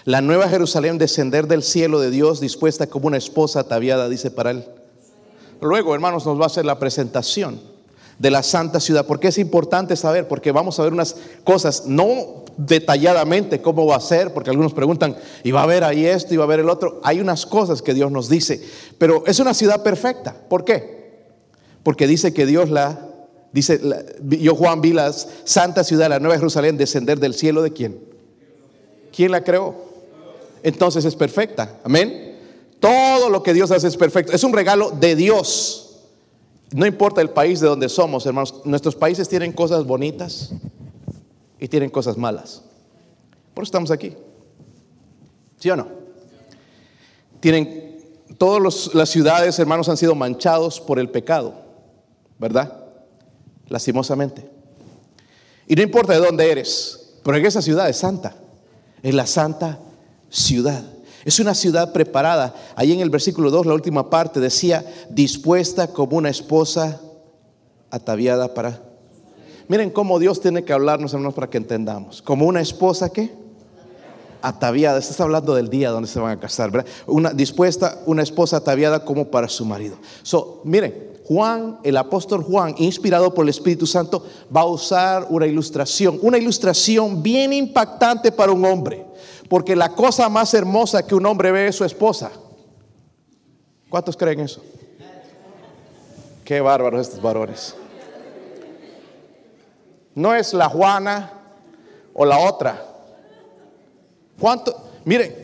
la 0.05 0.23
nueva 0.23 0.49
Jerusalén 0.49 0.99
descender 0.99 1.47
del 1.47 1.63
cielo 1.63 2.01
de 2.01 2.11
Dios 2.11 2.41
dispuesta 2.41 2.87
como 2.87 3.07
una 3.07 3.19
esposa 3.19 3.61
ataviada, 3.61 4.09
dice 4.09 4.31
para 4.31 4.51
él. 4.51 4.65
Luego, 5.61 5.95
hermanos, 5.95 6.25
nos 6.25 6.39
va 6.39 6.45
a 6.45 6.47
hacer 6.47 6.65
la 6.65 6.79
presentación 6.79 7.61
de 8.19 8.31
la 8.31 8.43
santa 8.43 8.81
ciudad. 8.81 9.07
porque 9.07 9.29
es 9.29 9.39
importante 9.39 9.97
saber? 9.97 10.27
Porque 10.27 10.53
vamos 10.53 10.79
a 10.79 10.83
ver 10.83 10.93
unas 10.93 11.17
cosas, 11.45 11.85
no 11.87 12.45
detalladamente 12.57 13.63
cómo 13.63 13.87
va 13.87 13.97
a 13.97 14.01
ser, 14.01 14.33
porque 14.33 14.51
algunos 14.51 14.73
preguntan, 14.73 15.17
¿y 15.45 15.51
va 15.51 15.61
a 15.61 15.65
haber 15.65 15.85
ahí 15.85 16.07
esto 16.07 16.35
y 16.35 16.37
va 16.37 16.45
a 16.45 16.47
haber 16.47 16.61
el 16.61 16.71
otro? 16.71 17.01
Hay 17.03 17.21
unas 17.21 17.47
cosas 17.47 17.83
que 17.83 17.95
Dios 17.95 18.11
nos 18.11 18.29
dice, 18.29 18.63
pero 18.99 19.25
es 19.27 19.39
una 19.39 19.55
ciudad 19.55 19.83
perfecta. 19.83 20.35
¿Por 20.49 20.65
qué? 20.65 21.00
Porque 21.83 22.07
dice 22.07 22.33
que 22.35 22.47
Dios 22.47 22.71
la, 22.71 23.09
dice, 23.53 23.81
yo 24.23 24.55
Juan 24.55 24.81
vi 24.81 24.93
la 24.93 25.13
santa 25.13 25.85
ciudad, 25.85 26.09
la 26.09 26.19
nueva 26.19 26.37
Jerusalén, 26.37 26.77
descender 26.77 27.19
del 27.19 27.35
cielo 27.35 27.63
de 27.63 27.73
quién? 27.73 27.99
¿Quién 29.13 29.33
la 29.33 29.43
creó? 29.43 29.91
entonces 30.63 31.05
es 31.05 31.17
perfecta. 31.17 31.79
Amén. 31.85 32.39
Todo 32.79 33.29
lo 33.29 33.43
que 33.43 33.53
Dios 33.53 33.71
hace 33.71 33.89
es 33.89 33.97
perfecto. 33.97 34.33
Es 34.33 34.45
un 34.45 34.53
regalo 34.53 34.91
de 34.91 35.17
Dios. 35.17 35.99
No 36.73 36.87
importa 36.87 37.21
el 37.21 37.31
país 37.31 37.61
de 37.61 37.67
donde 37.67 37.89
somos, 37.89 38.25
hermanos. 38.27 38.55
Nuestros 38.65 38.95
países 38.95 39.29
tienen 39.29 39.53
cosas 39.53 39.85
bonitas 39.85 40.53
y 41.59 41.69
tienen 41.69 41.91
cosas 41.91 42.17
malas. 42.17 42.63
Por 43.55 43.65
eso 43.65 43.69
estamos 43.69 43.91
aquí. 43.91 44.15
¿Sí 45.59 45.71
o 45.71 45.77
no? 45.77 45.89
Tienen, 47.41 47.99
todas 48.39 48.95
las 48.95 49.09
ciudades, 49.09 49.59
hermanos, 49.59 49.89
han 49.89 49.97
sido 49.97 50.15
manchados 50.15 50.81
por 50.81 50.99
el 50.99 51.11
pecado. 51.11 51.60
¿Verdad? 52.41 52.73
Lastimosamente. 53.69 54.51
Y 55.69 55.77
no 55.77 55.83
importa 55.83 56.15
de 56.15 56.19
dónde 56.19 56.51
eres, 56.51 57.13
en 57.25 57.47
esa 57.47 57.63
ciudad 57.63 57.89
es 57.89 57.99
santa. 57.99 58.35
Es 59.03 59.15
la 59.15 59.27
santa 59.27 59.79
ciudad. 60.31 60.83
Es 61.25 61.39
una 61.39 61.55
ciudad 61.55 61.93
preparada. 61.93 62.55
Ahí 62.75 62.93
en 62.93 63.01
el 63.01 63.11
versículo 63.11 63.51
2, 63.51 63.67
la 63.67 63.75
última 63.75 64.09
parte, 64.09 64.41
decía, 64.41 64.85
dispuesta 65.11 65.89
como 65.89 66.17
una 66.17 66.31
esposa 66.31 67.01
ataviada 67.91 68.55
para... 68.55 68.83
Miren 69.69 69.91
cómo 69.91 70.19
Dios 70.19 70.41
tiene 70.41 70.65
que 70.65 70.73
hablarnos, 70.73 71.13
hermanos, 71.13 71.35
para 71.35 71.49
que 71.49 71.59
entendamos. 71.59 72.23
Como 72.23 72.47
una 72.47 72.61
esposa 72.61 73.13
que 73.13 73.31
ataviada. 74.43 74.99
Está 74.99 75.23
hablando 75.25 75.55
del 75.55 75.69
día 75.69 75.91
donde 75.91 76.09
se 76.09 76.19
van 76.19 76.39
a 76.39 76.41
casar, 76.41 76.71
¿verdad? 76.71 76.91
Una 77.07 77.31
dispuesta, 77.31 78.01
una 78.07 78.23
esposa 78.23 78.57
ataviada 78.57 79.05
como 79.05 79.27
para 79.27 79.49
su 79.49 79.65
marido. 79.65 79.97
So, 80.23 80.63
miren, 80.65 81.10
Juan, 81.31 81.79
el 81.85 81.97
apóstol 81.97 82.43
Juan, 82.43 82.75
inspirado 82.79 83.33
por 83.33 83.45
el 83.45 83.51
Espíritu 83.51 83.87
Santo, 83.87 84.27
va 84.55 84.63
a 84.63 84.67
usar 84.67 85.29
una 85.31 85.47
ilustración, 85.47 86.19
una 86.23 86.39
ilustración 86.39 87.23
bien 87.23 87.53
impactante 87.53 88.33
para 88.33 88.51
un 88.51 88.65
hombre. 88.65 89.07
Porque 89.49 89.77
la 89.77 89.91
cosa 89.95 90.29
más 90.29 90.53
hermosa 90.55 91.07
que 91.07 91.15
un 91.15 91.25
hombre 91.25 91.53
ve 91.53 91.69
es 91.69 91.77
su 91.77 91.85
esposa. 91.85 92.33
¿Cuántos 93.89 94.17
creen 94.17 94.41
eso? 94.41 94.61
Qué 96.45 96.61
bárbaros 96.61 97.03
estos 97.03 97.23
varones. 97.23 97.77
No 100.17 100.35
es 100.35 100.53
la 100.53 100.69
Juana 100.69 101.33
o 102.13 102.25
la 102.25 102.39
otra. 102.41 102.85
¿Cuánto? 104.37 104.75
Miren, 105.05 105.40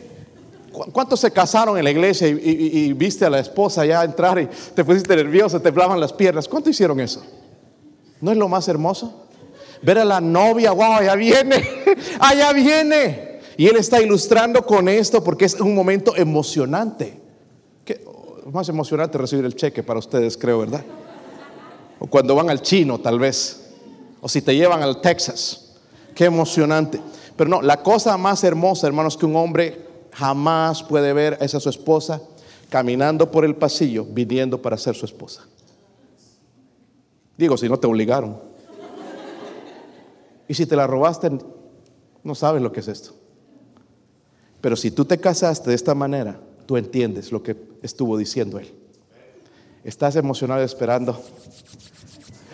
¿cuántos 0.91 1.19
se 1.19 1.31
casaron 1.31 1.77
en 1.77 1.83
la 1.83 1.91
iglesia 1.91 2.27
y, 2.27 2.93
viste 2.93 3.25
a 3.25 3.29
la 3.29 3.39
esposa 3.39 3.85
ya 3.85 4.03
entrar 4.03 4.39
y 4.39 4.47
te 4.73 4.83
pusiste 4.83 5.15
nervioso, 5.15 5.57
te 5.57 5.65
temblaban 5.65 5.99
las 5.99 6.13
piernas? 6.13 6.47
¿Cuánto 6.47 6.69
hicieron 6.69 6.99
eso? 6.99 7.23
¿No 8.21 8.31
es 8.31 8.37
lo 8.37 8.47
más 8.47 8.67
hermoso? 8.67 9.27
Ver 9.81 9.99
a 9.99 10.05
la 10.05 10.19
novia, 10.19 10.71
wow, 10.71 10.93
allá 10.93 11.15
viene, 11.15 11.63
allá 12.19 12.53
viene. 12.53 13.39
Y 13.57 13.67
él 13.67 13.77
está 13.77 14.01
ilustrando 14.01 14.65
con 14.65 14.87
esto 14.87 15.23
porque 15.23 15.45
es 15.45 15.55
un 15.55 15.73
momento 15.73 16.15
emocionante. 16.15 17.19
¿Qué? 17.83 18.03
Más 18.51 18.69
emocionante 18.69 19.17
recibir 19.17 19.45
el 19.45 19.55
cheque 19.55 19.83
para 19.83 19.99
ustedes, 19.99 20.37
creo, 20.37 20.59
¿verdad? 20.59 20.83
O 21.99 22.07
cuando 22.07 22.35
van 22.35 22.49
al 22.49 22.61
chino, 22.61 22.99
tal 22.99 23.19
vez. 23.19 23.71
O 24.21 24.29
si 24.29 24.41
te 24.41 24.55
llevan 24.55 24.83
al 24.83 25.01
Texas. 25.01 25.75
Qué 26.13 26.25
emocionante. 26.25 26.99
Pero 27.35 27.49
no, 27.49 27.61
la 27.61 27.81
cosa 27.83 28.17
más 28.17 28.43
hermosa, 28.43 28.87
hermanos, 28.87 29.17
que 29.17 29.25
un 29.25 29.35
hombre 29.35 29.86
jamás 30.17 30.81
puede 30.81 31.13
ver 31.13 31.37
a 31.39 31.47
su 31.47 31.69
esposa 31.69 32.21
caminando 32.69 33.29
por 33.29 33.45
el 33.45 33.55
pasillo, 33.55 34.03
viniendo 34.03 34.59
para 34.61 34.75
ser 34.77 34.95
su 34.95 35.05
esposa. 35.05 35.45
Digo, 37.37 37.55
si 37.55 37.69
no 37.69 37.77
te 37.77 37.85
obligaron. 37.85 38.39
Y 40.47 40.55
si 40.55 40.65
te 40.65 40.75
la 40.75 40.87
robaste, 40.87 41.29
no 42.23 42.33
sabes 42.35 42.63
lo 42.63 42.71
que 42.71 42.79
es 42.79 42.87
esto. 42.87 43.13
Pero 44.59 44.75
si 44.75 44.89
tú 44.89 45.05
te 45.05 45.19
casaste 45.19 45.69
de 45.69 45.75
esta 45.75 45.93
manera, 45.93 46.39
tú 46.65 46.77
entiendes 46.77 47.31
lo 47.31 47.43
que 47.43 47.55
estuvo 47.83 48.17
diciendo 48.17 48.57
él. 48.57 48.73
Estás 49.83 50.15
emocionado 50.15 50.63
esperando. 50.63 51.21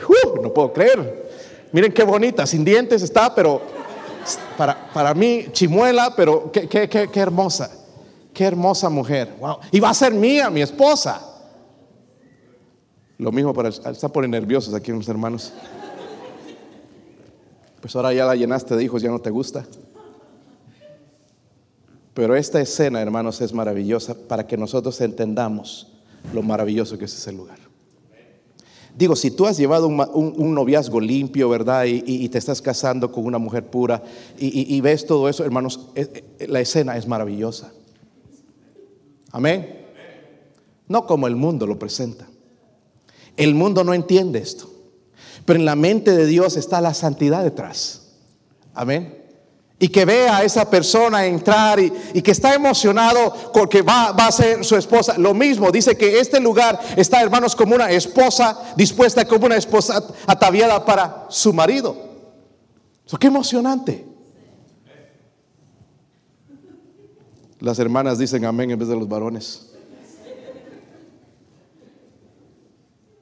¡Uh! 0.08 0.42
no 0.42 0.54
puedo 0.54 0.74
creer. 0.74 1.32
Miren 1.72 1.94
qué 1.94 2.04
bonita, 2.04 2.46
sin 2.46 2.66
dientes 2.66 3.02
está, 3.02 3.34
pero 3.34 3.62
para, 4.58 4.92
para 4.94 5.14
mí 5.14 5.48
chimuela, 5.52 6.14
pero 6.16 6.52
qué, 6.52 6.68
qué, 6.68 6.88
qué, 6.90 7.10
qué 7.10 7.20
hermosa. 7.20 7.70
Qué 8.34 8.46
hermosa 8.46 8.90
mujer. 8.90 9.36
Wow. 9.40 9.58
Y 9.72 9.80
va 9.80 9.92
a 9.92 9.94
ser 9.94 10.14
mía, 10.14 10.50
mi 10.50 10.62
esposa. 10.62 11.22
Lo 13.18 13.32
mismo 13.32 13.54
para... 13.54 13.70
Están 13.70 14.12
por 14.12 14.28
nerviosos 14.28 14.74
aquí 14.74 14.92
mis 14.92 15.08
hermanos. 15.08 15.54
Pues 17.80 17.96
ahora 17.96 18.14
ya 18.14 18.26
la 18.26 18.36
llenaste 18.36 18.76
de 18.76 18.84
hijos, 18.84 19.02
ya 19.02 19.10
no 19.10 19.20
te 19.20 19.30
gusta. 19.30 19.66
Pero 22.14 22.36
esta 22.36 22.62
escena, 22.62 23.02
hermanos, 23.02 23.42
es 23.42 23.54
maravillosa 23.54 24.16
para 24.16 24.48
que 24.48 24.58
nosotros 24.58 25.00
entendamos 25.02 25.92
lo 26.34 26.42
maravilloso 26.42 26.98
que 26.98 27.06
es 27.06 27.14
ese 27.14 27.32
lugar. 27.32 27.63
Digo, 28.96 29.16
si 29.16 29.32
tú 29.32 29.48
has 29.48 29.58
llevado 29.58 29.88
un, 29.88 30.54
noviazgo 30.54 31.02
limpio, 31.02 31.50
¿verdad? 31.50 31.86
Y, 31.86 32.30
te 32.30 32.38
estás 32.38 32.62
casando 32.62 33.12
con 33.12 33.26
una 33.26 33.40
mujer 33.40 33.66
pura 33.66 34.04
y, 34.38 34.80
ves 34.82 35.06
todo 35.06 35.30
eso, 35.30 35.44
hermanos, 35.44 35.90
eh, 35.96 36.24
la 36.48 36.60
escena 36.60 36.96
es 36.96 37.08
maravillosa. 37.08 37.72
Amén. 39.32 39.84
No 40.88 41.08
como 41.08 41.28
el 41.28 41.36
mundo 41.36 41.66
lo 41.66 41.80
presenta. 41.80 42.28
El 43.36 43.56
mundo 43.56 43.84
no 43.84 43.96
entiende 43.96 44.40
esto. 44.40 44.70
Pero 45.46 45.58
en 45.58 45.66
la 45.66 45.76
mente 45.76 46.12
de 46.12 46.28
Dios 46.28 46.56
está 46.56 46.80
la 46.80 46.94
santidad 46.94 47.44
detrás. 47.44 48.12
Amén. 48.76 49.23
Y 49.80 49.90
que 49.90 50.06
vea 50.06 50.38
a 50.38 50.44
esa 50.44 50.70
persona 50.70 51.26
entrar 51.26 51.80
y, 51.80 52.22
que 52.22 52.32
está 52.32 52.54
emocionado 52.54 53.52
porque 53.54 53.82
va, 53.82 54.12
va, 54.12 54.28
a 54.28 54.32
ser 54.32 54.64
su 54.64 54.76
esposa. 54.78 55.18
Lo 55.18 55.34
mismo, 55.34 55.72
dice 55.72 55.98
que 55.98 56.20
este 56.20 56.40
lugar 56.40 56.80
está, 56.96 57.22
hermanos, 57.22 57.56
como 57.56 57.76
una 57.76 57.92
esposa 57.92 58.74
dispuesta, 58.78 59.28
como 59.28 59.48
una 59.48 59.58
esposa 59.58 60.02
ataviada 60.26 60.86
para 60.86 61.26
su 61.30 61.52
marido. 61.52 61.98
Eso 63.06 63.18
qué 63.18 63.28
emocionante. 63.28 64.06
Las 67.64 67.80
hermanas 67.80 68.18
dicen 68.18 68.44
amén 68.44 68.72
en 68.72 68.80
vez 68.80 68.90
de 68.90 68.96
los 68.96 69.08
varones. 69.08 69.70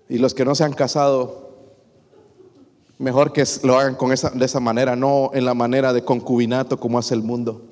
Y 0.09 0.17
los 0.17 0.33
que 0.33 0.43
no 0.43 0.55
se 0.55 0.63
han 0.63 0.73
casado, 0.73 1.50
mejor 3.01 3.33
que 3.33 3.43
lo 3.63 3.77
hagan 3.77 3.95
con 3.95 4.11
esa, 4.11 4.29
de 4.29 4.45
esa 4.45 4.59
manera, 4.59 4.95
no 4.95 5.31
en 5.33 5.43
la 5.43 5.53
manera 5.53 5.91
de 5.91 6.05
concubinato 6.05 6.79
como 6.79 6.99
hace 6.99 7.15
el 7.15 7.23
mundo, 7.23 7.65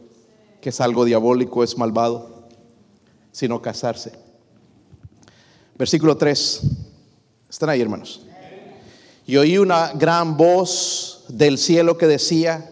que 0.59 0.69
es 0.69 0.81
algo 0.81 1.05
diabólico, 1.05 1.63
es 1.63 1.77
malvado, 1.77 2.47
sino 3.31 3.61
casarse. 3.61 4.11
Versículo 5.77 6.17
3. 6.17 6.61
Están 7.49 7.69
ahí, 7.69 7.79
hermanos. 7.79 8.25
Y 9.25 9.37
oí 9.37 9.57
una 9.57 9.93
gran 9.93 10.35
voz 10.35 11.25
del 11.29 11.57
cielo 11.57 11.97
que 11.97 12.07
decía, 12.07 12.69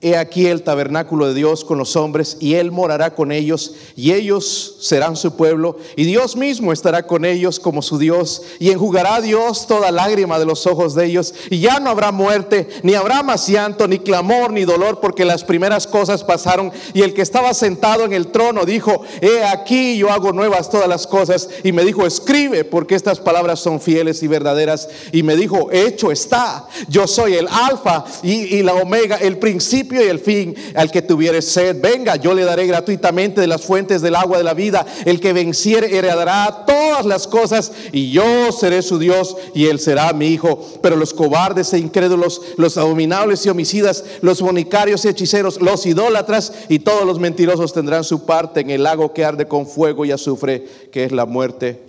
He 0.00 0.16
aquí 0.16 0.46
el 0.46 0.62
tabernáculo 0.62 1.26
de 1.26 1.34
Dios 1.34 1.64
con 1.64 1.76
los 1.76 1.96
hombres, 1.96 2.36
y 2.38 2.54
Él 2.54 2.70
morará 2.70 3.16
con 3.16 3.32
ellos, 3.32 3.74
y 3.96 4.12
ellos 4.12 4.76
serán 4.80 5.16
su 5.16 5.34
pueblo, 5.34 5.76
y 5.96 6.04
Dios 6.04 6.36
mismo 6.36 6.72
estará 6.72 7.04
con 7.04 7.24
ellos 7.24 7.58
como 7.58 7.82
su 7.82 7.98
Dios, 7.98 8.42
y 8.60 8.70
enjugará 8.70 9.20
Dios 9.20 9.66
toda 9.66 9.90
lágrima 9.90 10.38
de 10.38 10.44
los 10.44 10.68
ojos 10.68 10.94
de 10.94 11.06
ellos, 11.06 11.34
y 11.50 11.58
ya 11.58 11.80
no 11.80 11.90
habrá 11.90 12.12
muerte, 12.12 12.68
ni 12.84 12.94
habrá 12.94 13.24
más 13.24 13.48
llanto, 13.48 13.88
ni 13.88 13.98
clamor, 13.98 14.52
ni 14.52 14.64
dolor, 14.64 15.00
porque 15.00 15.24
las 15.24 15.42
primeras 15.42 15.88
cosas 15.88 16.22
pasaron, 16.22 16.70
y 16.94 17.02
el 17.02 17.12
que 17.12 17.22
estaba 17.22 17.52
sentado 17.52 18.04
en 18.04 18.12
el 18.12 18.28
trono 18.28 18.64
dijo, 18.64 19.02
He 19.20 19.42
aquí 19.42 19.98
yo 19.98 20.12
hago 20.12 20.32
nuevas 20.32 20.70
todas 20.70 20.88
las 20.88 21.08
cosas, 21.08 21.48
y 21.64 21.72
me 21.72 21.84
dijo, 21.84 22.06
escribe, 22.06 22.64
porque 22.64 22.94
estas 22.94 23.18
palabras 23.18 23.58
son 23.58 23.80
fieles 23.80 24.22
y 24.22 24.28
verdaderas, 24.28 24.88
y 25.10 25.24
me 25.24 25.34
dijo, 25.34 25.70
hecho 25.72 26.12
está, 26.12 26.68
yo 26.88 27.08
soy 27.08 27.34
el 27.34 27.48
alfa 27.50 28.04
y, 28.22 28.58
y 28.58 28.62
la 28.62 28.74
omega, 28.74 29.16
el 29.16 29.38
principio, 29.38 29.87
y 29.96 30.08
el 30.08 30.18
fin. 30.18 30.54
Al 30.74 30.90
que 30.90 31.02
tuviere 31.02 31.42
sed, 31.42 31.80
venga, 31.80 32.16
yo 32.16 32.34
le 32.34 32.44
daré 32.44 32.66
gratuitamente 32.66 33.40
de 33.40 33.46
las 33.46 33.62
fuentes 33.62 34.02
del 34.02 34.14
agua 34.14 34.38
de 34.38 34.44
la 34.44 34.54
vida. 34.54 34.86
El 35.04 35.20
que 35.20 35.32
venciere 35.32 35.96
heredará 35.96 36.64
todas 36.66 37.06
las 37.06 37.26
cosas 37.26 37.72
y 37.92 38.10
yo 38.10 38.52
seré 38.52 38.82
su 38.82 38.98
Dios 38.98 39.36
y 39.54 39.66
él 39.66 39.78
será 39.78 40.12
mi 40.12 40.28
hijo. 40.28 40.64
Pero 40.82 40.96
los 40.96 41.14
cobardes 41.14 41.72
e 41.72 41.78
incrédulos, 41.78 42.40
los 42.56 42.76
abominables 42.76 43.44
y 43.46 43.48
homicidas, 43.48 44.04
los 44.20 44.40
bonicarios 44.40 45.04
y 45.04 45.08
hechiceros, 45.08 45.60
los 45.60 45.86
idólatras 45.86 46.52
y 46.68 46.80
todos 46.80 47.06
los 47.06 47.18
mentirosos 47.18 47.72
tendrán 47.72 48.04
su 48.04 48.24
parte 48.26 48.60
en 48.60 48.70
el 48.70 48.82
lago 48.82 49.12
que 49.12 49.24
arde 49.24 49.46
con 49.46 49.66
fuego 49.66 50.04
y 50.04 50.12
azufre, 50.12 50.66
que 50.92 51.04
es 51.04 51.12
la 51.12 51.26
muerte 51.26 51.82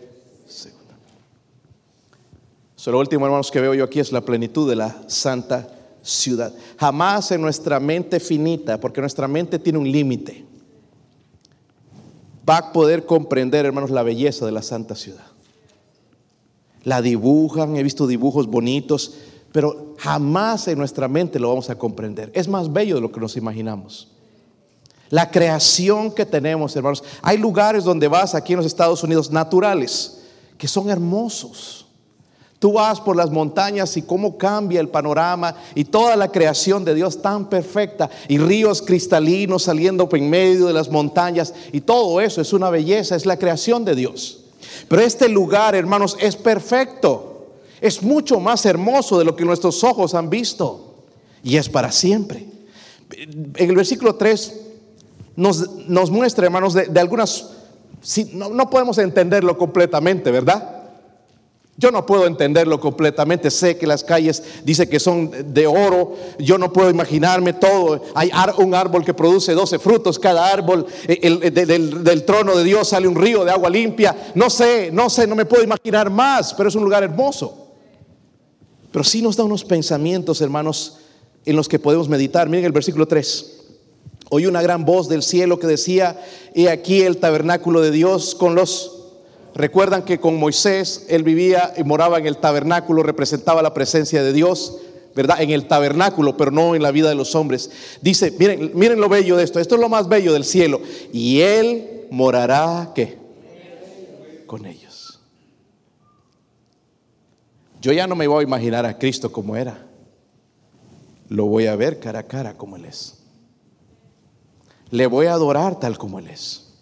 segunda. 0.47 0.95
lo 2.85 2.99
último, 2.99 3.25
hermanos, 3.25 3.51
que 3.51 3.61
veo 3.61 3.73
yo 3.73 3.83
aquí 3.83 3.99
es 3.99 4.11
la 4.11 4.21
plenitud 4.21 4.69
de 4.69 4.75
la 4.75 4.95
santa 5.07 5.67
ciudad. 6.01 6.53
Jamás 6.77 7.31
en 7.31 7.41
nuestra 7.41 7.79
mente 7.79 8.19
finita, 8.19 8.79
porque 8.79 9.01
nuestra 9.01 9.27
mente 9.27 9.59
tiene 9.59 9.79
un 9.79 9.91
límite, 9.91 10.45
va 12.47 12.57
a 12.57 12.71
poder 12.73 13.05
comprender, 13.05 13.65
hermanos, 13.65 13.91
la 13.91 14.03
belleza 14.03 14.45
de 14.45 14.51
la 14.51 14.61
santa 14.61 14.95
ciudad. 14.95 15.25
La 16.83 17.01
dibujan, 17.01 17.75
he 17.75 17.83
visto 17.83 18.07
dibujos 18.07 18.47
bonitos, 18.47 19.15
pero 19.51 19.95
jamás 19.97 20.67
en 20.67 20.77
nuestra 20.77 21.07
mente 21.07 21.39
lo 21.39 21.49
vamos 21.49 21.69
a 21.69 21.77
comprender. 21.77 22.31
Es 22.33 22.47
más 22.47 22.71
bello 22.71 22.95
de 22.95 23.01
lo 23.01 23.11
que 23.11 23.19
nos 23.19 23.35
imaginamos. 23.35 24.09
La 25.09 25.31
creación 25.31 26.11
que 26.11 26.25
tenemos, 26.25 26.75
hermanos. 26.75 27.03
Hay 27.21 27.37
lugares 27.37 27.83
donde 27.83 28.07
vas 28.07 28.35
aquí 28.35 28.53
en 28.53 28.57
los 28.57 28.65
Estados 28.65 29.03
Unidos 29.03 29.31
naturales 29.31 30.21
que 30.57 30.67
son 30.67 30.89
hermosos 30.89 31.88
Tú 32.59 32.73
vas 32.73 32.99
por 32.99 33.15
las 33.15 33.31
montañas 33.31 33.95
y 33.95 34.01
cómo 34.01 34.37
cambia 34.37 34.81
el 34.81 34.89
panorama 34.89 35.55
y 35.75 35.85
toda 35.85 36.17
la 36.17 36.29
creación 36.29 36.83
de 36.83 36.93
Dios 36.93 37.21
tan 37.21 37.49
perfecta 37.49 38.09
y 38.27 38.37
ríos 38.37 38.81
cristalinos 38.81 39.63
saliendo 39.63 40.09
en 40.11 40.29
medio 40.29 40.67
de 40.67 40.73
las 40.73 40.89
montañas 40.89 41.53
y 41.71 41.79
todo 41.79 42.19
eso 42.19 42.41
es 42.41 42.51
una 42.51 42.69
belleza, 42.69 43.15
es 43.15 43.25
la 43.25 43.39
creación 43.39 43.85
de 43.85 43.95
Dios. 43.95 44.43
Pero 44.89 45.01
este 45.01 45.29
lugar, 45.29 45.73
hermanos, 45.73 46.17
es 46.19 46.35
perfecto. 46.35 47.47
Es 47.79 48.03
mucho 48.03 48.41
más 48.41 48.65
hermoso 48.65 49.17
de 49.17 49.23
lo 49.23 49.37
que 49.37 49.45
nuestros 49.45 49.81
ojos 49.85 50.13
han 50.13 50.29
visto 50.29 50.95
y 51.41 51.55
es 51.55 51.69
para 51.69 51.93
siempre. 51.93 52.45
En 53.15 53.69
el 53.69 53.75
versículo 53.77 54.15
3 54.15 54.59
nos, 55.37 55.87
nos 55.87 56.11
muestra, 56.11 56.45
hermanos, 56.45 56.73
de, 56.73 56.99
algunas... 56.99 57.51
Si, 58.01 58.31
no, 58.33 58.49
no 58.49 58.69
podemos 58.69 58.97
entenderlo 58.97 59.57
completamente, 59.57 60.29
¿verdad? 60.29 60.78
Yo 61.79 61.91
no 61.91 62.05
puedo 62.05 62.27
entenderlo 62.27 62.77
completamente. 62.81 63.49
Sé 63.49 63.77
que 63.77 63.87
las 63.87 64.03
calles 64.03 64.43
dice 64.65 64.89
que 64.89 64.99
son 64.99 65.31
de 65.53 65.65
oro. 65.65 66.13
Yo 66.37 66.57
no 66.57 66.73
puedo 66.73 66.89
imaginarme 66.89 67.53
todo. 67.53 68.03
Hay 68.15 68.29
un 68.57 68.75
árbol 68.75 69.05
que 69.05 69.13
produce 69.13 69.53
12 69.53 69.79
frutos. 69.79 70.19
Cada 70.19 70.51
árbol 70.51 70.85
eh, 71.07 71.49
del, 71.49 72.03
del, 72.03 72.25
trono 72.25 72.57
de 72.57 72.65
Dios 72.65 72.89
sale 72.89 73.07
un 73.07 73.15
río 73.15 73.45
de 73.45 73.51
agua 73.51 73.69
limpia. 73.69 74.13
No 74.35 74.49
sé, 74.49 74.89
no 74.91 75.09
sé, 75.09 75.25
no 75.25 75.37
me 75.37 75.45
puedo 75.45 75.63
imaginar 75.63 76.09
más, 76.09 76.53
pero 76.53 76.67
es 76.67 76.75
un 76.75 76.83
lugar 76.83 77.01
hermoso. 77.01 77.69
Pero 78.91 79.05
sí 79.05 79.21
nos 79.21 79.37
da 79.37 79.45
unos 79.45 79.63
pensamientos, 79.63 80.41
hermanos, 80.41 80.97
en 81.45 81.55
los 81.55 81.69
que 81.69 81.79
podemos 81.79 82.09
meditar. 82.09 82.49
Miren 82.49 82.65
el 82.65 82.73
versículo 82.73 83.07
3. 83.07 83.55
Oí 84.31 84.47
una 84.47 84.61
gran 84.61 84.83
voz 84.83 85.07
del 85.07 85.23
cielo 85.23 85.59
que 85.59 85.67
decía, 85.67 86.19
he 86.53 86.69
aquí 86.69 87.03
el 87.03 87.19
tabernáculo 87.19 87.79
de 87.79 87.91
Dios 87.91 88.35
con 88.35 88.53
los 88.53 88.98
Recuerdan 89.59 90.05
que 90.05 90.21
con 90.21 90.37
Moisés 90.37 91.05
él 91.09 91.23
vivía 91.23 91.73
y 91.75 91.83
moraba 91.83 92.17
en 92.17 92.25
el 92.25 92.37
tabernáculo, 92.37 93.03
representaba 93.03 93.61
la 93.61 93.73
presencia 93.73 94.23
de 94.23 94.31
Dios, 94.31 94.77
¿verdad? 95.13 95.41
En 95.41 95.49
el 95.49 95.67
tabernáculo, 95.67 96.37
pero 96.37 96.49
no 96.49 96.75
en 96.75 96.81
la 96.81 96.91
vida 96.91 97.09
de 97.09 97.15
los 97.15 97.35
hombres. 97.35 97.69
Dice, 98.01 98.33
miren, 98.39 98.71
miren 98.73 99.01
lo 99.01 99.09
bello 99.09 99.35
de 99.35 99.43
esto, 99.43 99.59
esto 99.59 99.75
es 99.75 99.81
lo 99.81 99.89
más 99.89 100.07
bello 100.07 100.31
del 100.31 100.45
cielo. 100.45 100.79
Y 101.11 101.41
él 101.41 102.05
morará, 102.09 102.93
¿qué? 102.95 103.17
Con 104.45 104.65
ellos. 104.65 105.19
Yo 107.81 107.91
ya 107.91 108.07
no 108.07 108.15
me 108.15 108.27
voy 108.27 108.39
a 108.39 108.47
imaginar 108.47 108.85
a 108.85 108.97
Cristo 108.97 109.29
como 109.29 109.57
era. 109.57 109.85
Lo 111.27 111.47
voy 111.47 111.65
a 111.65 111.75
ver 111.75 111.99
cara 111.99 112.19
a 112.19 112.23
cara 112.23 112.53
como 112.53 112.77
Él 112.77 112.85
es. 112.85 113.17
Le 114.89 115.05
voy 115.05 115.25
a 115.25 115.33
adorar 115.33 115.81
tal 115.81 115.97
como 115.97 116.17
Él 116.19 116.29
es. 116.29 116.77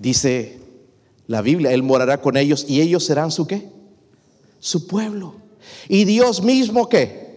Dice 0.00 0.66
La 1.28 1.42
Biblia, 1.42 1.72
Él 1.72 1.82
morará 1.82 2.20
con 2.20 2.36
ellos 2.36 2.64
y 2.66 2.80
ellos 2.80 3.04
serán 3.04 3.30
su 3.30 3.46
qué? 3.46 3.68
Su 4.58 4.86
pueblo. 4.88 5.34
Y 5.86 6.06
Dios 6.06 6.42
mismo 6.42 6.88
qué? 6.88 7.28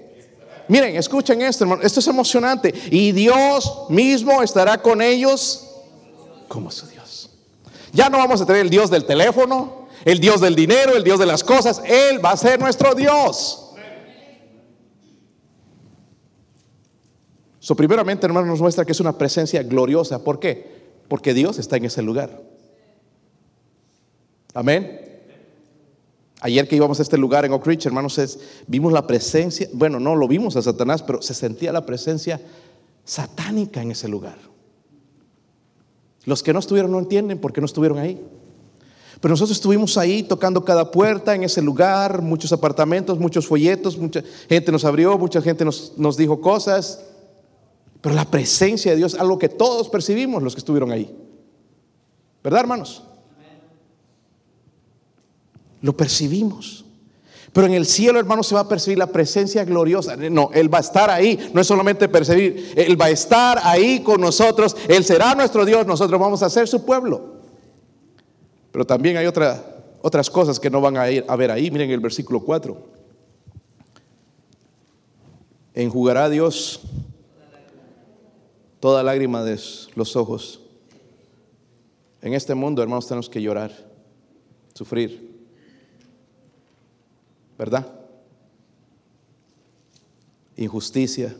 Miren, 0.69 0.95
escuchen 0.95 1.41
esto, 1.41 1.65
hermano. 1.65 1.81
Esto 1.83 1.99
es 1.99 2.07
emocionante. 2.07 2.73
Y 2.89 3.11
Dios 3.11 3.87
mismo 3.89 4.41
estará 4.41 4.81
con 4.81 5.01
ellos 5.01 5.67
como 6.47 6.71
su 6.71 6.87
Dios. 6.87 7.31
Ya 7.91 8.09
no 8.09 8.17
vamos 8.17 8.39
a 8.39 8.45
tener 8.45 8.61
el 8.61 8.69
Dios 8.69 8.89
del 8.89 9.03
teléfono, 9.03 9.87
el 10.05 10.19
Dios 10.19 10.39
del 10.39 10.55
dinero, 10.55 10.95
el 10.95 11.03
Dios 11.03 11.19
de 11.19 11.25
las 11.25 11.43
cosas. 11.43 11.81
Él 11.85 12.23
va 12.23 12.31
a 12.31 12.37
ser 12.37 12.61
nuestro 12.61 12.95
Dios. 12.95 13.73
So, 17.59 17.75
primeramente, 17.75 18.25
hermano, 18.25 18.47
nos 18.47 18.61
muestra 18.61 18.85
que 18.85 18.93
es 18.93 19.01
una 19.01 19.17
presencia 19.17 19.61
gloriosa. 19.63 20.23
¿Por 20.23 20.39
qué? 20.39 20.81
Porque 21.09 21.33
Dios 21.33 21.59
está 21.59 21.75
en 21.75 21.83
ese 21.83 22.01
lugar. 22.01 22.50
Amén. 24.53 24.99
Ayer 26.41 26.67
que 26.67 26.75
íbamos 26.75 26.99
a 26.99 27.03
este 27.03 27.17
lugar 27.17 27.45
en 27.45 27.53
Oak 27.53 27.67
Ridge, 27.67 27.85
hermanos, 27.85 28.19
vimos 28.67 28.91
la 28.91 29.05
presencia, 29.05 29.69
bueno, 29.73 29.99
no 29.99 30.15
lo 30.15 30.27
vimos 30.27 30.55
a 30.55 30.61
Satanás, 30.61 31.03
pero 31.03 31.21
se 31.21 31.35
sentía 31.35 31.71
la 31.71 31.85
presencia 31.85 32.41
satánica 33.05 33.81
en 33.81 33.91
ese 33.91 34.07
lugar. 34.07 34.37
Los 36.25 36.41
que 36.41 36.51
no 36.51 36.59
estuvieron 36.59 36.91
no 36.91 36.99
entienden 36.99 37.39
por 37.39 37.53
qué 37.53 37.61
no 37.61 37.65
estuvieron 37.65 37.99
ahí. 37.99 38.19
Pero 39.19 39.33
nosotros 39.33 39.55
estuvimos 39.55 39.99
ahí 39.99 40.23
tocando 40.23 40.65
cada 40.65 40.89
puerta 40.89 41.35
en 41.35 41.43
ese 41.43 41.61
lugar, 41.61 42.23
muchos 42.23 42.51
apartamentos, 42.51 43.19
muchos 43.19 43.45
folletos, 43.45 43.95
mucha 43.97 44.23
gente 44.49 44.71
nos 44.71 44.83
abrió, 44.83 45.15
mucha 45.19 45.43
gente 45.43 45.63
nos, 45.63 45.93
nos 45.97 46.17
dijo 46.17 46.41
cosas. 46.41 47.03
Pero 48.01 48.15
la 48.15 48.25
presencia 48.25 48.91
de 48.91 48.97
Dios, 48.97 49.13
algo 49.13 49.37
que 49.37 49.47
todos 49.47 49.89
percibimos 49.89 50.41
los 50.41 50.55
que 50.55 50.59
estuvieron 50.59 50.91
ahí. 50.91 51.15
¿Verdad, 52.43 52.61
hermanos? 52.61 53.03
Lo 55.81 55.95
percibimos. 55.95 56.85
Pero 57.53 57.67
en 57.67 57.73
el 57.73 57.85
cielo, 57.85 58.17
hermanos, 58.17 58.47
se 58.47 58.55
va 58.55 58.61
a 58.61 58.67
percibir 58.67 58.97
la 58.97 59.07
presencia 59.07 59.65
gloriosa. 59.65 60.15
No, 60.15 60.51
Él 60.53 60.73
va 60.73 60.77
a 60.77 60.81
estar 60.81 61.09
ahí. 61.09 61.51
No 61.53 61.59
es 61.59 61.67
solamente 61.67 62.07
percibir, 62.07 62.73
Él 62.77 62.99
va 62.99 63.05
a 63.05 63.09
estar 63.09 63.59
ahí 63.63 63.99
con 64.01 64.21
nosotros. 64.21 64.75
Él 64.87 65.03
será 65.03 65.35
nuestro 65.35 65.65
Dios. 65.65 65.85
Nosotros 65.85 66.19
vamos 66.19 66.41
a 66.43 66.49
ser 66.49 66.67
su 66.67 66.85
pueblo. 66.85 67.41
Pero 68.71 68.85
también 68.85 69.17
hay 69.17 69.25
otras 69.25 70.29
cosas 70.29 70.59
que 70.59 70.69
no 70.69 70.79
van 70.79 70.95
a, 70.95 71.11
ir 71.11 71.25
a 71.27 71.35
ver 71.35 71.51
ahí. 71.51 71.69
Miren 71.69 71.91
el 71.91 71.99
versículo 71.99 72.39
4. 72.39 73.01
Enjugará 75.73 76.29
Dios 76.29 76.81
toda 78.79 79.03
lágrima 79.03 79.43
de 79.43 79.59
los 79.95 80.15
ojos. 80.15 80.61
En 82.21 82.33
este 82.33 82.55
mundo, 82.55 82.81
hermanos, 82.81 83.07
tenemos 83.07 83.29
que 83.29 83.41
llorar, 83.41 83.71
sufrir. 84.73 85.30
¿Verdad? 87.61 87.85
Injusticia, 90.57 91.35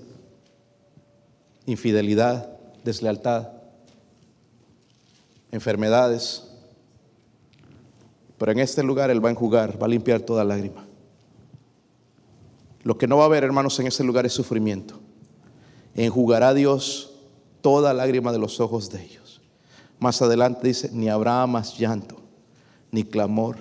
infidelidad, 1.65 2.59
deslealtad, 2.83 3.47
enfermedades. 5.51 6.43
Pero 8.37 8.51
en 8.51 8.59
este 8.59 8.83
lugar 8.83 9.09
Él 9.09 9.25
va 9.25 9.29
a 9.29 9.31
enjugar, 9.31 9.81
va 9.81 9.87
a 9.87 9.89
limpiar 9.89 10.21
toda 10.21 10.43
lágrima. 10.43 10.85
Lo 12.83 12.99
que 12.99 13.07
no 13.07 13.17
va 13.17 13.23
a 13.23 13.25
haber, 13.25 13.43
hermanos, 13.43 13.79
en 13.79 13.87
ese 13.87 14.03
lugar 14.03 14.27
es 14.27 14.33
sufrimiento. 14.33 14.99
Enjugará 15.95 16.53
Dios 16.53 17.15
toda 17.61 17.95
lágrima 17.95 18.31
de 18.31 18.37
los 18.37 18.59
ojos 18.59 18.91
de 18.91 19.03
ellos. 19.03 19.41
Más 19.97 20.21
adelante 20.21 20.67
dice, 20.67 20.91
ni 20.93 21.09
habrá 21.09 21.47
más 21.47 21.79
llanto, 21.79 22.21
ni 22.91 23.05
clamor, 23.05 23.57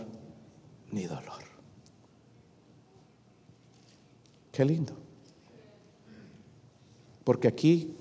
ni 0.93 1.07
dolor. 1.07 1.30
Qué 4.53 4.65
lindo. 4.65 4.93
Porque 7.25 7.49
aquí, 7.49 7.97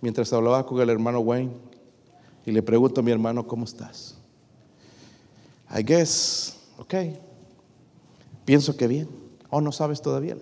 mientras 0.00 0.32
hablaba 0.32 0.64
con 0.66 0.80
el 0.80 0.90
hermano 0.90 1.20
Wayne, 1.20 1.52
y 2.46 2.52
le 2.52 2.62
pregunto 2.62 3.00
a 3.00 3.04
mi 3.04 3.10
hermano, 3.10 3.46
¿cómo 3.46 3.64
estás? 3.64 4.16
I 5.76 5.82
guess, 5.82 6.56
ok. 6.78 6.94
Pienso 8.44 8.76
que 8.76 8.86
bien. 8.86 9.08
¿O 9.50 9.58
oh, 9.58 9.60
no 9.60 9.72
sabes 9.72 10.02
todavía? 10.02 10.36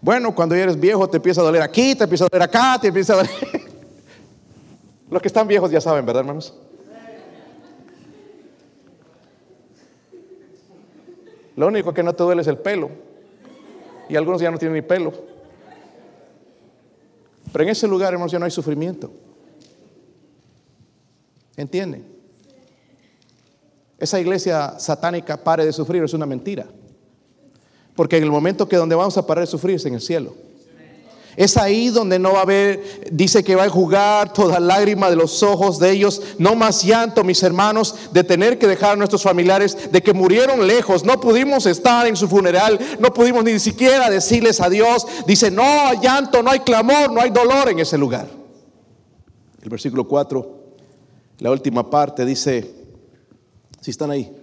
Bueno, 0.00 0.34
cuando 0.34 0.54
eres 0.54 0.78
viejo 0.78 1.08
te 1.08 1.18
empieza 1.18 1.40
a 1.40 1.44
doler 1.44 1.62
aquí, 1.62 1.94
te 1.94 2.04
empieza 2.04 2.24
a 2.24 2.28
doler 2.28 2.42
acá, 2.42 2.78
te 2.80 2.88
empieza 2.88 3.12
a 3.12 3.16
doler. 3.16 3.30
Los 5.10 5.22
que 5.22 5.28
están 5.28 5.46
viejos 5.46 5.70
ya 5.70 5.80
saben, 5.80 6.04
¿verdad, 6.04 6.20
hermanos? 6.20 6.54
Lo 11.56 11.66
único 11.66 11.92
que 11.92 12.02
no 12.02 12.14
te 12.14 12.22
duele 12.22 12.42
es 12.42 12.48
el 12.48 12.58
pelo. 12.58 12.90
Y 14.10 14.16
algunos 14.16 14.40
ya 14.40 14.50
no 14.50 14.58
tienen 14.58 14.74
ni 14.74 14.82
pelo. 14.82 15.12
Pero 17.52 17.64
en 17.64 17.70
ese 17.70 17.86
lugar, 17.86 18.12
hermanos, 18.12 18.32
ya 18.32 18.38
no 18.40 18.44
hay 18.44 18.50
sufrimiento. 18.50 19.10
¿Entienden? 21.56 22.04
Esa 23.98 24.18
iglesia 24.18 24.78
satánica 24.80 25.36
pare 25.36 25.64
de 25.64 25.72
sufrir 25.72 26.02
es 26.02 26.12
una 26.12 26.26
mentira. 26.26 26.66
Porque 27.94 28.16
en 28.16 28.24
el 28.24 28.30
momento 28.30 28.68
que 28.68 28.76
donde 28.76 28.94
vamos 28.96 29.16
a 29.16 29.26
parar 29.26 29.44
de 29.44 29.50
sufrir 29.50 29.76
es 29.76 29.86
en 29.86 29.94
el 29.94 30.00
cielo. 30.00 30.34
Es 31.36 31.56
ahí 31.56 31.88
donde 31.88 32.18
no 32.18 32.32
va 32.32 32.40
a 32.40 32.42
haber, 32.42 33.10
dice 33.12 33.44
que 33.44 33.54
va 33.54 33.64
a 33.64 33.70
jugar 33.70 34.32
toda 34.32 34.60
lágrima 34.60 35.08
de 35.08 35.16
los 35.16 35.42
ojos 35.42 35.78
de 35.78 35.90
ellos, 35.90 36.20
no 36.38 36.54
más 36.54 36.82
llanto, 36.82 37.24
mis 37.24 37.42
hermanos, 37.42 37.94
de 38.12 38.24
tener 38.24 38.58
que 38.58 38.66
dejar 38.66 38.92
a 38.92 38.96
nuestros 38.96 39.22
familiares, 39.22 39.92
de 39.92 40.02
que 40.02 40.12
murieron 40.12 40.66
lejos, 40.66 41.04
no 41.04 41.20
pudimos 41.20 41.66
estar 41.66 42.06
en 42.06 42.16
su 42.16 42.28
funeral, 42.28 42.78
no 42.98 43.12
pudimos 43.14 43.44
ni 43.44 43.58
siquiera 43.58 44.10
decirles 44.10 44.60
adiós. 44.60 45.06
Dice, 45.26 45.50
no 45.50 45.62
hay 45.62 45.98
llanto, 46.00 46.42
no 46.42 46.50
hay 46.50 46.60
clamor, 46.60 47.12
no 47.12 47.20
hay 47.20 47.30
dolor 47.30 47.68
en 47.68 47.78
ese 47.78 47.96
lugar. 47.96 48.28
El 49.62 49.68
versículo 49.68 50.06
4, 50.08 50.60
la 51.38 51.50
última 51.50 51.88
parte 51.88 52.24
dice, 52.24 52.74
si 53.80 53.90
están 53.90 54.10
ahí, 54.10 54.39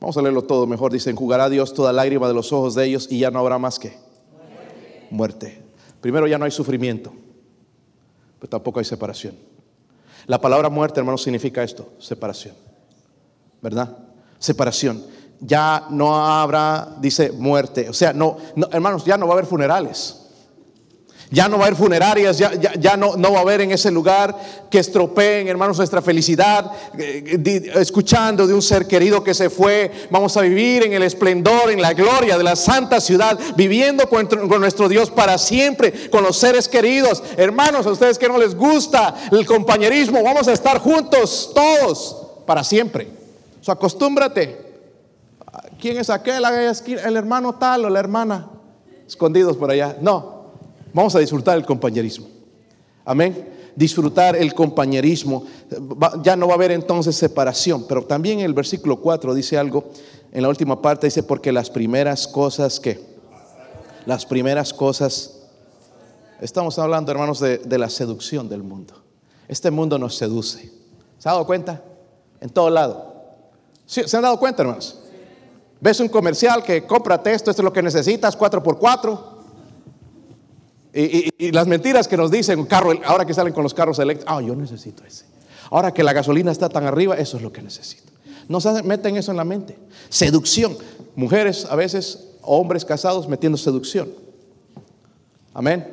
Vamos 0.00 0.16
a 0.16 0.22
leerlo 0.22 0.42
todo 0.42 0.66
mejor. 0.66 0.92
Dice, 0.92 1.10
enjugará 1.10 1.48
Dios 1.48 1.74
toda 1.74 1.92
lágrima 1.92 2.26
de 2.26 2.34
los 2.34 2.52
ojos 2.52 2.74
de 2.74 2.86
ellos 2.86 3.06
y 3.10 3.18
ya 3.18 3.30
no 3.30 3.38
habrá 3.38 3.58
más 3.58 3.78
que 3.78 3.96
muerte. 5.10 5.62
Primero 6.00 6.26
ya 6.26 6.38
no 6.38 6.46
hay 6.46 6.50
sufrimiento, 6.50 7.12
pero 8.38 8.48
tampoco 8.48 8.78
hay 8.78 8.84
separación. 8.84 9.34
La 10.26 10.40
palabra 10.40 10.70
muerte, 10.70 11.00
hermanos, 11.00 11.22
significa 11.22 11.62
esto, 11.62 11.92
separación. 11.98 12.54
¿Verdad? 13.60 13.98
Separación. 14.38 15.04
Ya 15.40 15.86
no 15.90 16.14
habrá, 16.16 16.96
dice, 17.00 17.32
muerte. 17.32 17.88
O 17.88 17.92
sea, 17.92 18.12
no, 18.12 18.38
no 18.56 18.68
hermanos, 18.72 19.04
ya 19.04 19.18
no 19.18 19.26
va 19.26 19.34
a 19.34 19.36
haber 19.36 19.46
funerales. 19.46 20.19
Ya 21.32 21.48
no 21.48 21.58
va 21.58 21.64
a 21.64 21.66
haber 21.68 21.78
funerarias, 21.78 22.38
ya, 22.38 22.50
ya, 22.54 22.96
no, 22.96 23.16
no, 23.16 23.32
va 23.32 23.38
a 23.38 23.42
haber 23.42 23.60
en 23.60 23.70
ese 23.70 23.92
lugar 23.92 24.36
que 24.68 24.80
estropeen, 24.80 25.46
hermanos, 25.46 25.76
nuestra 25.76 26.02
felicidad, 26.02 26.72
eh, 26.98 27.70
escuchando 27.76 28.48
de 28.48 28.54
un 28.54 28.60
ser 28.60 28.88
querido 28.88 29.22
que 29.22 29.32
se 29.32 29.48
fue. 29.48 30.08
Vamos 30.10 30.36
a 30.36 30.40
vivir 30.40 30.82
en 30.82 30.92
el 30.92 31.04
esplendor, 31.04 31.70
en 31.70 31.80
la 31.80 31.92
gloria 31.92 32.36
de 32.36 32.42
la 32.42 32.56
santa 32.56 33.00
ciudad, 33.00 33.38
viviendo 33.54 34.08
con, 34.08 34.26
con 34.26 34.60
nuestro 34.60 34.88
Dios 34.88 35.08
para 35.08 35.38
siempre, 35.38 36.10
con 36.10 36.24
los 36.24 36.36
seres 36.36 36.66
queridos. 36.66 37.22
Hermanos, 37.36 37.86
a 37.86 37.92
ustedes 37.92 38.18
que 38.18 38.28
no 38.28 38.36
les 38.36 38.56
gusta 38.56 39.14
el 39.30 39.46
compañerismo, 39.46 40.24
vamos 40.24 40.48
a 40.48 40.52
estar 40.52 40.80
juntos 40.80 41.52
todos 41.54 42.42
para 42.44 42.64
siempre. 42.64 43.06
So, 43.60 43.70
acostúmbrate. 43.70 44.70
¿Quién 45.80 45.96
es 45.98 46.10
aquel? 46.10 46.42
El 46.44 47.16
hermano 47.16 47.54
tal 47.54 47.84
o 47.84 47.88
la 47.88 48.00
hermana. 48.00 48.50
Escondidos 49.06 49.56
por 49.56 49.70
allá. 49.70 49.96
No, 50.00 50.39
Vamos 50.92 51.14
a 51.14 51.18
disfrutar 51.18 51.56
el 51.56 51.64
compañerismo. 51.64 52.26
Amén. 53.04 53.48
Disfrutar 53.76 54.36
el 54.36 54.54
compañerismo. 54.54 55.44
Ya 56.22 56.36
no 56.36 56.46
va 56.46 56.54
a 56.54 56.56
haber 56.56 56.72
entonces 56.72 57.16
separación. 57.16 57.86
Pero 57.88 58.04
también 58.04 58.40
el 58.40 58.54
versículo 58.54 59.00
4 59.00 59.34
dice 59.34 59.56
algo. 59.56 59.90
En 60.32 60.42
la 60.42 60.48
última 60.48 60.80
parte 60.80 61.06
dice, 61.06 61.22
porque 61.22 61.52
las 61.52 61.70
primeras 61.70 62.26
cosas 62.26 62.80
que... 62.80 63.00
Las 64.06 64.26
primeras 64.26 64.72
cosas... 64.72 65.36
Estamos 66.40 66.78
hablando, 66.78 67.12
hermanos, 67.12 67.38
de, 67.40 67.78
la 67.78 67.90
seducción 67.90 68.48
del 68.48 68.62
mundo. 68.62 68.94
Este 69.46 69.70
mundo 69.70 69.98
nos 69.98 70.16
seduce. 70.16 70.72
¿Se 71.18 71.28
ha 71.28 71.32
dado 71.32 71.46
cuenta? 71.46 71.82
En 72.40 72.48
todo 72.48 72.70
lado. 72.70 73.14
¿Se 73.84 74.16
han 74.16 74.22
dado 74.22 74.38
cuenta, 74.38 74.62
hermanos? 74.62 75.00
Ves 75.80 76.00
un 76.00 76.08
comercial 76.08 76.62
que 76.62 76.86
cómprate 76.86 77.32
esto, 77.32 77.50
esto 77.50 77.62
es 77.62 77.64
lo 77.64 77.72
que 77.72 77.82
necesitas, 77.82 78.38
4x4. 78.38 79.39
Y, 80.92 81.52
las 81.52 81.66
mentiras 81.66 82.08
que 82.08 82.16
nos 82.16 82.30
dicen, 82.30 82.64
carro, 82.66 82.92
ahora 83.04 83.24
que 83.24 83.34
salen 83.34 83.52
con 83.52 83.62
los 83.62 83.74
carros 83.74 83.98
eléctricos, 83.98 84.34
ah, 84.34 84.40
yo 84.42 84.56
necesito 84.56 85.04
ese. 85.04 85.24
Ahora 85.70 85.94
que 85.94 86.02
la 86.02 86.12
gasolina 86.12 86.50
está 86.50 86.68
tan 86.68 86.84
arriba, 86.84 87.14
eso 87.16 87.36
es 87.36 87.42
lo 87.42 87.52
que 87.52 87.62
necesito. 87.62 88.10
No 88.48 88.58
meten 88.84 89.16
eso 89.16 89.30
en 89.30 89.36
la 89.36 89.44
mente. 89.44 89.78
Seducción. 90.08 90.76
Mujeres 91.14 91.66
a 91.70 91.76
veces, 91.76 92.30
hombres 92.42 92.84
casados 92.84 93.28
metiendo 93.28 93.56
seducción. 93.56 94.08
Amén. 95.54 95.86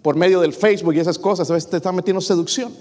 Por 0.00 0.16
medio 0.16 0.40
del 0.40 0.54
Facebook 0.54 0.94
y 0.94 1.00
esas 1.00 1.18
cosas, 1.18 1.50
a 1.50 1.54
veces 1.54 1.68
te 1.68 1.76
están 1.76 1.94
metiendo 1.94 2.22
seducción. 2.22 2.72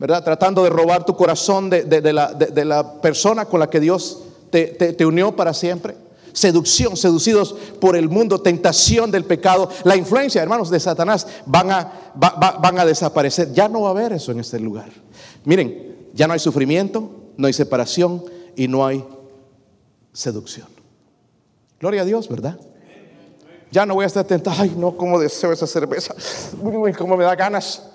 ¿verdad? 0.00 0.24
Tratando 0.24 0.64
de 0.64 0.70
robar 0.70 1.04
tu 1.04 1.14
corazón 1.14 1.68
de, 1.68 2.12
la, 2.12 3.00
persona 3.02 3.44
con 3.44 3.60
la 3.60 3.68
que 3.68 3.80
Dios 3.80 4.22
te, 4.50 5.04
unió 5.04 5.36
para 5.36 5.52
siempre. 5.52 5.94
Seducción, 6.32 6.96
seducidos 6.96 7.54
por 7.80 7.96
el 7.96 8.08
mundo, 8.08 8.40
tentación 8.40 9.10
del 9.10 9.24
pecado, 9.24 9.68
la 9.84 9.96
influencia, 9.96 10.42
hermanos, 10.42 10.70
de 10.70 10.80
Satanás 10.80 11.26
van 11.46 11.70
a, 11.70 12.12
van 12.14 12.78
a 12.78 12.84
desaparecer. 12.84 13.52
Ya 13.52 13.68
no 13.68 13.82
va 13.82 13.88
a 13.88 13.90
haber 13.92 14.12
eso 14.12 14.32
en 14.32 14.40
este 14.40 14.58
lugar. 14.60 14.90
Miren, 15.44 16.08
ya 16.12 16.26
no 16.26 16.32
hay 16.32 16.38
sufrimiento, 16.38 17.10
no 17.36 17.46
hay 17.46 17.52
separación 17.52 18.24
y 18.56 18.68
no 18.68 18.86
hay 18.86 19.04
seducción. 20.12 20.68
Gloria 21.78 22.02
a 22.02 22.04
Dios, 22.04 22.28
¿verdad? 22.28 22.58
Ya 23.70 23.86
no 23.86 23.94
voy 23.94 24.04
a 24.04 24.06
estar 24.08 24.24
tentado, 24.24 24.56
ay, 24.60 24.74
no, 24.76 24.96
cómo 24.96 25.18
deseo 25.18 25.52
esa 25.52 25.66
cerveza, 25.66 26.14
cómo 26.98 27.16
me 27.16 27.24
da 27.24 27.36
ganas 27.36 27.90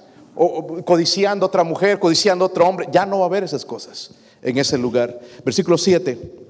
codiciando 0.86 1.46
otra 1.46 1.64
mujer, 1.64 2.00
codiciando 2.00 2.46
otro 2.46 2.68
hombre. 2.68 2.88
Ya 2.92 3.06
no 3.06 3.20
va 3.20 3.26
a 3.26 3.28
haber 3.28 3.44
esas 3.44 3.66
cosas 3.66 4.12
en 4.42 4.58
ese 4.58 4.78
lugar. 4.78 5.20
Versículo 5.44 5.78
7 5.78 6.46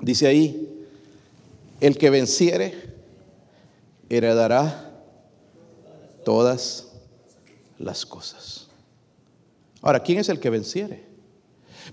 dice 0.00 0.26
ahí, 0.26 0.71
el 1.82 1.98
que 1.98 2.10
venciere 2.10 2.94
heredará 4.08 5.02
todas 6.24 6.92
las 7.76 8.06
cosas. 8.06 8.68
Ahora, 9.80 10.00
¿quién 10.00 10.20
es 10.20 10.28
el 10.28 10.38
que 10.38 10.48
venciere? 10.48 11.04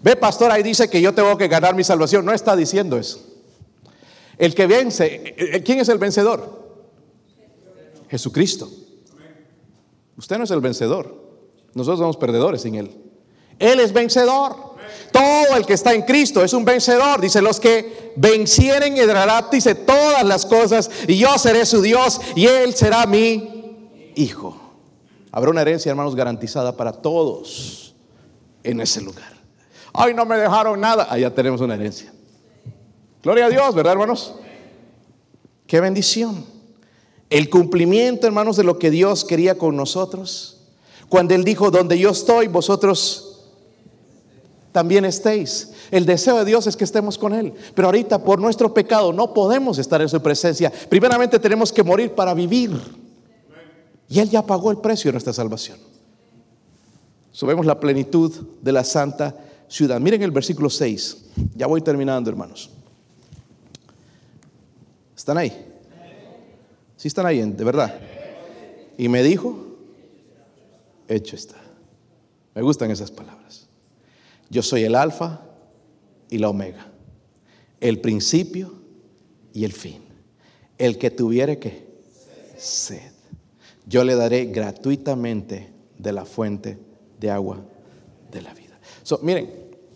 Ve, 0.04 0.16
pastor, 0.16 0.52
ahí 0.52 0.62
dice 0.62 0.92
que 0.92 1.02
yo 1.02 1.12
tengo 1.16 1.36
que 1.40 1.48
ganar 1.48 1.74
mi 1.74 1.84
salvación. 1.84 2.24
No 2.24 2.32
está 2.32 2.56
diciendo 2.56 3.00
eso. 3.00 3.20
El 4.38 4.54
que 4.54 4.68
vence, 4.68 5.64
¿quién 5.66 5.80
es 5.80 5.90
el 5.90 5.98
vencedor? 5.98 6.78
Jesucristo. 8.12 8.70
Usted 10.18 10.38
no 10.38 10.44
es 10.44 10.52
el 10.52 10.62
vencedor. 10.62 11.16
Nosotros 11.74 11.98
somos 11.98 12.18
perdedores 12.18 12.62
sin 12.62 12.76
Él. 12.76 12.96
Él 13.58 13.80
es 13.80 13.92
vencedor. 13.92 14.68
Todo 15.12 15.56
el 15.56 15.66
que 15.66 15.74
está 15.74 15.94
en 15.94 16.04
Cristo 16.04 16.44
es 16.44 16.54
un 16.54 16.66
vencedor. 16.66 17.22
Dice, 17.22 17.42
los 17.42 17.60
que 17.60 18.14
vencieren 18.16 18.98
heredará, 18.98 19.48
dice, 19.52 19.76
todas 19.76 20.24
las 20.26 20.46
cosas, 20.46 20.90
y 21.08 21.18
yo 21.18 21.38
seré 21.38 21.66
su 21.66 21.82
Dios, 21.82 22.20
y 22.36 22.46
Él 22.46 22.74
será 22.74 23.06
mi 23.06 24.12
hijo. 24.16 24.60
Habrá 25.32 25.52
una 25.52 25.62
herencia, 25.62 25.90
hermanos, 25.90 26.16
garantizada 26.16 26.76
para 26.76 26.92
todos 26.92 27.96
en 28.64 28.82
ese 28.82 29.02
lugar. 29.02 29.34
Ay, 29.94 30.14
no 30.14 30.26
me 30.26 30.38
dejaron 30.38 30.80
nada. 30.80 31.08
Allá 31.10 31.34
tenemos 31.34 31.62
una 31.62 31.76
herencia. 31.76 32.12
Gloria 33.24 33.46
a 33.46 33.50
Dios, 33.50 33.76
¿verdad, 33.76 33.94
hermanos? 33.94 34.36
Qué 35.68 35.80
bendición 35.80 36.46
el 37.30 37.50
cumplimiento, 37.50 38.26
hermanos, 38.26 38.58
de 38.58 38.64
lo 38.64 38.80
que 38.80 38.90
Dios 38.90 39.24
quería 39.24 39.58
con 39.58 39.76
nosotros. 39.76 40.62
Cuando 41.10 41.36
Él 41.36 41.44
dijo, 41.44 41.72
donde 41.72 41.98
yo 41.98 42.10
estoy, 42.10 42.48
vosotros 42.48 43.29
también 44.72 45.05
estéis. 45.05 45.72
El 45.91 46.05
deseo 46.05 46.38
de 46.38 46.45
Dios 46.45 46.67
es 46.67 46.78
que 46.78 46.84
estemos 46.84 47.17
con 47.17 47.34
Él. 47.34 47.53
Pero 47.74 47.88
ahorita 47.88 48.24
por 48.24 48.39
nuestro 48.39 48.74
pecado 48.74 49.11
no 49.11 49.34
podemos 49.34 49.78
estar 49.78 50.01
en 50.01 50.09
su 50.09 50.22
presencia. 50.22 50.72
Primeramente 50.89 51.39
tenemos 51.39 51.72
que 51.72 51.84
morir 51.84 52.13
para 52.13 52.34
vivir. 52.34 52.72
Y 54.07 54.20
Él 54.20 54.30
ya 54.30 54.45
pagó 54.45 54.72
el 54.72 54.78
precio 54.78 55.09
de 55.09 55.13
nuestra 55.13 55.34
salvación. 55.34 55.78
Subemos 57.32 57.65
la 57.65 57.80
plenitud 57.80 58.32
de 58.61 58.72
la 58.72 58.84
santa 58.84 59.36
ciudad. 59.67 59.99
Miren 59.99 60.22
el 60.24 60.32
versículo 60.32 60.70
6. 60.70 61.17
Ya 61.55 61.67
voy 61.67 61.82
terminando, 61.82 62.30
hermanos. 62.30 62.70
¿Están 65.15 65.38
ahí? 65.38 65.65
Si 66.97 67.07
están 67.07 67.26
ahí, 67.26 67.39
de 67.41 67.63
verdad. 67.63 67.99
Y 68.97 69.07
me 69.07 69.24
dijo, 69.24 69.57
hecho 71.07 71.36
está. 71.36 71.55
Me 72.55 72.61
gustan 72.61 72.91
esas 72.91 73.11
palabras. 73.11 73.39
Yo 74.50 74.64
soy 74.64 74.84
el 74.84 74.95
alfa 74.95 75.41
y 76.30 76.38
la 76.38 76.50
omega, 76.50 76.88
el 77.80 78.00
principio 78.00 78.74
y 79.54 79.64
el 79.66 79.74
fin. 79.74 80.02
El 80.78 80.97
que 80.97 81.12
tuviere 81.12 81.60
que 81.60 81.88
sed, 82.58 83.12
yo 83.86 84.04
le 84.04 84.16
daré 84.16 84.45
gratuitamente 84.45 85.70
de 85.97 86.14
la 86.14 86.26
fuente 86.26 86.78
de 87.20 87.30
agua 87.30 87.62
de 88.32 88.41
la 88.41 88.54
vida. 88.54 88.80
miren, 89.22 89.52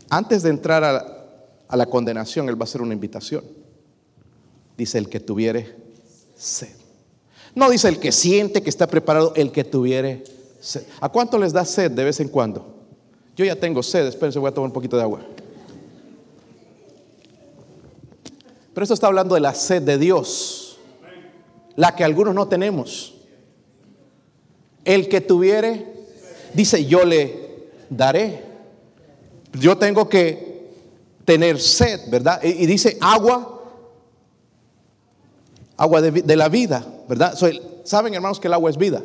antes 0.10 0.43
de 0.43 0.49
entrar 0.49 0.84
a, 0.84 1.24
a 1.68 1.78
la 1.78 1.86
condenación, 1.86 2.49
Él 2.49 2.60
va 2.60 2.64
a 2.64 2.70
hacer 2.70 2.82
una 2.82 2.93
invitación. 2.93 3.43
Dice 4.78 4.97
el 4.97 5.10
que 5.10 5.20
tuviere 5.20 5.76
sed. 6.36 6.76
No 7.56 7.70
dice 7.70 7.88
el 7.88 7.99
que 7.99 8.12
siente 8.12 8.62
que 8.62 8.70
está 8.70 8.88
preparado, 8.88 9.34
el 9.36 9.51
que 9.51 9.64
tuviere 9.64 10.24
sed. 10.60 10.84
¿A 10.99 11.10
cuánto 11.10 11.38
les 11.38 11.54
da 11.54 11.64
sed 11.64 11.91
de 11.91 12.04
vez 12.04 12.20
en 12.20 12.28
cuando? 12.28 12.83
Yo 13.36 13.46
ya 13.46 13.56
tengo 13.56 13.82
sed, 13.82 14.08
espérense, 14.08 14.40
voy 14.40 14.50
a 14.50 14.54
tomar 14.54 14.68
un 14.68 14.74
poquito 14.74 14.96
de 14.96 15.04
agua. 15.04 15.22
Pero 18.74 18.84
esto 18.84 18.94
está 18.94 19.08
hablando 19.08 19.36
de 19.36 19.42
la 19.42 19.54
sed 19.54 19.82
de 19.84 19.98
Dios, 19.98 20.78
la 21.76 21.96
que 21.96 22.04
algunos 22.04 22.34
no 22.36 22.48
tenemos. 22.48 23.16
El 24.86 25.08
que 25.08 25.22
tuviere, 25.22 25.94
dice, 26.54 26.86
yo 26.86 27.06
le 27.06 27.70
daré. 27.90 28.44
Yo 29.54 29.78
tengo 29.78 30.10
que 30.10 30.72
tener 31.26 31.60
sed, 31.60 32.10
¿verdad? 32.10 32.44
Y, 32.44 32.66
dice 32.66 32.98
agua, 33.00 33.62
agua 35.78 36.02
de 36.02 36.36
la 36.36 36.50
vida. 36.50 36.86
¿verdad? 37.08 37.38
Saben, 37.84 38.14
hermanos, 38.14 38.40
que 38.40 38.48
el 38.48 38.54
agua 38.54 38.70
es 38.70 38.78
vida. 38.78 39.02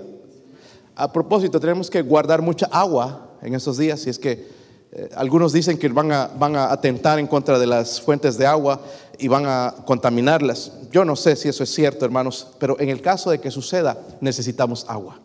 A 0.95 1.13
propósito, 1.13 1.61
tenemos 1.61 1.91
que 1.91 2.03
guardar 2.03 2.43
mucha 2.43 2.67
agua 2.67 3.28
en 3.43 3.55
estos 3.55 3.79
días, 3.79 4.07
y 4.07 4.11
es 4.11 4.19
que 4.19 4.49
eh, 4.91 5.11
algunos 5.15 5.53
dicen 5.53 5.79
que 5.79 5.89
van 5.89 6.13
a, 6.13 6.29
van 6.29 6.57
a 6.57 6.73
atentar 6.73 7.19
en 7.19 7.27
contra 7.27 7.59
de 7.59 7.67
las 7.67 8.01
fuentes 8.01 8.39
de 8.39 8.47
agua 8.47 8.81
y 9.19 9.29
van 9.29 9.45
a 9.47 9.75
contaminarlas. 9.85 10.73
Yo 10.91 11.05
no 11.05 11.15
sé 11.17 11.37
si 11.37 11.49
eso 11.49 11.63
es 11.63 11.75
cierto, 11.75 12.05
hermanos, 12.05 12.49
pero 12.59 12.79
en 12.81 12.89
el 12.89 13.03
caso 13.03 13.31
de 13.31 13.41
que 13.41 13.51
suceda, 13.51 13.99
necesitamos 14.21 14.87
agua. 14.89 15.21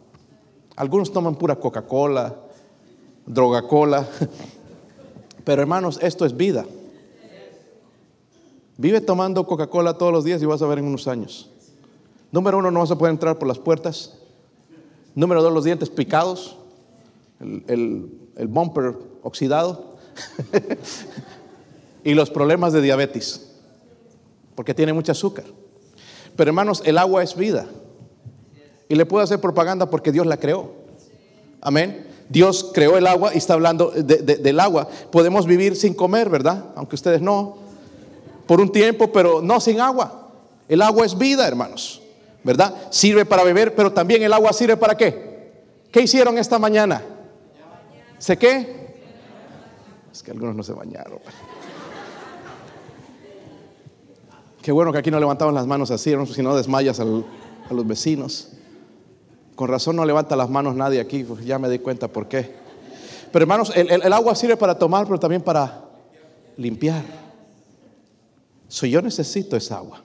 Algunos 0.75 1.13
toman 1.13 1.35
pura 1.35 1.55
Coca-Cola, 1.55 2.35
droga-cola, 3.25 4.07
pero 5.45 5.61
hermanos, 5.61 5.99
esto 6.01 6.25
es 6.25 6.35
vida. 6.35 6.65
Vive 8.77 9.01
tomando 9.01 9.45
Coca-Cola 9.45 9.97
todos 9.97 10.11
los 10.11 10.23
días 10.23 10.41
y 10.41 10.45
vas 10.45 10.61
a 10.61 10.65
ver 10.65 10.79
en 10.79 10.85
unos 10.85 11.07
años. 11.07 11.49
Número 12.31 12.57
uno, 12.57 12.71
no 12.71 12.79
vas 12.79 12.91
a 12.91 12.97
poder 12.97 13.13
entrar 13.13 13.37
por 13.37 13.47
las 13.47 13.59
puertas. 13.59 14.15
Número 15.13 15.43
dos, 15.43 15.53
los 15.53 15.63
dientes 15.63 15.89
picados. 15.91 16.57
El, 17.67 18.47
bumper 18.47 18.95
oxidado. 19.21 19.95
y 22.03 22.13
los 22.13 22.29
problemas 22.29 22.73
de 22.73 22.81
diabetes. 22.81 23.51
Porque 24.55 24.73
tiene 24.73 24.93
mucho 24.93 25.11
azúcar. 25.11 25.45
Pero 26.35 26.49
hermanos, 26.49 26.81
el 26.85 26.97
agua 26.97 27.23
es 27.23 27.35
vida. 27.35 27.67
Y 28.89 28.95
le 28.95 29.05
puedo 29.05 29.23
hacer 29.23 29.39
propaganda 29.39 29.89
porque 29.89 30.11
Dios 30.11 30.25
la 30.25 30.37
creó. 30.37 30.71
Amén. 31.61 32.07
Dios 32.29 32.71
creó 32.73 32.97
el 32.97 33.07
agua 33.07 33.33
y 33.33 33.37
está 33.37 33.53
hablando 33.53 33.91
del 33.91 34.59
agua. 34.59 34.87
Podemos 35.11 35.45
vivir 35.45 35.75
sin 35.75 35.93
comer, 35.93 36.29
¿verdad? 36.29 36.65
Aunque 36.75 36.95
ustedes 36.95 37.21
no. 37.21 37.57
Por 38.47 38.59
un 38.59 38.71
tiempo, 38.71 39.11
pero 39.11 39.41
no 39.41 39.59
sin 39.59 39.79
agua. 39.79 40.31
El 40.67 40.81
agua 40.81 41.05
es 41.05 41.17
vida, 41.17 41.47
hermanos. 41.47 42.03
¿verdad? 42.43 42.73
Sirve 42.89 43.25
para 43.25 43.43
beber, 43.43 43.73
pero 43.73 43.91
también 43.91 44.21
el 44.21 44.33
agua 44.33 44.53
sirve 44.53 44.77
para 44.77 44.95
qué? 44.95 45.33
¿Qué 45.91 46.01
hicieron 46.01 46.37
esta 46.37 46.59
mañana? 46.59 47.01
¿Se 48.23 48.37
qué? 48.37 49.03
Es 50.09 50.23
que 50.23 50.31
algunos 50.31 50.55
no 50.55 50.63
se 50.63 50.71
bañaron. 50.71 51.19
Qué 54.61 54.71
bueno 54.71 54.93
que 54.93 54.99
aquí 54.99 55.11
no 55.11 55.19
levantaban 55.19 55.53
las 55.53 55.67
manos 55.67 55.91
así, 55.91 56.15
si 56.33 56.41
no 56.41 56.55
desmayas 56.55 57.01
a 57.01 57.03
los 57.03 57.85
vecinos. 57.85 58.53
Con 59.55 59.67
razón 59.67 59.97
no 59.97 60.05
levanta 60.05 60.37
las 60.37 60.49
manos 60.49 60.73
nadie 60.73 61.01
aquí, 61.01 61.25
pues 61.25 61.43
ya 61.43 61.59
me 61.59 61.67
di 61.67 61.79
cuenta 61.79 62.07
por 62.07 62.29
qué. 62.29 62.55
Pero 63.33 63.43
hermanos, 63.43 63.73
el, 63.75 64.13
agua 64.13 64.35
sirve 64.35 64.55
para 64.55 64.79
tomar, 64.79 65.05
pero 65.05 65.19
también 65.19 65.41
para 65.41 65.83
limpiar. 66.55 67.03
So, 68.69 68.85
yo 68.85 69.01
necesito 69.01 69.57
esa 69.57 69.79
agua. 69.79 70.01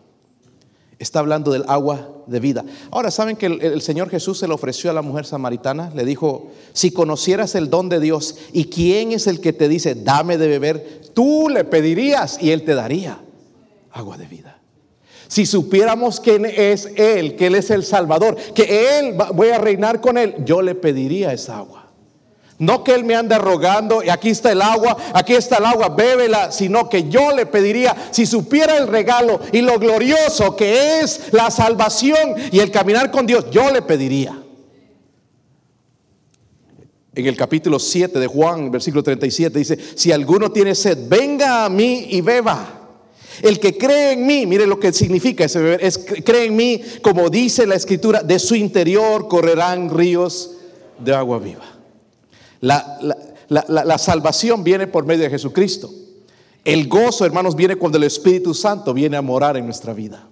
Está 0.99 1.21
hablando 1.21 1.53
del 1.53 1.65
agua 1.69 2.09
de 2.27 2.41
vida. 2.41 2.65
Ahora, 2.91 3.13
¿saben 3.13 3.37
que 3.37 3.47
el, 3.47 3.81
Señor 3.83 4.11
Jesús 4.11 4.39
se 4.39 4.49
le 4.49 4.55
ofreció 4.55 4.91
a 4.91 4.95
la 4.95 5.03
mujer 5.03 5.25
samaritana? 5.25 5.93
Le 5.95 6.05
dijo, 6.05 6.51
si 6.73 6.91
conocieras 6.91 7.55
el 7.55 7.71
don 7.71 7.89
de 7.89 8.01
Dios 8.01 8.37
y 8.53 8.65
quién 8.65 9.13
es 9.13 9.29
el 9.29 9.41
que 9.41 9.53
te 9.53 9.69
dice, 9.69 9.95
dame 9.95 10.39
de 10.39 10.49
beber, 10.49 11.03
tú 11.15 11.49
le 11.49 11.65
pedirías 11.65 12.43
y 12.43 12.51
Él 12.51 12.65
te 12.65 12.75
daría 12.75 13.21
agua 13.93 14.19
de 14.19 14.27
vida. 14.27 14.59
Si 15.29 15.47
supiéramos 15.47 16.19
quién 16.19 16.47
es 16.47 16.87
Él, 16.97 17.37
que 17.37 17.47
Él 17.47 17.55
es 17.55 17.71
el 17.71 17.85
Salvador, 17.85 18.37
que 18.55 18.99
Él 18.99 19.17
voy 19.35 19.49
a 19.49 19.59
reinar 19.59 20.01
con 20.01 20.19
Él, 20.19 20.35
yo 20.45 20.63
le 20.63 20.75
pediría 20.75 21.33
esa 21.33 21.59
agua. 21.59 21.78
No 22.59 22.83
que 22.83 22.95
Él 22.95 23.05
me 23.05 23.15
ande 23.15 23.39
rogando 23.39 24.03
y 24.03 24.09
aquí 24.09 24.31
está 24.31 24.51
el 24.51 24.63
agua, 24.63 24.97
aquí 25.15 25.35
está 25.35 25.59
el 25.59 25.65
agua, 25.65 25.91
bébela, 25.91 26.51
sino 26.51 26.89
que 26.89 27.09
yo 27.09 27.35
le 27.35 27.47
pediría, 27.47 27.95
si 28.11 28.27
supiera 28.27 28.77
el 28.77 28.89
regalo 28.89 29.41
y 29.53 29.61
lo 29.61 29.79
glorioso 29.79 30.57
que 30.57 31.01
es 31.01 31.33
la 31.33 31.51
salvación 31.51 32.35
y 32.51 32.59
el 32.59 32.73
caminar 32.73 33.13
con 33.13 33.27
Dios, 33.27 33.47
yo 33.51 33.71
le 33.71 33.83
pediría. 33.83 34.43
en 37.15 37.27
el 37.27 37.37
capítulo 37.37 37.81
7 37.81 38.17
de 38.21 38.29
Juan, 38.29 38.71
versículo 38.71 39.03
37, 39.03 39.59
dice, 39.59 39.77
si 39.97 40.13
alguno 40.13 40.53
tiene 40.53 40.77
sed, 40.77 41.09
venga 41.09 41.65
a 41.65 41.69
mí 41.69 42.07
y 42.11 42.21
beba. 42.21 42.75
El 43.43 43.59
que 43.59 43.77
cree 43.77 44.13
en 44.13 44.25
mí, 44.25 44.47
mire 44.47 44.69
lo 44.69 44.79
que 44.79 44.93
significa 44.93 45.45
ese 45.45 45.61
beber, 45.61 45.85
es 45.85 45.99
cree 45.99 46.47
en 46.47 46.55
mí, 46.55 46.81
como 47.03 47.29
dice 47.29 47.67
la 47.67 47.75
escritura, 47.75 48.23
de 48.23 48.39
su 48.39 48.55
interior 48.55 49.27
correrán 49.27 49.91
ríos 49.91 50.53
de 51.01 51.13
agua 51.13 51.41
viva. 51.41 51.78
La, 52.61 52.99
la 53.49 53.99
salvación 53.99 54.65
viene 54.65 54.87
por 54.87 55.07
medio 55.07 55.25
de 55.25 55.31
Jesucristo. 55.31 55.91
El 56.65 56.89
gozo, 56.89 57.25
hermanos, 57.25 57.57
viene 57.57 57.77
cuando 57.77 57.99
el 57.99 58.05
Espíritu 58.05 58.53
Santo 58.53 58.93
viene 58.93 59.17
a 59.17 59.23
morar 59.23 59.57
en 59.57 59.65
nuestra 59.65 59.95
vida. 59.95 60.29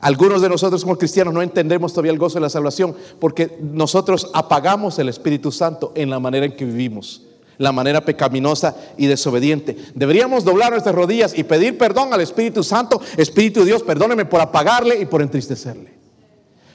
Algunos 0.00 0.42
de 0.42 0.50
nosotros 0.50 0.82
como 0.82 0.98
cristianos 0.98 1.32
no 1.32 1.40
entendemos 1.40 1.92
todavía 1.92 2.12
el 2.12 2.18
gozo 2.18 2.34
de 2.34 2.42
la 2.42 2.50
salvación 2.50 2.94
porque 3.18 3.58
nosotros 3.60 4.30
apagamos 4.34 4.98
el 4.98 5.08
Espíritu 5.08 5.50
Santo 5.50 5.92
en 5.94 6.10
la 6.10 6.20
manera 6.20 6.44
en 6.44 6.56
que 6.56 6.66
vivimos, 6.66 7.22
la 7.56 7.72
manera 7.72 8.04
pecaminosa 8.04 8.76
y 8.98 9.06
desobediente. 9.06 9.76
Deberíamos 9.94 10.44
doblar 10.44 10.72
nuestras 10.72 10.94
rodillas 10.94 11.32
y 11.36 11.44
pedir 11.44 11.78
perdón 11.78 12.12
al 12.12 12.20
Espíritu 12.20 12.62
Santo, 12.62 13.00
Espíritu 13.16 13.64
Dios, 13.64 13.82
perdóneme 13.82 14.26
por 14.26 14.42
apagarle 14.42 15.00
y 15.00 15.06
por 15.06 15.22
entristecerle. 15.22 15.94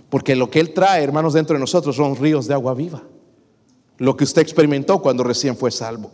Porque 0.10 0.36
lo 0.36 0.50
que 0.50 0.60
Él 0.60 0.74
trae, 0.74 1.04
hermanos, 1.04 1.34
dentro 1.34 1.54
de 1.54 1.60
nosotros 1.60 1.96
son 1.96 2.16
ríos 2.16 2.48
de 2.48 2.56
agua 2.56 2.74
viva. 2.74 3.04
Lo 4.00 4.16
que 4.16 4.24
usted 4.24 4.42
experimentó 4.42 5.02
cuando 5.02 5.24
recién 5.24 5.58
fue 5.58 5.72
salvo. 5.72 6.12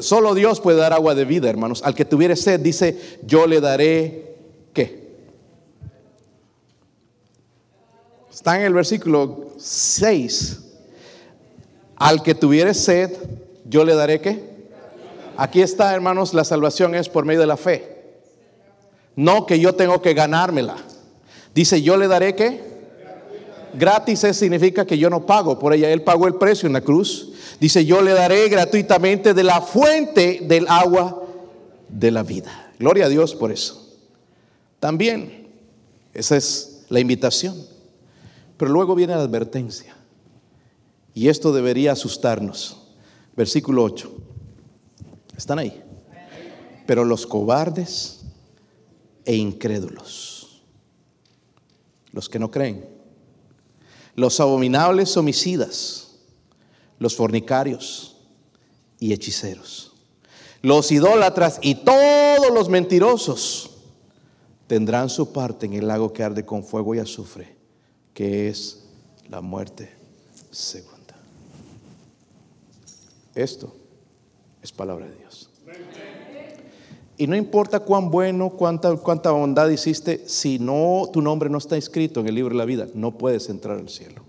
Solo 0.00 0.34
Dios 0.34 0.60
puede 0.60 0.78
dar 0.78 0.92
agua 0.92 1.14
de 1.14 1.24
vida, 1.24 1.48
hermanos. 1.48 1.82
Al 1.84 1.94
que 1.94 2.04
tuviere 2.04 2.34
sed, 2.34 2.60
dice, 2.60 3.18
yo 3.24 3.46
le 3.46 3.60
daré, 3.60 4.36
¿qué? 4.74 5.08
Está 8.30 8.56
en 8.56 8.64
el 8.64 8.74
versículo 8.74 9.52
6. 9.56 10.60
Al 11.96 12.22
que 12.22 12.34
tuviere 12.34 12.74
sed, 12.74 13.16
yo 13.64 13.84
le 13.84 13.94
daré 13.94 14.20
qué. 14.20 14.48
Aquí 15.36 15.62
está, 15.62 15.94
hermanos, 15.94 16.34
la 16.34 16.44
salvación 16.44 16.96
es 16.96 17.08
por 17.08 17.24
medio 17.24 17.40
de 17.40 17.46
la 17.46 17.56
fe. 17.56 17.98
No 19.14 19.46
que 19.46 19.60
yo 19.60 19.76
tengo 19.76 20.02
que 20.02 20.14
ganármela. 20.14 20.76
Dice, 21.54 21.82
yo 21.82 21.96
le 21.96 22.08
daré 22.08 22.34
qué. 22.34 22.77
Gratis 23.74 24.20
significa 24.32 24.86
que 24.86 24.98
yo 24.98 25.10
no 25.10 25.26
pago 25.26 25.58
por 25.58 25.72
ella. 25.72 25.90
Él 25.90 26.02
pagó 26.02 26.26
el 26.26 26.34
precio 26.34 26.66
en 26.66 26.72
la 26.72 26.80
cruz. 26.80 27.30
Dice, 27.60 27.84
yo 27.84 28.02
le 28.02 28.12
daré 28.12 28.48
gratuitamente 28.48 29.34
de 29.34 29.42
la 29.42 29.60
fuente 29.60 30.40
del 30.42 30.66
agua 30.68 31.22
de 31.88 32.10
la 32.10 32.22
vida. 32.22 32.72
Gloria 32.78 33.06
a 33.06 33.08
Dios 33.08 33.34
por 33.34 33.52
eso. 33.52 33.96
También, 34.80 35.48
esa 36.14 36.36
es 36.36 36.84
la 36.88 37.00
invitación. 37.00 37.56
Pero 38.56 38.70
luego 38.70 38.94
viene 38.94 39.14
la 39.14 39.22
advertencia. 39.22 39.96
Y 41.14 41.28
esto 41.28 41.52
debería 41.52 41.92
asustarnos. 41.92 42.78
Versículo 43.36 43.84
8. 43.84 44.12
¿Están 45.36 45.58
ahí? 45.58 45.82
Pero 46.86 47.04
los 47.04 47.26
cobardes 47.26 48.22
e 49.24 49.36
incrédulos, 49.36 50.62
los 52.12 52.28
que 52.28 52.38
no 52.38 52.50
creen, 52.50 52.97
los 54.18 54.40
abominables 54.40 55.16
homicidas, 55.16 56.08
los 56.98 57.14
fornicarios 57.14 58.16
y 58.98 59.12
hechiceros, 59.12 59.92
los 60.60 60.90
idólatras 60.90 61.60
y 61.62 61.76
todos 61.76 62.52
los 62.52 62.68
mentirosos 62.68 63.70
tendrán 64.66 65.08
su 65.08 65.32
parte 65.32 65.66
en 65.66 65.74
el 65.74 65.86
lago 65.86 66.12
que 66.12 66.24
arde 66.24 66.44
con 66.44 66.64
fuego 66.64 66.96
y 66.96 66.98
azufre 66.98 67.54
que 68.12 68.48
es 68.48 68.82
la 69.28 69.40
muerte 69.40 69.92
segunda. 70.50 71.14
Esto 73.36 73.72
es 74.60 74.72
palabra 74.72 75.06
de 75.06 75.14
Dios. 75.14 75.48
Y 77.18 77.26
no 77.26 77.34
importa 77.34 77.80
cuán 77.80 78.10
bueno, 78.10 78.50
cuánta, 78.50 78.94
cuánta 78.96 79.32
bondad 79.32 79.68
hiciste, 79.68 80.22
si 80.26 80.60
no 80.60 81.10
tu 81.12 81.20
nombre 81.20 81.50
no 81.50 81.58
está 81.58 81.76
escrito 81.76 82.20
en 82.20 82.28
el 82.28 82.36
libro 82.36 82.50
de 82.50 82.58
la 82.58 82.64
vida, 82.64 82.86
no 82.94 83.18
puedes 83.18 83.48
entrar 83.48 83.76
al 83.76 83.88
cielo. 83.88 84.22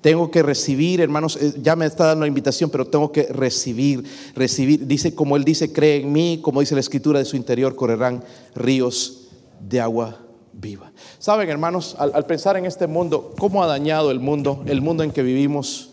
Tengo 0.00 0.30
que 0.30 0.42
recibir, 0.42 1.02
hermanos, 1.02 1.36
eh, 1.36 1.52
ya 1.62 1.76
me 1.76 1.84
está 1.84 2.06
dando 2.06 2.22
la 2.22 2.28
invitación, 2.28 2.70
pero 2.70 2.86
tengo 2.86 3.12
que 3.12 3.24
recibir, 3.24 4.02
recibir. 4.34 4.86
Dice, 4.86 5.14
como 5.14 5.36
Él 5.36 5.44
dice, 5.44 5.72
cree 5.74 6.00
en 6.00 6.10
mí, 6.10 6.40
como 6.42 6.60
dice 6.60 6.74
la 6.74 6.80
escritura, 6.80 7.18
de 7.18 7.26
su 7.26 7.36
interior 7.36 7.76
correrán 7.76 8.24
ríos 8.54 9.28
de 9.60 9.78
agua 9.78 10.20
viva. 10.54 10.90
Saben, 11.18 11.50
hermanos, 11.50 11.94
al, 11.98 12.24
pensar 12.24 12.56
en 12.56 12.64
este 12.64 12.86
mundo, 12.86 13.34
cómo 13.38 13.62
ha 13.62 13.66
dañado 13.66 14.10
el 14.10 14.20
mundo, 14.20 14.64
el 14.66 14.80
mundo 14.80 15.04
en 15.04 15.12
que 15.12 15.22
vivimos, 15.22 15.90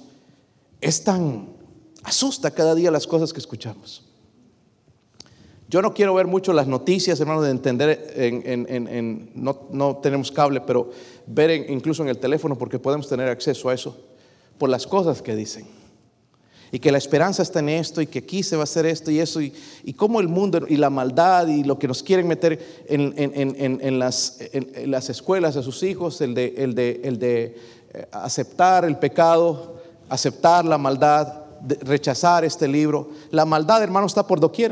es 0.80 1.04
tan, 1.04 1.50
asusta 2.04 2.50
cada 2.52 2.74
día 2.76 2.92
las 2.92 3.06
cosas 3.06 3.34
que 3.34 3.40
escuchamos. 3.40 4.09
Yo 5.70 5.84
no 5.84 5.94
quiero 5.94 6.16
ver 6.16 6.26
mucho 6.26 6.52
las 6.52 6.66
noticias, 6.66 7.20
hermanos, 7.20 7.44
de 7.44 7.52
entender, 7.52 8.12
en, 8.16 9.30
no, 9.36 9.98
tenemos 9.98 10.32
cable, 10.32 10.62
pero 10.62 10.90
ver 11.28 11.70
incluso 11.70 12.02
en 12.02 12.10
el 12.10 12.18
teléfono, 12.18 12.58
porque 12.58 12.80
podemos 12.80 13.08
tener 13.08 13.30
acceso 13.30 13.70
a 13.70 13.76
eso, 13.76 13.96
por 14.58 14.68
las 14.68 14.88
cosas 14.88 15.22
que 15.22 15.36
dicen. 15.36 15.68
Y 16.72 16.80
que 16.80 16.92
la 16.92 16.98
esperanza 16.98 17.44
está 17.44 17.60
en 17.60 17.70
esto 17.70 18.02
y 18.02 18.08
que 18.08 18.20
aquí 18.20 18.42
se 18.42 18.56
va 18.56 18.62
a 18.62 18.64
hacer 18.64 18.88
esto 18.88 19.12
y 19.12 19.20
eso 19.20 19.42
y, 19.42 19.54
cómo 19.96 20.20
el 20.20 20.28
mundo 20.28 20.66
y 20.68 20.78
la 20.78 20.90
maldad 20.90 21.48
y 21.48 21.64
lo 21.64 21.78
que 21.78 21.88
nos 21.88 22.02
quieren 22.02 22.28
meter 22.28 22.86
en, 22.88 24.00
las, 24.00 24.40
las, 24.86 25.10
escuelas 25.12 25.56
a 25.56 25.62
sus 25.62 25.84
hijos, 25.84 26.20
el 26.22 26.34
de, 26.34 26.56
el 26.58 26.74
de, 26.74 27.02
el 27.04 27.20
de 27.20 27.58
eh, 27.94 28.08
aceptar 28.12 28.86
el 28.86 28.98
pecado, 28.98 29.76
aceptar 30.10 30.66
la 30.66 30.80
maldad, 30.80 31.49
rechazar 31.82 32.44
este 32.46 32.68
libro. 32.68 33.10
La 33.32 33.46
maldad, 33.46 33.84
hermano, 33.84 34.08
está 34.08 34.26
por 34.26 34.40
doquier 34.40 34.72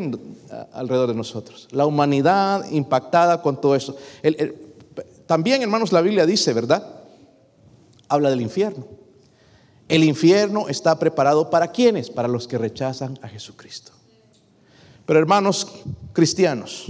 alrededor 0.73 1.09
de 1.09 1.15
nosotros. 1.15 1.67
La 1.71 1.85
humanidad 1.85 2.69
impactada 2.71 3.41
con 3.41 3.59
todo 3.59 3.75
eso. 3.75 3.95
también, 5.25 5.61
hermanos, 5.61 5.91
la 5.91 6.01
Biblia 6.01 6.25
dice, 6.25 6.53
¿verdad? 6.53 6.85
Habla 8.07 8.29
del 8.29 8.41
infierno. 8.41 8.85
El 9.88 10.03
infierno 10.03 10.67
está 10.67 10.99
preparado 10.99 11.49
para 11.49 11.71
quienes? 11.71 12.09
Para 12.09 12.27
los 12.27 12.47
que 12.47 12.57
rechazan 12.57 13.17
a 13.21 13.27
Jesucristo. 13.27 13.93
Pero 15.05 15.19
hermanos 15.19 15.83
cristianos, 16.11 16.85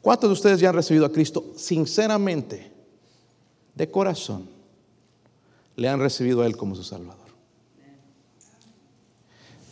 ¿cuántos 0.00 0.30
de 0.30 0.34
ustedes 0.34 0.60
ya 0.60 0.68
han 0.68 0.76
recibido 0.76 1.04
a 1.04 1.12
Cristo 1.12 1.52
sinceramente, 1.56 2.72
de 3.74 3.90
corazón? 3.90 4.48
Le 5.74 5.88
han 5.88 5.98
recibido 5.98 6.42
a 6.42 6.46
Él 6.46 6.56
como 6.56 6.76
su 6.76 6.84
Salvador. 6.84 7.25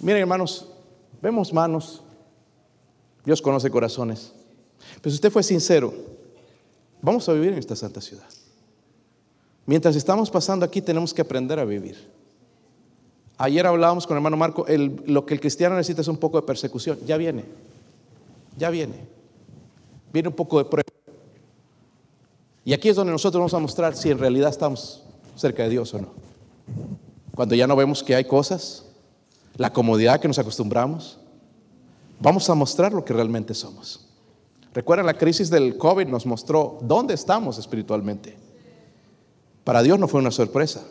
Miren 0.00 0.22
hermanos, 0.22 0.68
vemos 1.22 1.52
manos, 1.52 2.02
Dios 3.24 3.40
conoce 3.40 3.70
corazones. 3.70 4.32
Pero 5.00 5.10
si 5.10 5.16
usted 5.16 5.30
fue 5.30 5.42
sincero, 5.42 5.92
vamos 7.00 7.28
a 7.28 7.32
vivir 7.32 7.52
en 7.52 7.58
esta 7.58 7.76
santa 7.76 8.00
ciudad. 8.00 8.28
Mientras 9.66 9.96
estamos 9.96 10.30
pasando 10.30 10.66
aquí 10.66 10.82
tenemos 10.82 11.14
que 11.14 11.22
aprender 11.22 11.58
a 11.58 11.64
vivir. 11.64 12.12
Ayer 13.38 13.66
hablábamos 13.66 14.06
con 14.06 14.16
el 14.16 14.18
hermano 14.18 14.36
Marco, 14.36 14.66
lo 15.06 15.26
que 15.26 15.34
el 15.34 15.40
cristiano 15.40 15.74
necesita 15.76 16.02
es 16.02 16.08
un 16.08 16.18
poco 16.18 16.40
de 16.40 16.46
persecución. 16.46 16.98
Ya 17.06 17.16
viene, 17.16 17.44
ya 18.56 18.70
viene. 18.70 18.94
Viene 20.12 20.28
un 20.28 20.34
poco 20.34 20.58
de 20.58 20.66
prueba. 20.66 20.88
Y 22.64 22.72
aquí 22.72 22.88
es 22.88 22.96
donde 22.96 23.12
nosotros 23.12 23.40
vamos 23.40 23.54
a 23.54 23.58
mostrar 23.58 23.96
si 23.96 24.10
en 24.10 24.18
realidad 24.18 24.50
estamos 24.50 25.02
cerca 25.34 25.64
de 25.64 25.70
Dios 25.70 25.92
o 25.94 26.00
no. 26.00 26.08
Cuando 27.34 27.54
ya 27.54 27.66
no 27.66 27.74
vemos 27.74 28.02
que 28.04 28.14
hay 28.14 28.24
cosas, 28.24 28.84
la 29.56 29.72
comodidad 29.72 30.20
que 30.20 30.28
nos 30.28 30.38
acostumbramos, 30.38 31.18
vamos 32.20 32.48
a 32.50 32.54
mostrar 32.54 32.92
lo 32.92 33.04
que 33.04 33.12
realmente 33.12 33.54
somos. 33.54 34.08
Recuerden, 34.72 35.06
la 35.06 35.18
crisis 35.18 35.50
del 35.50 35.76
COVID 35.76 36.06
nos 36.08 36.26
mostró 36.26 36.78
dónde 36.82 37.14
estamos 37.14 37.58
espiritualmente. 37.58 38.36
Para 39.62 39.82
Dios 39.82 39.98
no 39.98 40.08
fue 40.08 40.20
una 40.20 40.30
sorpresa 40.30 40.82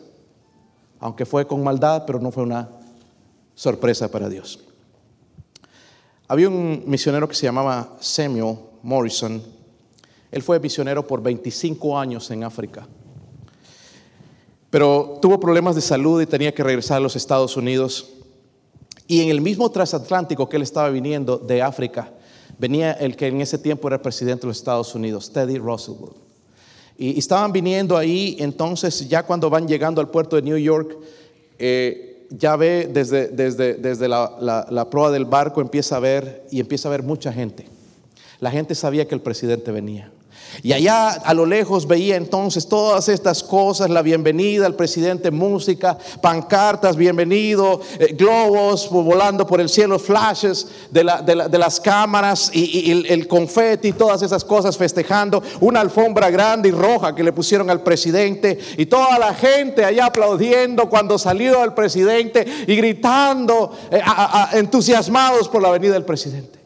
aunque 1.04 1.26
fue 1.26 1.46
con 1.46 1.62
maldad, 1.62 2.04
pero 2.06 2.18
no 2.18 2.32
fue 2.32 2.44
una 2.44 2.66
sorpresa 3.54 4.10
para 4.10 4.26
Dios. 4.26 4.58
Había 6.26 6.48
un 6.48 6.82
misionero 6.86 7.28
que 7.28 7.34
se 7.34 7.44
llamaba 7.44 7.98
Samuel 8.00 8.56
Morrison. 8.82 9.42
Él 10.30 10.42
fue 10.42 10.58
misionero 10.58 11.06
por 11.06 11.22
25 11.22 11.98
años 11.98 12.30
en 12.30 12.42
África. 12.42 12.88
Pero 14.70 15.18
tuvo 15.20 15.38
problemas 15.38 15.74
de 15.74 15.82
salud 15.82 16.22
y 16.22 16.26
tenía 16.26 16.54
que 16.54 16.64
regresar 16.64 16.96
a 16.96 17.00
los 17.00 17.16
Estados 17.16 17.54
Unidos. 17.58 18.13
Y 19.06 19.20
en 19.20 19.30
el 19.30 19.40
mismo 19.40 19.70
transatlántico 19.70 20.48
que 20.48 20.56
él 20.56 20.62
estaba 20.62 20.88
viniendo 20.90 21.36
de 21.36 21.62
África, 21.62 22.12
venía 22.58 22.92
el 22.92 23.16
que 23.16 23.26
en 23.26 23.40
ese 23.40 23.58
tiempo 23.58 23.88
era 23.88 24.00
presidente 24.00 24.42
de 24.42 24.48
los 24.48 24.58
Estados 24.58 24.94
Unidos, 24.94 25.30
Teddy 25.32 25.58
Roosevelt. 25.58 26.16
Y, 26.96 27.18
estaban 27.18 27.52
viniendo 27.52 27.96
ahí, 27.96 28.36
entonces 28.38 29.08
ya 29.08 29.24
cuando 29.24 29.50
van 29.50 29.66
llegando 29.66 30.00
al 30.00 30.10
puerto 30.10 30.36
de 30.36 30.42
New 30.42 30.56
York, 30.56 30.96
eh, 31.58 32.26
ya 32.30 32.56
ve 32.56 32.88
desde, 32.92 33.28
desde, 33.28 33.74
desde 33.74 34.08
la, 34.08 34.66
la, 34.70 34.90
proa 34.90 35.10
del 35.10 35.24
barco, 35.24 35.60
empieza 35.60 35.96
a 35.96 36.00
ver 36.00 36.46
y 36.50 36.60
empieza 36.60 36.88
a 36.88 36.92
ver 36.92 37.02
mucha 37.02 37.32
gente. 37.32 37.66
La 38.40 38.50
gente 38.50 38.74
sabía 38.74 39.06
que 39.06 39.14
el 39.14 39.20
presidente 39.20 39.70
venía. 39.70 40.10
Y 40.62 40.72
allá 40.72 41.10
a 41.10 41.34
lo 41.34 41.46
lejos 41.46 41.86
veía 41.86 42.16
entonces 42.16 42.68
todas 42.68 43.08
estas 43.08 43.42
cosas, 43.42 43.90
la 43.90 44.02
bienvenida 44.02 44.66
al 44.66 44.74
presidente, 44.74 45.30
música, 45.30 45.98
pancartas, 46.20 46.96
bienvenido, 46.96 47.80
eh, 47.98 48.14
globos 48.16 48.88
volando 48.90 49.46
por 49.46 49.60
el 49.60 49.68
cielo, 49.68 49.98
flashes 49.98 50.66
de, 50.90 51.04
las 51.04 51.80
cámaras 51.80 52.50
y, 52.52 52.90
el, 52.90 53.06
el, 53.06 53.28
confeti, 53.28 53.92
todas 53.92 54.22
esas 54.22 54.44
cosas 54.44 54.76
festejando, 54.76 55.42
una 55.60 55.80
alfombra 55.80 56.30
grande 56.30 56.68
y 56.68 56.72
roja 56.72 57.14
que 57.14 57.22
le 57.22 57.32
pusieron 57.32 57.70
al 57.70 57.82
presidente 57.82 58.58
y 58.76 58.86
toda 58.86 59.18
la 59.18 59.34
gente 59.34 59.84
allá 59.84 60.06
aplaudiendo 60.06 60.88
cuando 60.88 61.18
salió 61.18 61.64
el 61.64 61.74
presidente 61.74 62.46
y 62.66 62.76
gritando, 62.76 63.72
eh, 63.90 64.00
entusiasmados 64.52 65.48
por 65.48 65.62
la 65.62 65.70
venida 65.70 65.94
del 65.94 66.04
presidente. 66.04 66.63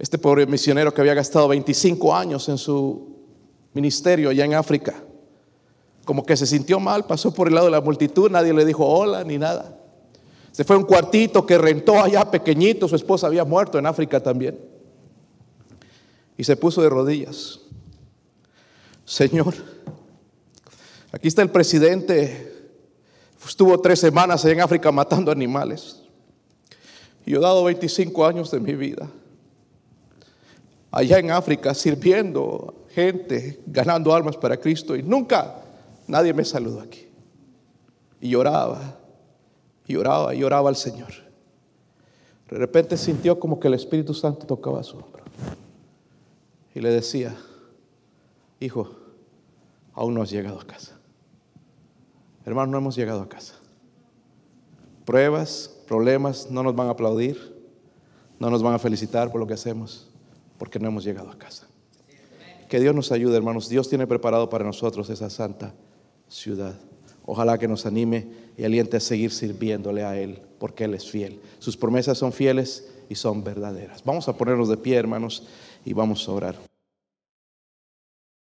Este 0.00 0.16
pobre 0.16 0.46
misionero 0.46 0.94
que 0.94 1.02
había 1.02 1.12
gastado 1.12 1.46
25 1.48 2.16
años 2.16 2.48
en 2.48 2.56
su 2.56 3.18
ministerio 3.74 4.30
allá 4.30 4.46
en 4.46 4.54
África, 4.54 4.94
como 6.06 6.24
que 6.24 6.38
se 6.38 6.46
sintió 6.46 6.80
mal, 6.80 7.04
pasó 7.04 7.34
por 7.34 7.48
el 7.48 7.54
lado 7.54 7.66
de 7.66 7.72
la 7.72 7.82
multitud, 7.82 8.30
nadie 8.30 8.54
le 8.54 8.64
dijo 8.64 8.86
hola 8.86 9.22
ni 9.24 9.36
nada. 9.36 9.78
Se 10.52 10.64
fue 10.64 10.76
a 10.76 10.78
un 10.78 10.86
cuartito 10.86 11.44
que 11.44 11.58
rentó 11.58 12.00
allá 12.00 12.30
pequeñito, 12.30 12.88
su 12.88 12.96
esposa 12.96 13.26
había 13.26 13.44
muerto 13.44 13.78
en 13.78 13.84
África 13.84 14.20
también. 14.20 14.58
Y 16.38 16.44
se 16.44 16.56
puso 16.56 16.80
de 16.80 16.88
rodillas. 16.88 17.60
Señor, 19.04 19.52
aquí 21.12 21.28
está 21.28 21.42
el 21.42 21.50
presidente, 21.50 22.70
estuvo 23.46 23.78
tres 23.82 24.00
semanas 24.00 24.46
allá 24.46 24.54
en 24.54 24.60
África 24.62 24.90
matando 24.90 25.30
animales. 25.30 26.00
Y 27.26 27.32
yo 27.32 27.38
he 27.40 27.42
dado 27.42 27.64
25 27.64 28.26
años 28.26 28.50
de 28.50 28.60
mi 28.60 28.74
vida 28.74 29.10
allá 30.90 31.18
en 31.18 31.30
África 31.30 31.74
sirviendo 31.74 32.84
gente, 32.88 33.60
ganando 33.66 34.14
almas 34.14 34.36
para 34.36 34.56
Cristo 34.56 34.96
y 34.96 35.02
nunca 35.02 35.62
nadie 36.06 36.34
me 36.34 36.44
saludó 36.44 36.80
aquí. 36.80 37.06
Y 38.20 38.30
lloraba, 38.30 38.98
y 39.86 39.94
lloraba, 39.94 40.34
y 40.34 40.40
lloraba 40.40 40.68
al 40.68 40.76
Señor. 40.76 41.12
De 42.48 42.58
repente 42.58 42.96
sintió 42.96 43.38
como 43.38 43.60
que 43.60 43.68
el 43.68 43.74
Espíritu 43.74 44.12
Santo 44.12 44.46
tocaba 44.46 44.82
su 44.82 44.96
hombro 44.96 45.22
y 46.74 46.80
le 46.80 46.90
decía, 46.90 47.36
hijo, 48.58 48.96
aún 49.94 50.14
no 50.14 50.22
has 50.22 50.30
llegado 50.30 50.60
a 50.60 50.66
casa. 50.66 50.98
Hermano, 52.44 52.72
no 52.72 52.78
hemos 52.78 52.96
llegado 52.96 53.22
a 53.22 53.28
casa. 53.28 53.54
Pruebas, 55.04 55.70
problemas, 55.86 56.50
no 56.50 56.62
nos 56.62 56.74
van 56.74 56.88
a 56.88 56.90
aplaudir, 56.90 57.56
no 58.38 58.50
nos 58.50 58.62
van 58.62 58.74
a 58.74 58.78
felicitar 58.78 59.30
por 59.30 59.40
lo 59.40 59.46
que 59.46 59.54
hacemos 59.54 60.09
porque 60.60 60.78
no 60.78 60.88
hemos 60.88 61.04
llegado 61.04 61.30
a 61.30 61.38
casa. 61.38 61.66
Que 62.68 62.78
Dios 62.78 62.94
nos 62.94 63.10
ayude, 63.12 63.34
hermanos. 63.34 63.70
Dios 63.70 63.88
tiene 63.88 64.06
preparado 64.06 64.50
para 64.50 64.62
nosotros 64.62 65.08
esa 65.08 65.30
santa 65.30 65.74
ciudad. 66.28 66.78
Ojalá 67.24 67.56
que 67.56 67.66
nos 67.66 67.86
anime 67.86 68.28
y 68.58 68.64
aliente 68.64 68.98
a 68.98 69.00
seguir 69.00 69.32
sirviéndole 69.32 70.04
a 70.04 70.20
Él, 70.20 70.42
porque 70.58 70.84
Él 70.84 70.92
es 70.92 71.10
fiel. 71.10 71.40
Sus 71.60 71.78
promesas 71.78 72.18
son 72.18 72.34
fieles 72.34 72.92
y 73.08 73.14
son 73.14 73.42
verdaderas. 73.42 74.04
Vamos 74.04 74.28
a 74.28 74.36
ponernos 74.36 74.68
de 74.68 74.76
pie, 74.76 74.96
hermanos, 74.96 75.48
y 75.82 75.94
vamos 75.94 76.28
a 76.28 76.32
orar. 76.32 76.69